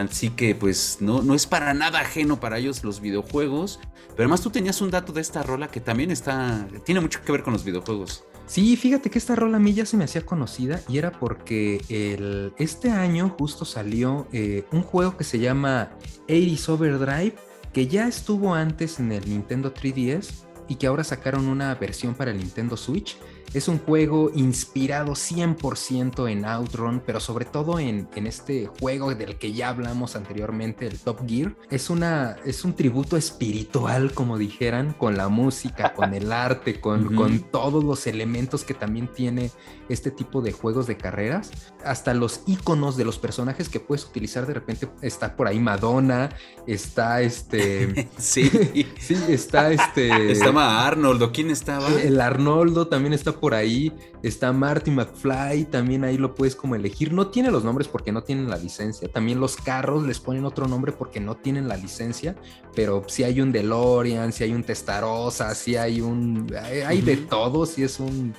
Así 0.00 0.30
que 0.30 0.54
pues 0.54 0.98
no, 1.00 1.22
no 1.22 1.34
es 1.34 1.46
para 1.46 1.74
nada 1.74 2.00
ajeno 2.00 2.40
para 2.40 2.58
ellos 2.58 2.82
los 2.84 3.00
videojuegos. 3.00 3.80
Pero 4.08 4.24
además 4.24 4.40
tú 4.40 4.50
tenías 4.50 4.80
un 4.80 4.90
dato 4.90 5.12
de 5.12 5.20
esta 5.20 5.42
rola 5.42 5.68
que 5.68 5.80
también 5.80 6.10
está. 6.10 6.66
tiene 6.84 7.00
mucho 7.00 7.22
que 7.22 7.32
ver 7.32 7.42
con 7.42 7.52
los 7.52 7.64
videojuegos. 7.64 8.24
Sí, 8.46 8.76
fíjate 8.76 9.10
que 9.10 9.18
esta 9.18 9.36
rola 9.36 9.58
a 9.58 9.60
mí 9.60 9.74
ya 9.74 9.86
se 9.86 9.96
me 9.96 10.02
hacía 10.02 10.26
conocida 10.26 10.80
y 10.88 10.98
era 10.98 11.12
porque 11.12 11.80
el, 11.88 12.52
este 12.58 12.90
año 12.90 13.36
justo 13.38 13.64
salió 13.64 14.26
eh, 14.32 14.64
un 14.72 14.82
juego 14.82 15.16
que 15.16 15.22
se 15.22 15.38
llama 15.38 15.90
80 16.28 16.72
Overdrive, 16.72 17.36
que 17.72 17.86
ya 17.86 18.08
estuvo 18.08 18.52
antes 18.52 18.98
en 18.98 19.12
el 19.12 19.28
Nintendo 19.28 19.72
3DS 19.72 20.30
y 20.66 20.74
que 20.74 20.88
ahora 20.88 21.04
sacaron 21.04 21.46
una 21.46 21.72
versión 21.76 22.16
para 22.16 22.32
el 22.32 22.38
Nintendo 22.38 22.76
Switch 22.76 23.16
es 23.52 23.68
un 23.68 23.78
juego 23.78 24.30
inspirado 24.34 25.12
100% 25.12 26.30
en 26.30 26.44
Outrun, 26.44 27.02
pero 27.04 27.20
sobre 27.20 27.44
todo 27.44 27.78
en, 27.78 28.08
en, 28.14 28.26
este 28.26 28.66
juego 28.66 29.14
del 29.14 29.38
que 29.38 29.52
ya 29.52 29.70
hablamos 29.70 30.14
anteriormente, 30.14 30.86
el 30.86 30.98
Top 30.98 31.26
Gear. 31.26 31.56
Es, 31.70 31.90
una, 31.90 32.36
es 32.44 32.64
un 32.64 32.74
tributo 32.74 33.16
espiritual, 33.16 34.12
como 34.12 34.38
dijeran, 34.38 34.92
con 34.92 35.16
la 35.16 35.28
música, 35.28 35.94
con 35.94 36.14
el 36.14 36.32
arte, 36.32 36.80
con, 36.80 37.14
con 37.16 37.40
todos 37.40 37.82
los 37.82 38.06
elementos 38.06 38.64
que 38.64 38.74
también 38.74 39.08
tiene 39.08 39.50
este 39.88 40.12
tipo 40.12 40.40
de 40.42 40.52
juegos 40.52 40.86
de 40.86 40.96
carreras. 40.96 41.50
Hasta 41.84 42.14
los 42.14 42.42
iconos 42.46 42.96
de 42.96 43.04
los 43.04 43.18
personajes 43.18 43.68
que 43.68 43.80
puedes 43.80 44.04
utilizar 44.04 44.46
de 44.46 44.54
repente. 44.54 44.88
Está 45.02 45.34
por 45.34 45.48
ahí 45.48 45.58
Madonna, 45.58 46.30
está 46.66 47.20
este... 47.22 48.08
sí. 48.18 48.48
sí, 49.00 49.18
está 49.28 49.72
este... 49.72 50.30
Estaba 50.30 50.86
Arnoldo, 50.86 51.32
¿quién 51.32 51.50
estaba? 51.50 51.88
El 52.00 52.20
Arnoldo 52.20 52.86
también 52.86 53.12
está 53.12 53.39
por 53.40 53.54
ahí, 53.54 53.92
está 54.22 54.52
Marty 54.52 54.90
McFly, 54.90 55.64
también 55.64 56.04
ahí 56.04 56.18
lo 56.18 56.34
puedes 56.34 56.54
como 56.54 56.74
elegir. 56.74 57.12
No 57.12 57.28
tiene 57.28 57.50
los 57.50 57.64
nombres 57.64 57.88
porque 57.88 58.12
no 58.12 58.22
tienen 58.22 58.48
la 58.48 58.56
licencia. 58.56 59.08
También 59.08 59.40
los 59.40 59.56
carros 59.56 60.06
les 60.06 60.20
ponen 60.20 60.44
otro 60.44 60.68
nombre 60.68 60.92
porque 60.92 61.18
no 61.18 61.36
tienen 61.36 61.66
la 61.66 61.76
licencia, 61.76 62.36
pero 62.74 63.02
si 63.08 63.24
hay 63.24 63.40
un 63.40 63.50
DeLorean, 63.50 64.32
si 64.32 64.44
hay 64.44 64.52
un 64.52 64.62
Testarossa, 64.62 65.54
si 65.54 65.76
hay 65.76 66.00
un... 66.00 66.54
Hay, 66.86 67.00
de 67.00 67.16
todo, 67.16 67.66
si 67.66 67.82
es 67.82 67.98
un... 67.98 68.34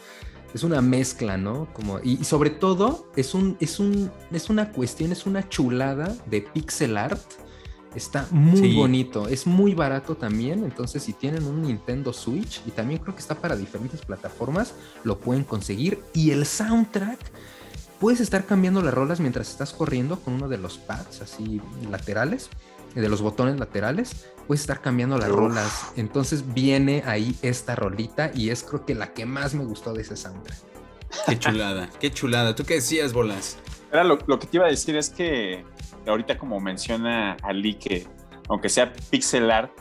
Es 0.53 0.63
una 0.63 0.81
mezcla, 0.81 1.37
¿no? 1.37 1.71
Como, 1.73 1.99
y, 2.03 2.25
sobre 2.25 2.49
todo 2.49 3.09
es, 3.15 3.33
un, 3.33 3.55
es, 3.61 3.79
un, 3.79 4.11
es 4.31 4.49
una 4.49 4.73
cuestión, 4.73 5.13
es 5.13 5.25
una 5.25 5.47
chulada 5.47 6.13
de 6.25 6.41
pixel 6.41 6.97
art 6.97 7.21
Está 7.95 8.25
muy 8.31 8.73
bonito, 8.73 9.27
es 9.27 9.45
muy 9.45 9.73
barato 9.73 10.15
también, 10.15 10.63
entonces 10.63 11.03
si 11.03 11.11
tienen 11.11 11.43
un 11.43 11.61
Nintendo 11.63 12.13
Switch 12.13 12.61
y 12.65 12.71
también 12.71 13.01
creo 13.01 13.15
que 13.15 13.21
está 13.21 13.35
para 13.35 13.57
diferentes 13.57 14.01
plataformas, 14.01 14.73
lo 15.03 15.19
pueden 15.19 15.43
conseguir. 15.43 15.99
Y 16.13 16.31
el 16.31 16.45
soundtrack, 16.45 17.19
puedes 17.99 18.21
estar 18.21 18.45
cambiando 18.45 18.81
las 18.81 18.93
rolas 18.93 19.19
mientras 19.19 19.49
estás 19.49 19.73
corriendo 19.73 20.19
con 20.19 20.35
uno 20.35 20.47
de 20.47 20.57
los 20.57 20.77
pads 20.77 21.21
así 21.21 21.61
laterales, 21.89 22.49
de 22.95 23.09
los 23.09 23.21
botones 23.21 23.59
laterales, 23.59 24.25
puedes 24.47 24.61
estar 24.61 24.81
cambiando 24.81 25.17
las 25.17 25.29
rolas. 25.29 25.91
Entonces 25.97 26.53
viene 26.53 27.03
ahí 27.05 27.35
esta 27.41 27.75
rolita 27.75 28.31
y 28.33 28.49
es 28.49 28.63
creo 28.63 28.85
que 28.85 28.95
la 28.95 29.13
que 29.13 29.25
más 29.25 29.53
me 29.53 29.65
gustó 29.65 29.93
de 29.93 30.01
ese 30.01 30.15
soundtrack. 30.15 30.57
Qué 31.27 31.39
chulada, 31.39 31.89
qué 31.99 32.11
chulada. 32.11 32.55
¿Tú 32.55 32.63
qué 32.63 32.75
decías, 32.75 33.11
Bolas? 33.13 33.57
Era 33.91 34.03
lo, 34.03 34.17
lo 34.27 34.39
que 34.39 34.47
te 34.47 34.57
iba 34.57 34.65
a 34.65 34.69
decir 34.69 34.95
es 34.95 35.09
que 35.09 35.65
ahorita 36.07 36.37
como 36.37 36.59
menciona 36.59 37.37
Ali 37.43 37.75
que 37.75 38.07
aunque 38.49 38.69
sea 38.69 38.91
pixel 39.09 39.49
art, 39.49 39.71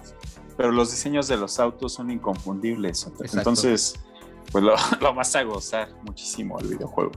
pero 0.56 0.72
los 0.72 0.90
diseños 0.90 1.26
de 1.26 1.36
los 1.36 1.58
autos 1.58 1.94
son 1.94 2.10
inconfundibles. 2.10 3.10
Entonces, 3.32 3.94
pues 4.52 4.64
lo, 5.00 5.14
vas 5.14 5.34
a 5.34 5.42
gozar 5.42 5.88
muchísimo 6.04 6.58
el 6.60 6.68
videojuego. 6.68 7.12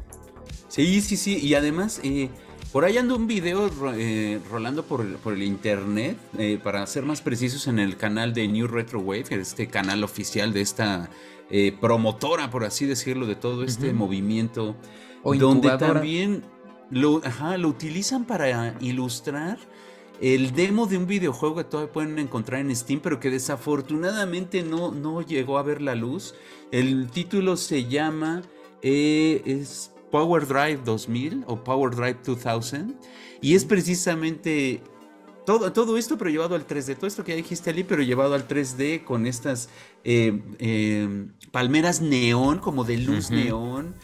Sí, 0.67 1.01
sí, 1.01 1.17
sí. 1.17 1.38
Y 1.38 1.53
además, 1.55 1.99
eh, 2.03 2.30
por 2.71 2.85
ahí 2.85 2.97
anda 2.97 3.15
un 3.15 3.27
video 3.27 3.69
eh, 3.95 4.39
rolando 4.49 4.84
por, 4.84 5.17
por, 5.17 5.34
el 5.34 5.43
internet, 5.43 6.17
eh, 6.38 6.59
para 6.63 6.85
ser 6.88 7.03
más 7.03 7.21
precisos, 7.21 7.67
en 7.67 7.80
el 7.80 7.97
canal 7.97 8.34
de 8.34 8.47
New 8.47 8.67
Retro 8.67 8.99
Wave, 8.99 9.25
este 9.31 9.67
canal 9.67 10.03
oficial 10.03 10.53
de 10.53 10.61
esta 10.61 11.09
promotora, 11.80 12.49
por 12.49 12.63
así 12.63 12.88
decirlo, 12.88 13.27
de 13.27 13.35
todo 13.35 13.63
este 13.63 13.93
movimiento. 13.93 14.75
O 15.21 15.35
donde 15.35 15.77
también 15.77 16.43
lo, 16.93 17.21
lo 17.57 17.67
utilizan 17.67 18.25
para 18.25 18.75
ilustrar 18.79 19.57
el 20.21 20.53
demo 20.53 20.85
de 20.85 20.97
un 20.97 21.07
videojuego 21.07 21.55
que 21.55 21.63
todavía 21.65 21.91
pueden 21.91 22.19
encontrar 22.19 22.61
en 22.61 22.73
Steam, 22.75 23.01
pero 23.01 23.19
que 23.19 23.29
desafortunadamente 23.29 24.63
no, 24.63 24.91
no 24.91 25.21
llegó 25.21 25.57
a 25.57 25.63
ver 25.63 25.81
la 25.81 25.95
luz. 25.95 26.35
El 26.71 27.09
título 27.09 27.57
se 27.57 27.85
llama 27.85 28.41
eh, 28.81 29.41
es 29.45 29.91
Power 30.11 30.47
Drive 30.47 30.81
2000 30.85 31.45
o 31.47 31.63
Power 31.63 31.95
Drive 31.95 32.19
2000 32.23 32.95
y 33.41 33.55
es 33.55 33.65
precisamente 33.65 34.81
todo, 35.45 35.71
todo 35.71 35.97
esto, 35.97 36.17
pero 36.17 36.29
llevado 36.29 36.55
al 36.55 36.67
3D. 36.67 36.95
Todo 36.95 37.07
esto 37.07 37.23
que 37.23 37.31
ya 37.31 37.37
dijiste, 37.37 37.69
Ali, 37.69 37.83
pero 37.83 38.01
llevado 38.01 38.33
al 38.33 38.47
3D 38.47 39.03
con 39.03 39.25
estas 39.25 39.69
eh, 40.03 40.41
eh, 40.59 41.27
palmeras 41.51 42.01
neón, 42.01 42.59
como 42.59 42.83
de 42.83 42.97
luz 42.97 43.31
neón. 43.31 43.95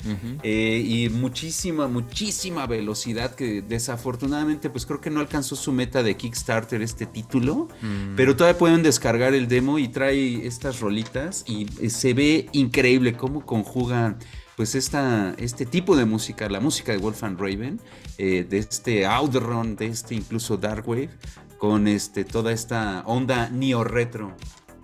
Eh, 0.43 0.83
y 0.85 1.09
muchísima, 1.09 1.87
muchísima 1.87 2.67
velocidad 2.67 3.35
que 3.35 3.61
desafortunadamente 3.61 4.69
pues 4.69 4.85
creo 4.85 5.01
que 5.01 5.09
no 5.09 5.19
alcanzó 5.19 5.55
su 5.55 5.71
meta 5.71 6.03
de 6.03 6.15
Kickstarter 6.15 6.81
este 6.81 7.05
título. 7.05 7.67
Mm. 7.81 8.15
Pero 8.15 8.35
todavía 8.35 8.57
pueden 8.57 8.83
descargar 8.83 9.33
el 9.33 9.47
demo 9.47 9.79
y 9.79 9.87
trae 9.87 10.45
estas 10.45 10.79
rolitas 10.79 11.43
y 11.47 11.67
se 11.89 12.13
ve 12.13 12.49
increíble 12.51 13.13
cómo 13.13 13.45
conjugan 13.45 14.17
pues 14.59 14.75
esta, 14.75 15.35
este 15.37 15.65
tipo 15.65 15.95
de 15.95 16.03
música, 16.03 16.49
la 16.49 16.59
música 16.59 16.91
de 16.91 16.97
Wolfgang 16.97 17.37
Raven, 17.39 17.79
eh, 18.17 18.43
de 18.43 18.57
este 18.57 19.05
Outrun, 19.05 19.77
de 19.77 19.85
este 19.85 20.15
incluso 20.15 20.57
Darkwave, 20.57 21.09
con 21.57 21.87
este, 21.87 22.25
toda 22.25 22.51
esta 22.51 23.03
onda 23.05 23.49
neo-retro. 23.49 24.35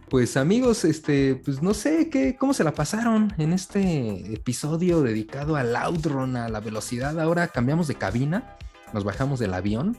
Pues 0.08 0.38
amigos, 0.38 0.86
este, 0.86 1.36
pues 1.36 1.62
no 1.62 1.74
sé 1.74 2.10
qué, 2.10 2.38
cómo 2.38 2.54
se 2.54 2.64
la 2.64 2.74
pasaron 2.74 3.34
en 3.38 3.52
este 3.52 4.34
episodio 4.34 5.02
dedicado 5.02 5.58
al 5.58 5.76
outrun, 5.76 6.38
a 6.38 6.48
la 6.48 6.62
velocidad. 6.62 7.20
Ahora 7.20 7.50
cambiamos 7.50 7.90
de 7.90 7.96
cabina, 7.96 8.56
nos 8.94 9.04
bajamos 9.04 9.40
del 9.40 9.54
avión, 9.54 9.98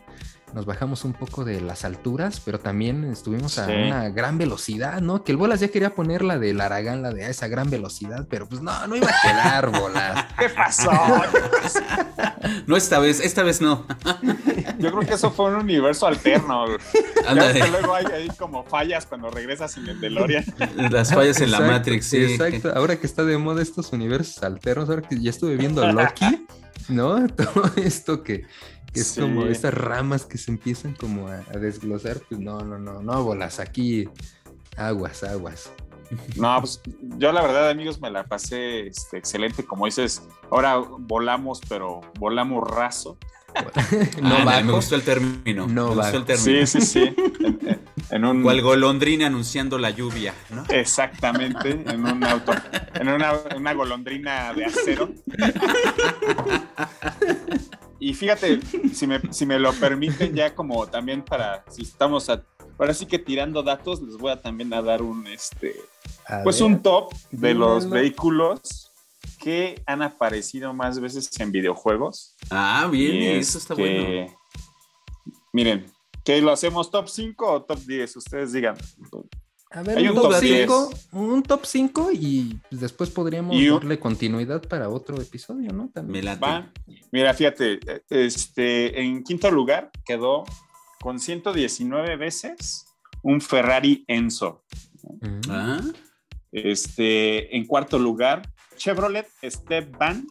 nos 0.54 0.64
bajamos 0.64 1.04
un 1.04 1.12
poco 1.12 1.44
de 1.44 1.60
las 1.60 1.84
alturas, 1.84 2.40
pero 2.44 2.58
también 2.60 3.04
estuvimos 3.04 3.58
a 3.58 3.66
Sí. 3.66 3.72
una 3.72 4.08
gran 4.10 4.38
velocidad, 4.38 5.00
¿no? 5.00 5.22
Que 5.24 5.32
el 5.32 5.38
Bolas 5.38 5.60
ya 5.60 5.68
quería 5.68 5.94
poner 5.94 6.22
la 6.22 6.38
del 6.38 6.60
Aragán, 6.60 7.02
la 7.02 7.10
de 7.12 7.24
a 7.24 7.28
esa 7.28 7.48
gran 7.48 7.68
velocidad, 7.68 8.26
pero 8.30 8.48
pues 8.48 8.62
no, 8.62 8.86
no 8.86 8.96
iba 8.96 9.08
a 9.08 9.14
quedar, 9.22 9.70
Bolas. 9.80 10.24
¿Qué 10.38 10.48
pasó? 10.48 10.90
No 12.66 12.76
esta 12.76 12.98
vez, 12.98 13.20
esta 13.20 13.42
vez 13.42 13.60
no. 13.60 13.86
Yo 14.78 14.90
creo 14.92 15.00
que 15.00 15.14
eso 15.14 15.30
fue 15.30 15.46
un 15.50 15.56
universo 15.56 16.06
alterno. 16.06 16.64
que 16.92 17.68
luego 17.70 17.94
hay 17.94 18.06
ahí 18.06 18.28
como 18.38 18.64
fallas 18.64 19.06
cuando 19.06 19.30
regresas 19.30 19.76
en 19.76 19.88
el 19.88 20.00
DeLorean. 20.00 20.44
Las 20.90 21.12
fallas 21.12 21.40
en 21.40 21.50
la 21.50 21.60
Matrix, 21.60 22.06
sí. 22.06 22.18
Exacto, 22.18 22.72
ahora 22.74 22.96
que 22.96 23.06
está 23.06 23.24
de 23.24 23.36
moda 23.38 23.62
estos 23.62 23.92
universos 23.92 24.42
alternos, 24.42 24.88
ahora 24.88 25.02
que 25.02 25.20
ya 25.20 25.30
estuve 25.30 25.56
viendo 25.56 25.86
Loki, 25.92 26.46
¿no? 26.88 27.26
Todo 27.36 27.70
esto 27.76 28.22
que, 28.22 28.44
que 28.96 29.02
es 29.02 29.08
Sí. 29.08 29.20
como 29.20 29.44
estas 29.46 29.74
ramas 29.74 30.24
que 30.24 30.38
se 30.38 30.50
empiezan 30.50 30.94
como 30.94 31.28
a, 31.28 31.42
a 31.54 31.58
desglosar, 31.58 32.20
pues 32.28 32.40
no, 32.40 32.60
no, 32.60 32.78
no, 32.78 33.02
no, 33.02 33.22
bolas, 33.24 33.60
aquí 33.60 34.08
aguas, 34.76 35.22
aguas. 35.22 35.70
No, 36.36 36.56
pues 36.60 36.80
yo 37.18 37.32
la 37.32 37.42
verdad, 37.42 37.68
amigos, 37.70 38.00
me 38.00 38.10
la 38.10 38.24
pasé 38.24 38.86
este, 38.86 39.18
excelente. 39.18 39.64
Como 39.64 39.86
dices, 39.86 40.22
ahora 40.50 40.76
volamos, 40.78 41.60
pero 41.68 42.00
volamos 42.18 42.66
raso. 42.68 43.18
no 44.22 44.36
Ah, 44.36 44.44
bajo. 44.44 44.64
me 44.66 44.72
gustó 44.72 44.94
el 44.96 45.02
término. 45.02 45.66
No 45.66 45.88
me 45.88 45.94
gustó 45.96 46.18
el 46.18 46.24
término. 46.24 46.66
Sí, 46.66 46.80
sí, 46.80 46.86
sí. 46.86 47.16
En, 48.08 48.24
en- 48.24 48.30
en 48.30 48.36
un. 48.36 48.42
Cual 48.44 48.60
golondrina 48.62 49.26
anunciando 49.26 49.78
la 49.78 49.90
lluvia, 49.90 50.32
¿no? 50.50 50.62
Exactamente, 50.68 51.70
en 51.70 52.04
un 52.06 52.22
auto, 52.22 52.52
en 52.94 53.08
una, 53.08 53.32
una 53.56 53.72
golondrina 53.72 54.52
de 54.54 54.66
acero. 54.66 55.10
Y 57.98 58.14
fíjate, 58.14 58.60
si 58.92 59.06
me, 59.06 59.20
si 59.32 59.46
me 59.46 59.58
lo 59.58 59.72
permiten, 59.72 60.34
ya 60.34 60.54
como 60.54 60.86
también 60.86 61.22
para, 61.24 61.64
si 61.70 61.82
estamos 61.82 62.28
a- 62.28 62.44
ahora 62.78 62.92
sí 62.94 63.06
que 63.06 63.18
tirando 63.18 63.62
datos, 63.62 64.02
les 64.02 64.16
voy 64.16 64.30
a 64.32 64.40
también 64.40 64.72
a 64.74 64.82
dar 64.82 65.00
un 65.02 65.26
este 65.26 65.74
A 66.26 66.42
pues 66.42 66.60
ver, 66.60 66.70
un 66.70 66.82
top 66.82 67.12
de 67.30 67.54
los 67.54 67.88
vehículos 67.88 68.92
que 69.38 69.82
han 69.86 70.02
aparecido 70.02 70.72
más 70.74 70.98
veces 71.00 71.30
en 71.40 71.52
videojuegos. 71.52 72.36
Ah, 72.50 72.88
bien, 72.90 73.14
Y 73.14 73.26
eso 73.38 73.58
está 73.58 73.74
este, 73.74 73.82
bueno. 73.82 74.38
Miren, 75.52 75.86
¿que 76.24 76.40
lo 76.40 76.52
hacemos 76.52 76.90
top 76.90 77.08
5 77.08 77.50
o 77.50 77.62
top 77.64 77.78
10? 77.78 78.16
Ustedes 78.16 78.52
digan. 78.52 78.76
A 79.72 79.82
ver, 79.82 79.98
un 79.98 80.08
un 80.10 80.14
top 80.14 80.22
top 80.30 80.40
5, 80.40 80.90
un 81.12 81.42
top 81.42 81.64
5 81.66 82.10
y 82.12 82.58
después 82.70 83.10
podríamos 83.10 83.56
Y 83.56 83.68
un- 83.68 83.80
darle 83.80 83.98
continuidad 83.98 84.62
para 84.62 84.88
otro 84.88 85.20
episodio, 85.20 85.72
¿no? 85.72 85.84
Me 85.84 85.88
También. 85.90 86.24
late. 86.24 86.40
Va. 86.40 86.72
Mira, 87.12 87.34
fíjate, 87.34 87.80
este, 88.08 89.00
en 89.00 89.22
quinto 89.24 89.50
lugar 89.50 89.90
quedó 90.04 90.44
con 91.00 91.18
119 91.18 92.16
veces 92.16 92.86
un 93.22 93.40
Ferrari 93.40 94.04
Enzo. 94.06 94.64
Mm. 95.20 95.40
Ah, 95.50 95.80
Este, 96.52 97.54
en 97.56 97.66
cuarto 97.66 97.98
lugar, 97.98 98.42
Chevrolet 98.76 99.26
Step 99.42 99.94
Van, 99.98 100.26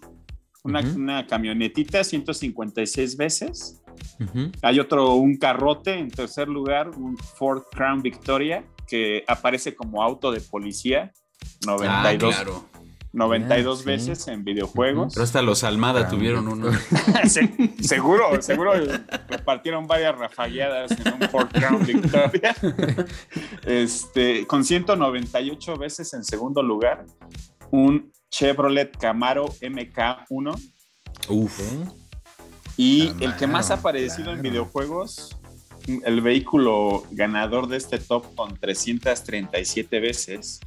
una, 0.63 0.79
Ujú. 0.79 0.95
una 0.97 1.27
camionetita 1.27 2.03
156 2.03 3.15
veces. 3.17 3.81
Hay 4.61 4.79
otro, 4.79 5.15
un 5.15 5.37
carrote 5.37 5.93
en 5.93 6.09
tercer 6.09 6.47
lugar, 6.47 6.89
un 6.89 7.17
Ford 7.17 7.63
Crown 7.71 8.01
Victoria, 8.01 8.65
que 8.87 9.23
aparece 9.27 9.75
como 9.75 10.01
auto 10.03 10.31
de 10.31 10.41
policía, 10.41 11.11
ah, 11.13 11.65
92, 11.65 12.35
claro. 12.35 12.65
92 13.13 13.79
Ah, 13.79 13.81
sí. 13.81 13.85
veces 13.87 14.27
en 14.27 14.43
videojuegos. 14.43 15.13
Pero 15.13 15.23
hasta 15.23 15.41
los 15.41 15.63
Almada 15.63 16.01
Ah, 16.01 16.09
tuvieron 16.09 16.47
uno. 16.49 16.69
Se- 17.25 17.49
seguro, 17.81 18.41
seguro 18.41 18.73
repartieron 19.29 19.87
varias 19.87 20.17
rafagueadas 20.17 20.91
en 20.91 21.13
un 21.13 21.29
Ford 21.29 21.47
Crown 21.49 21.85
Victoria. 21.85 22.53
Este, 23.65 24.45
con 24.47 24.63
198 24.65 25.77
veces 25.77 26.13
en 26.13 26.23
segundo 26.23 26.61
lugar, 26.61 27.05
un 27.71 28.11
Chevrolet 28.29 28.95
Camaro 28.97 29.45
MK1 29.61 30.71
Uf. 31.29 31.59
Y 32.77 33.07
Camaro, 33.07 33.25
el 33.25 33.35
que 33.37 33.47
más 33.47 33.71
ha 33.71 33.75
aparecido 33.75 34.33
en 34.33 34.41
videojuegos, 34.41 35.37
el 35.87 36.21
vehículo 36.21 37.03
ganador 37.11 37.67
de 37.67 37.77
este 37.77 37.97
top 37.99 38.33
con 38.35 38.57
337 38.57 39.99
veces, 39.99 40.59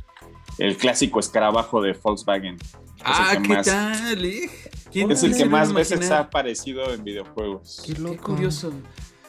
el 0.59 0.77
clásico 0.77 1.21
escarabajo 1.21 1.81
de 1.83 1.93
Volkswagen. 1.93 2.57
Ah, 3.05 3.37
¿qué 3.43 3.49
más- 3.49 3.67
tal? 3.67 4.25
eh? 4.25 4.51
¿Quién 4.93 5.11
Es 5.13 5.23
el 5.23 5.35
se 5.35 5.45
que 5.45 5.49
más 5.49 5.71
a 5.71 5.73
veces 5.73 6.11
ha 6.11 6.21
aparecido 6.21 6.93
en 6.93 7.05
videojuegos. 7.05 7.83
Qué 7.87 7.95
curioso. 8.17 8.73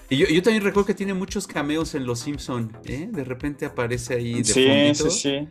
Y 0.10 0.18
yo, 0.18 0.26
yo 0.28 0.42
también 0.42 0.64
recuerdo 0.64 0.88
que 0.88 0.96
tiene 0.96 1.14
muchos 1.14 1.46
cameos 1.46 1.94
en 1.94 2.06
Los 2.06 2.22
Simpson, 2.22 2.76
¿eh? 2.86 3.08
De 3.12 3.24
repente 3.24 3.66
aparece 3.66 4.16
ahí 4.16 4.36
de 4.42 4.44
Sí, 4.44 4.66
fondito. 4.68 5.10
sí, 5.12 5.20
sí. 5.22 5.48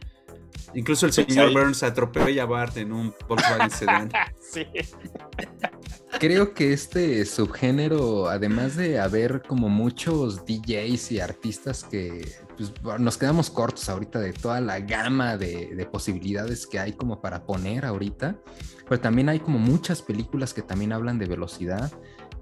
Incluso 0.74 1.06
el 1.06 1.12
señor. 1.12 1.52
Burns 1.52 1.82
atropella 1.82 2.42
a 2.42 2.46
Bart 2.46 2.76
en 2.76 2.92
un 2.92 3.14
Volkswagen 3.28 3.70
Sedan. 3.70 4.10
Sí. 4.40 4.66
Creo 6.18 6.52
que 6.52 6.72
este 6.72 7.24
subgénero, 7.24 8.28
además 8.28 8.74
de 8.76 8.98
haber 8.98 9.42
como 9.42 9.68
muchos 9.68 10.44
DJs 10.44 11.12
y 11.12 11.20
artistas 11.20 11.84
que 11.84 12.28
pues, 12.56 12.72
nos 12.98 13.16
quedamos 13.16 13.50
cortos 13.50 13.88
ahorita 13.88 14.18
de 14.18 14.32
toda 14.32 14.60
la 14.60 14.80
gama 14.80 15.36
de, 15.36 15.74
de 15.76 15.86
posibilidades 15.86 16.66
que 16.66 16.80
hay 16.80 16.92
como 16.92 17.20
para 17.20 17.44
poner 17.46 17.84
ahorita, 17.84 18.36
pero 18.88 19.00
también 19.00 19.28
hay 19.28 19.38
como 19.38 19.58
muchas 19.60 20.02
películas 20.02 20.52
que 20.54 20.62
también 20.62 20.92
hablan 20.92 21.18
de 21.18 21.26
velocidad, 21.26 21.92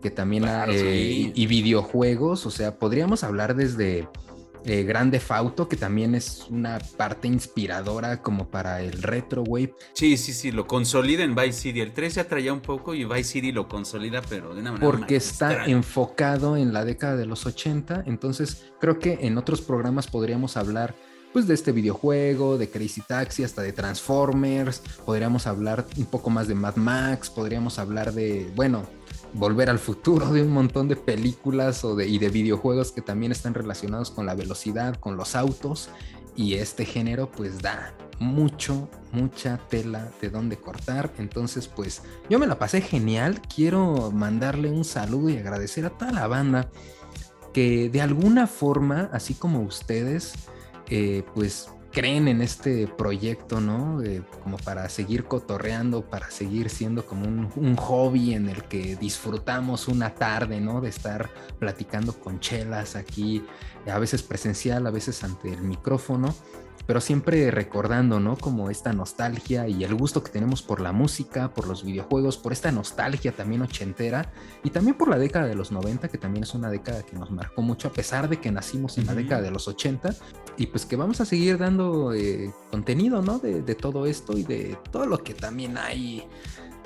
que 0.01 0.11
también 0.11 0.45
Claro, 0.45 0.73
hay, 0.73 0.79
sí. 0.79 1.33
y, 1.35 1.43
y 1.43 1.47
videojuegos, 1.47 2.47
o 2.47 2.51
sea, 2.51 2.79
podríamos 2.79 3.25
hablar 3.25 3.55
desde 3.57 4.09
eh, 4.65 4.83
Grande 4.85 5.21
Fauto, 5.21 5.69
que 5.69 5.77
también 5.77 6.15
es 6.15 6.47
una 6.51 6.79
parte 6.97 7.29
inspiradora 7.29 8.23
como 8.23 8.49
para 8.49 8.83
el 8.83 9.03
retro 9.03 9.43
wave, 9.43 9.75
Sí, 9.93 10.17
sí, 10.17 10.33
sí, 10.33 10.53
lo 10.53 10.67
consolida 10.67 11.25
en 11.25 11.35
Vice 11.35 11.53
City. 11.53 11.81
El 11.81 11.93
3 11.93 12.15
ya 12.15 12.29
traía 12.29 12.53
un 12.53 12.61
poco 12.61 12.95
y 12.95 13.05
Vice 13.05 13.25
City 13.25 13.53
lo 13.53 13.69
consolida, 13.69 14.23
pero 14.29 14.55
de 14.55 14.61
una 14.61 14.73
manera 14.73 14.91
porque 14.91 15.17
está 15.17 15.67
enfocado 15.67 16.57
en 16.57 16.73
la 16.73 16.85
década 16.85 17.17
de 17.17 17.27
los 17.27 17.47
80, 17.47 18.05
entonces 18.07 18.67
creo 18.81 18.99
que 18.99 19.19
en 19.23 19.39
otros 19.39 19.61
programas 19.61 20.07
podríamos 20.07 20.57
hablar 20.57 20.95
pues 21.37 21.47
de 21.47 21.53
este 21.53 21.71
videojuego, 21.71 22.57
de 22.57 22.71
Crazy 22.71 23.03
Taxi, 23.03 23.45
hasta 23.45 23.61
de 23.61 23.75
Transformers, 23.75 24.81
podríamos 25.05 25.47
hablar 25.47 25.85
un 25.99 26.07
poco 26.07 26.31
más 26.31 26.49
de 26.49 26.55
Mad 26.55 26.77
Max, 26.77 27.29
podríamos 27.29 27.79
hablar 27.79 28.15
de, 28.15 28.51
bueno, 28.57 28.85
volver 29.35 29.69
al 29.69 29.79
futuro, 29.79 30.33
de 30.33 30.41
un 30.41 30.51
montón 30.51 30.89
de 30.89 30.97
películas 30.97 31.85
o 31.85 31.95
de, 31.95 32.09
y 32.09 32.19
de 32.19 32.31
videojuegos 32.31 32.91
que 32.91 33.03
también 33.03 33.33
están 33.33 33.53
relacionados 33.53 34.11
con 34.11 34.25
la 34.25 34.35
velocidad, 34.35 34.97
con 34.97 35.19
los 35.19 35.37
autos, 35.37 35.91
y 36.37 36.55
este 36.55 36.87
género 36.87 37.31
pues 37.31 37.61
da 37.61 37.93
mucho, 38.19 38.89
mucha 39.13 39.61
tela 39.69 40.11
de 40.23 40.31
dónde 40.31 40.57
cortar. 40.57 41.13
Entonces 41.19 41.69
pues 41.69 42.01
yo 42.31 42.39
me 42.39 42.47
la 42.47 42.59
pasé 42.59 42.81
genial. 42.81 43.43
Quiero 43.55 44.11
mandarle 44.11 44.71
un 44.71 44.87
saludo 44.87 45.29
y 45.29 45.37
agradecer 45.37 45.85
a 45.85 45.91
toda 45.91 46.13
la 46.13 46.29
banda 46.29 46.71
que 47.53 47.91
de 47.91 48.01
alguna 48.01 48.47
forma, 48.47 49.11
así 49.13 49.35
como 49.35 49.61
ustedes, 49.61 50.33
eh, 50.89 51.25
pues 51.35 51.69
creen 51.97 52.29
en 52.29 52.43
este 52.43 52.87
proyecto, 52.89 53.59
¿no? 53.61 54.03
Como 54.43 54.59
para 54.59 54.87
seguir 54.91 55.25
cotorreando, 55.25 56.03
para 56.03 56.31
seguir 56.31 56.69
siendo 56.69 57.07
como 57.07 57.25
un, 57.25 57.77
hobby 57.77 58.35
en 58.35 58.51
el 58.51 58.65
que 58.65 58.97
disfrutamos 58.97 59.89
una 59.89 60.15
tarde, 60.15 60.61
¿no? 60.61 60.83
De 60.83 60.91
estar 60.91 61.31
platicando 61.59 62.13
con 62.13 62.39
chelas 62.39 62.97
aquí, 62.97 63.43
a 63.91 63.99
veces 63.99 64.23
presencial, 64.23 64.87
a 64.87 64.91
veces 64.91 65.25
ante 65.25 65.51
el 65.51 65.63
micrófono 65.63 66.35
pero 66.87 67.01
siempre 67.01 67.51
recordando, 67.51 68.21
¿no? 68.21 68.37
Como 68.37 68.71
esta 68.71 68.93
nostalgia 68.93 69.69
y 69.69 69.85
el 69.85 69.95
gusto 69.95 70.23
que 70.23 70.31
tenemos 70.31 70.63
por 70.63 70.81
la 70.81 70.93
música, 70.93 71.53
por 71.53 71.67
los 71.67 71.85
videojuegos, 71.85 72.39
por 72.39 72.53
esta 72.53 72.71
nostalgia 72.71 73.33
también 73.33 73.63
ochentera 73.63 74.33
y 74.63 74.71
también 74.71 74.97
por 74.97 75.09
la 75.09 75.19
década 75.19 75.47
de 75.47 75.55
los 75.55 75.73
90, 75.73 76.09
que 76.09 76.19
también 76.19 76.45
es 76.45 76.55
una 76.55 76.71
década 76.71 77.03
que 77.03 77.17
nos 77.17 77.31
marcó 77.31 77.63
mucho, 77.63 77.89
a 77.89 77.93
pesar 77.93 78.29
de 78.29 78.41
que 78.41 78.53
nacimos 78.53 78.99
en 78.99 79.07
la 79.07 79.15
década 79.15 79.43
de 79.43 79.51
los 79.51 79.67
80, 79.69 80.15
y 80.57 80.67
pues 80.67 80.87
que 80.87 80.97
vamos 80.97 81.21
a 81.21 81.25
seguir 81.25 81.59
dando 81.59 82.15
eh, 82.15 82.53
contenido, 82.71 83.21
¿no? 83.21 83.39
De, 83.39 83.63
de, 83.63 83.75
todo 83.75 84.07
esto 84.07 84.39
y 84.39 84.43
de 84.43 84.79
todo 84.91 85.07
lo 85.07 85.23
que 85.23 85.35
también 85.35 85.77
hay 85.77 86.27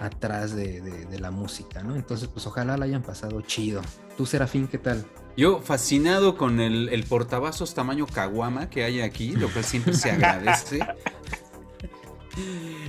atrás 0.01 0.57
de, 0.57 0.81
de, 0.81 1.05
de 1.05 1.19
la 1.21 1.31
música, 1.31 1.83
¿no? 1.83 1.95
Entonces, 1.95 2.29
pues 2.29 2.47
ojalá 2.47 2.77
la 2.77 2.87
hayan 2.87 3.03
pasado 3.03 3.41
chido. 3.43 3.83
¿Tú, 4.17 4.27
Serafín, 4.27 4.67
qué 4.67 4.79
tal? 4.79 5.05
Yo 5.37 5.61
fascinado 5.61 6.37
con 6.37 6.61
el, 6.61 6.89
el 6.89 7.05
portavasos 7.05 7.75
tamaño 7.75 8.07
caguama 8.07 8.69
que 8.69 8.85
hay 8.85 9.01
aquí, 9.01 9.33
lo 9.33 9.49
cual 9.49 9.65
siempre 9.65 9.95
se 9.95 10.11
agradece. 10.11 10.81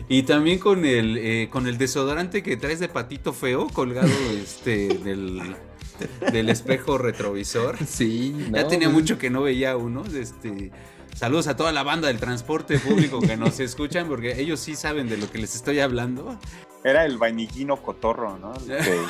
Y 0.10 0.24
también 0.24 0.60
con 0.60 0.84
el, 0.86 1.18
eh, 1.18 1.50
con 1.50 1.68
el 1.68 1.78
desodorante 1.78 2.44
que 2.44 2.58
traes 2.58 2.80
de 2.80 2.90
patito 2.90 3.32
feo 3.32 3.68
colgado 3.70 4.10
este, 4.34 4.90
del, 4.98 5.56
del 6.32 6.50
espejo 6.50 6.98
retrovisor. 6.98 7.78
Sí, 7.86 8.36
no, 8.50 8.58
ya 8.58 8.68
tenía 8.68 8.90
mucho 8.90 9.18
que 9.18 9.30
no 9.30 9.44
veía 9.44 9.78
uno. 9.78 10.04
Este, 10.14 10.72
saludos 11.16 11.48
a 11.48 11.56
toda 11.56 11.72
la 11.72 11.84
banda 11.84 12.10
del 12.10 12.20
transporte 12.20 12.78
público 12.80 13.22
que 13.22 13.38
nos 13.38 13.60
escuchan, 13.62 14.10
porque 14.10 14.42
ellos 14.42 14.60
sí 14.60 14.76
saben 14.76 15.08
de 15.08 15.16
lo 15.18 15.32
que 15.32 15.38
les 15.38 15.56
estoy 15.56 15.80
hablando. 15.80 16.38
Era 16.84 17.06
el 17.06 17.18
vainillino 17.18 17.78
cotorro, 17.82 18.38
¿no? 18.38 18.54
Que, 18.66 19.02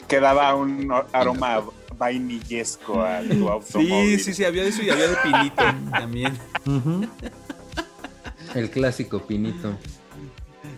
que 0.08 0.20
daba 0.20 0.54
un 0.54 0.92
aroma 1.12 1.62
vainillesco 1.96 3.00
a 3.02 3.20
tu 3.22 3.48
automóvil. 3.48 4.18
Sí, 4.18 4.24
sí, 4.24 4.34
sí, 4.34 4.44
había 4.44 4.64
de 4.64 4.70
eso 4.70 4.82
y 4.82 4.90
había 4.90 5.08
de 5.08 5.16
pinito 5.22 5.62
también. 5.90 6.38
Uh 6.66 6.70
-huh. 6.70 7.08
El 8.54 8.70
clásico 8.70 9.22
pinito. 9.24 9.76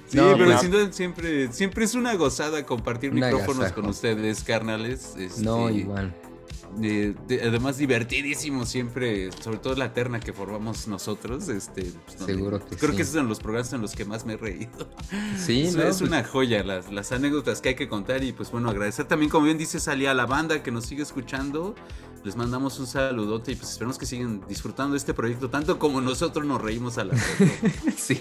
Sí, 0.06 0.18
no, 0.18 0.32
pero 0.36 0.46
no. 0.46 0.92
siempre, 0.92 1.52
siempre 1.52 1.84
es 1.84 1.94
una 1.94 2.14
gozada 2.14 2.64
compartir 2.66 3.10
una 3.10 3.26
micrófonos 3.26 3.72
con 3.72 3.86
ustedes, 3.86 4.44
carnales. 4.44 5.14
Este, 5.16 5.42
no, 5.42 5.70
igual. 5.70 6.14
De, 6.76 7.14
de, 7.28 7.42
además 7.42 7.78
divertidísimo 7.78 8.66
siempre, 8.66 9.30
sobre 9.32 9.58
todo 9.58 9.74
la 9.76 9.92
terna 9.92 10.20
que 10.20 10.32
formamos 10.32 10.88
nosotros. 10.88 11.48
Este, 11.48 11.92
pues, 12.04 12.18
Seguro 12.24 12.64
que 12.64 12.76
Creo 12.76 12.90
sí. 12.90 12.96
que 12.96 13.02
esos 13.02 13.14
son 13.14 13.28
los 13.28 13.40
programas 13.40 13.72
en 13.72 13.80
los 13.80 13.94
que 13.94 14.04
más 14.04 14.26
me 14.26 14.34
he 14.34 14.36
reído. 14.36 14.88
Sí, 15.38 15.62
es, 15.66 15.76
no, 15.76 15.82
es 15.82 15.98
pues... 15.98 16.00
una 16.02 16.24
joya 16.24 16.64
las, 16.64 16.90
las, 16.90 17.12
anécdotas 17.12 17.60
que 17.60 17.70
hay 17.70 17.74
que 17.76 17.88
contar 17.88 18.24
y 18.24 18.32
pues 18.32 18.50
bueno, 18.50 18.70
agradecer 18.70 19.06
también, 19.06 19.30
como 19.30 19.44
bien 19.44 19.58
dice 19.58 19.78
Salí 19.78 20.06
a 20.06 20.14
la 20.14 20.26
banda 20.26 20.62
que 20.62 20.70
nos 20.70 20.86
sigue 20.86 21.02
escuchando. 21.02 21.74
Les 22.24 22.36
mandamos 22.36 22.78
un 22.78 22.86
saludote 22.86 23.52
y 23.52 23.54
pues 23.54 23.72
esperamos 23.72 23.98
que 23.98 24.06
sigan 24.06 24.40
disfrutando 24.48 24.92
de 24.94 24.98
este 24.98 25.12
proyecto 25.12 25.50
tanto 25.50 25.78
como 25.78 26.00
nosotros 26.00 26.46
nos 26.46 26.60
reímos 26.60 26.96
a 26.96 27.04
la 27.04 27.14
Sí, 27.96 28.18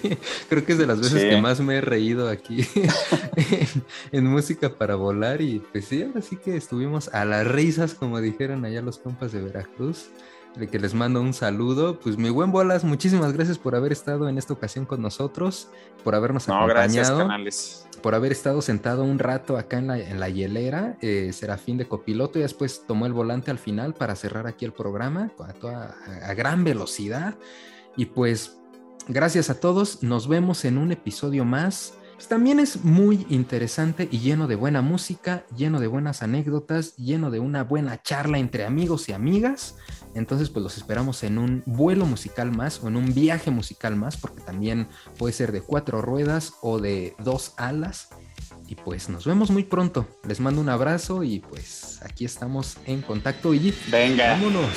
creo 0.49 0.65
que 0.65 0.73
es 0.73 0.77
de 0.77 0.85
las 0.85 0.99
veces 0.99 1.21
sí. 1.21 1.29
que 1.29 1.41
más 1.41 1.61
me 1.61 1.77
he 1.77 1.81
reído 1.81 2.29
aquí 2.29 2.67
en, 3.37 3.83
en, 4.11 4.27
música 4.27 4.75
para 4.75 4.95
volar 4.95 5.41
y 5.41 5.59
pues 5.59 5.85
sí, 5.85 6.05
así 6.15 6.35
que 6.35 6.57
estuvimos 6.57 7.07
a 7.13 7.23
las 7.23 7.47
risas 7.47 7.93
como 7.93 8.19
dijeron 8.19 8.65
allá 8.65 8.81
los 8.81 8.97
compas 8.97 9.31
de 9.31 9.41
Veracruz 9.41 10.09
de 10.55 10.67
que 10.67 10.79
les 10.79 10.93
mando 10.93 11.21
un 11.21 11.33
saludo. 11.33 11.99
Pues 11.99 12.17
mi 12.17 12.29
buen 12.29 12.51
Bolas, 12.51 12.83
muchísimas 12.83 13.33
gracias 13.33 13.57
por 13.57 13.75
haber 13.75 13.91
estado 13.91 14.29
en 14.29 14.37
esta 14.37 14.53
ocasión 14.53 14.85
con 14.85 15.01
nosotros, 15.01 15.69
por 16.03 16.15
habernos 16.15 16.47
no, 16.47 16.55
acompañado. 16.55 16.93
Gracias, 16.93 17.11
canales. 17.11 17.87
Por 18.03 18.15
haber 18.15 18.33
estado 18.33 18.61
sentado 18.61 19.05
un 19.05 19.17
rato 19.17 19.57
acá 19.57 19.77
en 19.77 19.87
la, 19.87 19.97
en 19.97 20.19
la 20.19 20.27
hielera, 20.27 20.97
eh, 21.01 21.31
Serafín 21.31 21.77
de 21.77 21.87
copiloto, 21.87 22.37
y 22.37 22.41
después 22.41 22.83
tomó 22.85 23.05
el 23.05 23.13
volante 23.13 23.49
al 23.49 23.57
final 23.57 23.93
para 23.93 24.17
cerrar 24.17 24.45
aquí 24.45 24.65
el 24.65 24.73
programa 24.73 25.31
a, 25.39 26.33
gran 26.33 26.65
velocidad. 26.65 27.35
Y 27.95 28.07
pues, 28.07 28.57
gracias 29.07 29.49
a 29.49 29.61
todos, 29.61 30.03
nos 30.03 30.27
vemos 30.27 30.65
en 30.65 30.77
un 30.77 30.91
episodio 30.91 31.45
más. 31.45 31.93
Pues 32.23 32.29
también 32.29 32.61
es 32.61 32.85
muy 32.85 33.27
interesante 33.29 34.07
y 34.09 34.19
lleno 34.19 34.47
de 34.47 34.55
buena 34.55 34.81
música, 34.81 35.43
lleno 35.57 35.81
de 35.81 35.87
buenas 35.87 36.23
anécdotas, 36.23 36.95
lleno 36.95 37.31
de 37.31 37.41
una 37.41 37.65
buena 37.65 38.01
charla 38.01 38.37
entre 38.37 38.63
amigos 38.63 39.09
y 39.09 39.11
amigas. 39.11 39.75
Entonces, 40.15 40.49
pues 40.49 40.63
los 40.63 40.77
esperamos 40.77 41.21
en 41.23 41.37
un 41.37 41.63
vuelo 41.65 42.05
musical 42.05 42.49
más 42.49 42.81
o 42.81 42.87
en 42.87 42.95
un 42.95 43.13
viaje 43.13 43.51
musical 43.51 43.97
más, 43.97 44.15
porque 44.15 44.39
también 44.39 44.87
puede 45.17 45.33
ser 45.33 45.51
de 45.51 45.59
cuatro 45.59 46.01
ruedas 46.01 46.53
o 46.61 46.79
de 46.79 47.13
dos 47.19 47.55
alas. 47.57 48.07
Y 48.69 48.75
pues 48.75 49.09
nos 49.09 49.25
vemos 49.25 49.51
muy 49.51 49.65
pronto. 49.65 50.07
Les 50.25 50.39
mando 50.39 50.61
un 50.61 50.69
abrazo 50.69 51.25
y 51.25 51.41
pues 51.41 51.99
aquí 52.05 52.23
estamos 52.23 52.77
en 52.85 53.01
contacto 53.01 53.53
y 53.53 53.75
venga. 53.91 54.29
Vámonos. 54.29 54.69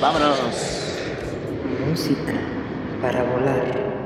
Vámonos. 0.00 0.38
Música 1.86 2.32
para 3.02 3.24
volar. 3.24 4.05